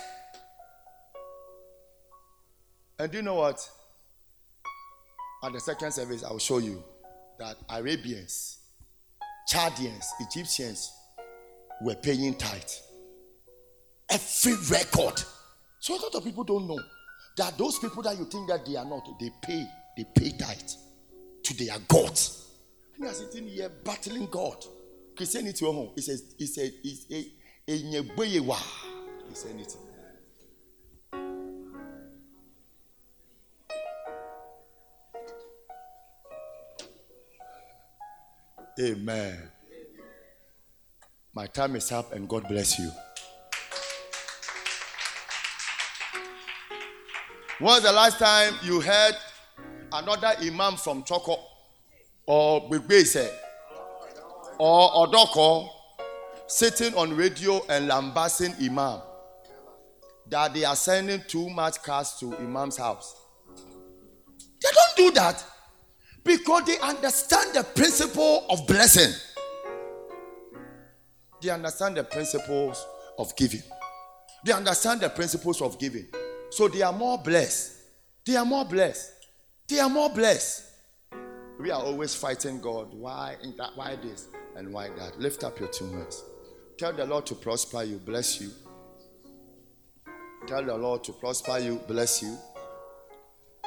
And 2.97 3.11
do 3.11 3.17
you 3.17 3.23
know 3.23 3.35
what? 3.35 3.69
At 5.45 5.53
the 5.53 5.59
second 5.59 5.91
service, 5.91 6.23
I 6.23 6.31
will 6.31 6.39
show 6.39 6.57
you 6.57 6.83
that 7.37 7.57
Arabians, 7.69 8.57
Chadians, 9.51 10.05
Egyptians 10.21 10.91
were 11.81 11.95
paying 11.95 12.35
tithe. 12.35 12.63
Every 14.09 14.55
record 14.69 15.21
so 15.85 15.93
a 15.93 16.01
lot 16.01 16.15
of 16.15 16.23
people 16.23 16.43
don't 16.43 16.67
know 16.67 16.79
that 17.37 17.59
those 17.59 17.77
people 17.77 18.01
that 18.01 18.17
you 18.17 18.25
think 18.25 18.47
that 18.49 18.65
they 18.65 18.75
are 18.75 18.85
not, 18.85 19.07
they 19.19 19.29
pay, 19.43 19.67
they 19.95 20.03
pay 20.15 20.31
tithe 20.31 20.71
to 21.43 21.53
their 21.63 21.77
God. 21.87 22.19
And 22.95 23.03
you 23.03 23.07
are 23.07 23.13
sitting 23.13 23.47
here 23.47 23.69
battling 23.69 24.25
God. 24.31 24.65
Christianity, 25.15 25.63
he 25.93 26.01
says, 26.01 26.33
he 26.39 26.47
said, 26.47 26.71
it's 26.83 27.05
a, 27.11 27.23
a, 27.71 27.99
a, 27.99 28.55
Christianity. 29.27 29.77
Amen. 38.79 39.37
My 41.33 41.47
time 41.47 41.77
is 41.77 41.91
up, 41.93 42.13
and 42.13 42.27
God 42.27 42.47
bless 42.47 42.77
you. 42.77 42.91
When's 47.59 47.83
the 47.83 47.91
last 47.93 48.19
time 48.19 48.53
you 48.63 48.81
heard 48.81 49.13
another 49.93 50.33
imam 50.41 50.75
from 50.75 51.03
Chorkor 51.03 51.39
or 52.25 52.69
Begbese 52.69 53.29
or 54.59 54.91
Odorkor 55.07 55.69
sitting 56.47 56.93
on 56.95 57.15
radio 57.15 57.61
and 57.69 57.87
lambasting 57.87 58.53
imam 58.61 58.99
that 60.29 60.53
they 60.53 60.65
are 60.65 60.75
sending 60.75 61.21
too 61.29 61.49
much 61.49 61.81
cash 61.81 62.15
to 62.19 62.33
imam's 62.39 62.75
house? 62.75 63.15
They 64.61 64.69
don't 64.73 64.97
do 64.97 65.11
that 65.19 65.41
because 66.25 66.63
they 66.65 66.79
understand 66.79 67.55
the 67.55 67.63
principle 67.63 68.45
of 68.49 68.65
blessing. 68.67 69.13
They 71.41 71.51
understand 71.51 71.95
the 71.97 72.03
principles 72.03 72.85
of 73.19 73.33
giving. 73.35 73.61
They 74.43 74.51
understand 74.51 75.01
the 75.01 75.09
principles 75.09 75.61
of 75.61 75.79
giving. 75.79 76.07
So 76.49 76.67
they 76.67 76.81
are 76.81 76.91
more 76.91 77.19
blessed. 77.19 77.73
They 78.25 78.35
are 78.35 78.45
more 78.45 78.65
blessed. 78.65 79.11
They 79.67 79.79
are 79.79 79.89
more 79.89 80.09
blessed. 80.09 80.63
We 81.59 81.71
are 81.71 81.81
always 81.81 82.15
fighting 82.15 82.59
God. 82.59 82.93
Why 82.93 83.35
that? 83.57 83.71
Why 83.75 83.95
this 83.95 84.27
and 84.55 84.73
why 84.73 84.89
that? 84.89 85.19
Lift 85.19 85.43
up 85.43 85.59
your 85.59 85.69
two 85.69 85.89
hands. 85.91 86.23
Tell 86.77 86.91
the 86.91 87.05
Lord 87.05 87.25
to 87.27 87.35
prosper 87.35 87.83
you, 87.83 87.97
bless 87.97 88.41
you. 88.41 88.49
Tell 90.47 90.63
the 90.63 90.75
Lord 90.75 91.03
to 91.05 91.13
prosper 91.13 91.59
you, 91.59 91.79
bless 91.87 92.21
you. 92.21 92.37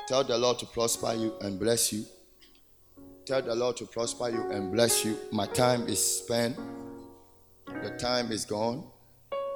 Tell 0.07 0.25
the 0.25 0.37
Lord 0.37 0.59
to 0.59 0.67
prosper 0.67 1.15
you 1.15 1.35
and 1.41 1.59
bless 1.59 1.93
you. 1.93 2.05
Tell 3.29 3.43
the 3.43 3.55
Lord 3.55 3.77
to 3.77 3.85
prosper 3.85 4.31
you 4.31 4.51
and 4.53 4.73
bless 4.73 5.05
you. 5.05 5.15
My 5.31 5.45
time 5.45 5.87
is 5.87 6.03
spent. 6.03 6.57
The 7.67 7.91
time 7.99 8.33
is 8.33 8.47
gone. 8.47 8.87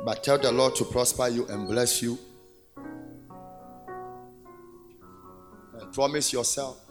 But 0.05 0.23
tell 0.23 0.37
the 0.37 0.53
Lord 0.53 0.77
to 0.77 0.85
prosper 0.85 1.29
you 1.29 1.47
and 1.47 1.67
bless 1.67 2.03
you. 2.03 2.19
Promise 5.95 6.35
yourself 6.35 6.85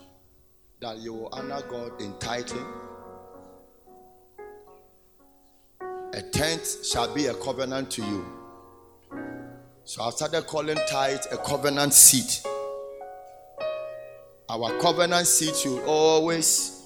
that 0.80 0.98
you 0.98 1.14
will 1.14 1.30
honor 1.32 1.62
God 1.70 2.02
in 2.02 2.18
tithing. 2.18 2.66
A 6.14 6.22
tenth 6.32 6.84
shall 6.84 7.14
be 7.14 7.28
a 7.28 7.36
covenant 7.36 7.92
to 7.92 8.02
you. 8.02 8.26
So 9.84 10.02
I 10.02 10.10
started 10.10 10.48
calling 10.48 10.80
tithe 10.90 11.26
a 11.32 11.38
covenant 11.38 11.94
seed. 11.94 12.51
Our 14.52 14.78
covenant 14.82 15.28
seed 15.28 15.56
should 15.56 15.82
always, 15.86 16.86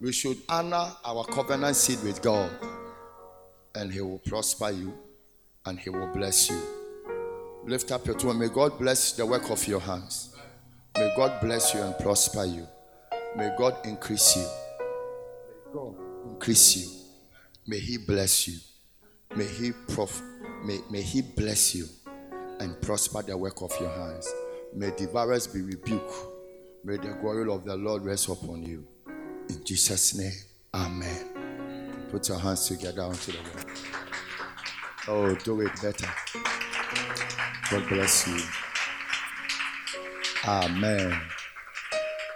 we 0.00 0.12
should 0.12 0.38
honor 0.48 0.88
our 1.04 1.24
covenant 1.24 1.74
seed 1.74 1.98
with 2.04 2.22
God. 2.22 2.48
And 3.74 3.92
He 3.92 4.00
will 4.00 4.20
prosper 4.20 4.70
you 4.70 4.94
and 5.66 5.80
He 5.80 5.90
will 5.90 6.06
bless 6.06 6.48
you. 6.48 6.62
Lift 7.64 7.90
up 7.90 8.06
your 8.06 8.16
two 8.16 8.30
and 8.30 8.38
may 8.38 8.46
God 8.46 8.78
bless 8.78 9.14
the 9.14 9.26
work 9.26 9.50
of 9.50 9.66
your 9.66 9.80
hands. 9.80 10.36
May 10.96 11.12
God 11.16 11.40
bless 11.40 11.74
you 11.74 11.80
and 11.80 11.98
prosper 11.98 12.44
you. 12.44 12.68
May 13.36 13.52
God 13.58 13.78
increase 13.84 14.36
you. 14.36 14.46
May 14.46 15.74
God 15.74 15.96
increase 16.30 16.76
you. 16.76 16.88
May 17.66 17.80
He 17.80 17.98
bless 17.98 18.46
you. 18.46 18.58
May 19.34 19.48
He 19.48 19.72
prof- 19.88 20.22
may, 20.64 20.78
may 20.88 21.02
He 21.02 21.20
bless 21.20 21.74
you 21.74 21.86
and 22.60 22.80
prosper 22.80 23.22
the 23.22 23.36
work 23.36 23.60
of 23.60 23.72
your 23.80 23.90
hands. 23.90 24.32
May 24.72 24.92
devourers 24.96 25.48
be 25.48 25.62
rebuked. 25.62 26.28
May 26.84 26.96
the 26.96 27.16
glory 27.20 27.48
of 27.48 27.64
the 27.64 27.76
Lord 27.76 28.04
rest 28.04 28.28
upon 28.28 28.64
you. 28.64 28.84
In 29.48 29.64
Jesus' 29.64 30.16
name, 30.16 30.32
Amen. 30.74 32.06
Put 32.10 32.28
your 32.28 32.40
hands 32.40 32.66
together 32.66 33.02
onto 33.02 33.30
the 33.30 33.38
wall. 33.38 33.76
Oh, 35.06 35.34
do 35.36 35.60
it 35.60 35.70
better. 35.80 36.08
God 37.70 37.88
bless 37.88 38.26
you. 38.26 38.40
Amen. 40.44 41.20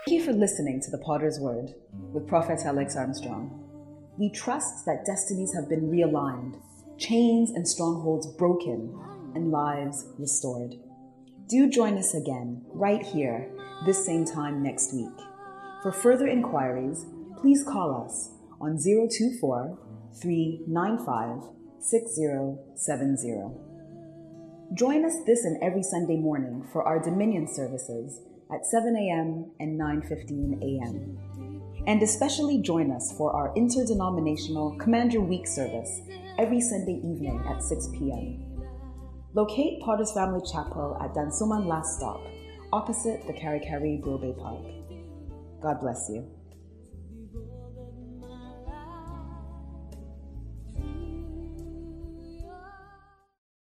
Thank 0.07 0.21
you 0.21 0.25
for 0.25 0.33
listening 0.33 0.81
to 0.81 0.93
the 0.93 0.99
Potter's 0.99 1.41
Word 1.41 1.75
with 2.13 2.29
Prophet 2.29 2.61
Alex 2.65 2.95
Armstrong. 2.95 3.51
We 4.17 4.31
trust 4.31 4.87
that 4.87 5.05
destinies 5.05 5.53
have 5.55 5.69
been 5.69 5.91
realigned, 5.91 6.61
chains 6.99 7.51
and 7.51 7.67
strongholds 7.67 8.29
broken, 8.29 8.97
and 9.35 9.51
lives 9.51 10.07
restored. 10.19 10.77
Do 11.49 11.69
join 11.69 11.99
us 11.99 12.15
again 12.15 12.65
right 12.73 13.05
here 13.05 13.51
this 13.85 14.05
same 14.05 14.25
time 14.25 14.63
next 14.63 14.95
week. 14.95 15.15
For 15.83 15.93
further 15.93 16.27
inquiries, 16.27 17.07
please 17.39 17.63
call 17.63 18.05
us 18.05 18.31
on 18.61 18.79
024 18.79 19.79
395 20.21 21.51
6070. 21.81 23.67
Join 24.75 25.05
us 25.05 25.15
this 25.27 25.45
and 25.45 25.63
every 25.63 25.83
Sunday 25.83 26.17
morning 26.17 26.67
for 26.73 26.83
our 26.83 26.99
Dominion 26.99 27.47
services 27.47 28.21
at 28.53 28.67
7 28.67 28.97
a.m. 28.97 29.53
and 29.61 29.79
9:15 29.79 30.61
a.m. 30.63 31.19
And 31.87 32.03
especially 32.03 32.59
join 32.63 32.91
us 32.91 33.15
for 33.17 33.33
our 33.33 33.55
interdenominational 33.55 34.77
Command 34.79 35.13
Your 35.13 35.23
Week 35.23 35.47
service 35.47 36.01
every 36.39 36.61
Sunday 36.61 36.99
evening 36.99 37.41
at 37.49 37.63
6 37.63 37.89
p.m. 37.93 38.43
Locate 39.35 39.81
Potter's 39.83 40.13
Family 40.13 40.41
Chapel 40.51 40.99
at 41.01 41.15
Dansoman 41.15 41.67
Last 41.67 41.99
Stop, 41.99 42.21
opposite 42.73 43.27
the 43.27 43.33
Karikari 43.33 44.03
Kari 44.03 44.33
Park. 44.39 44.63
God 45.63 45.81
bless 45.81 46.09
you. 46.11 46.36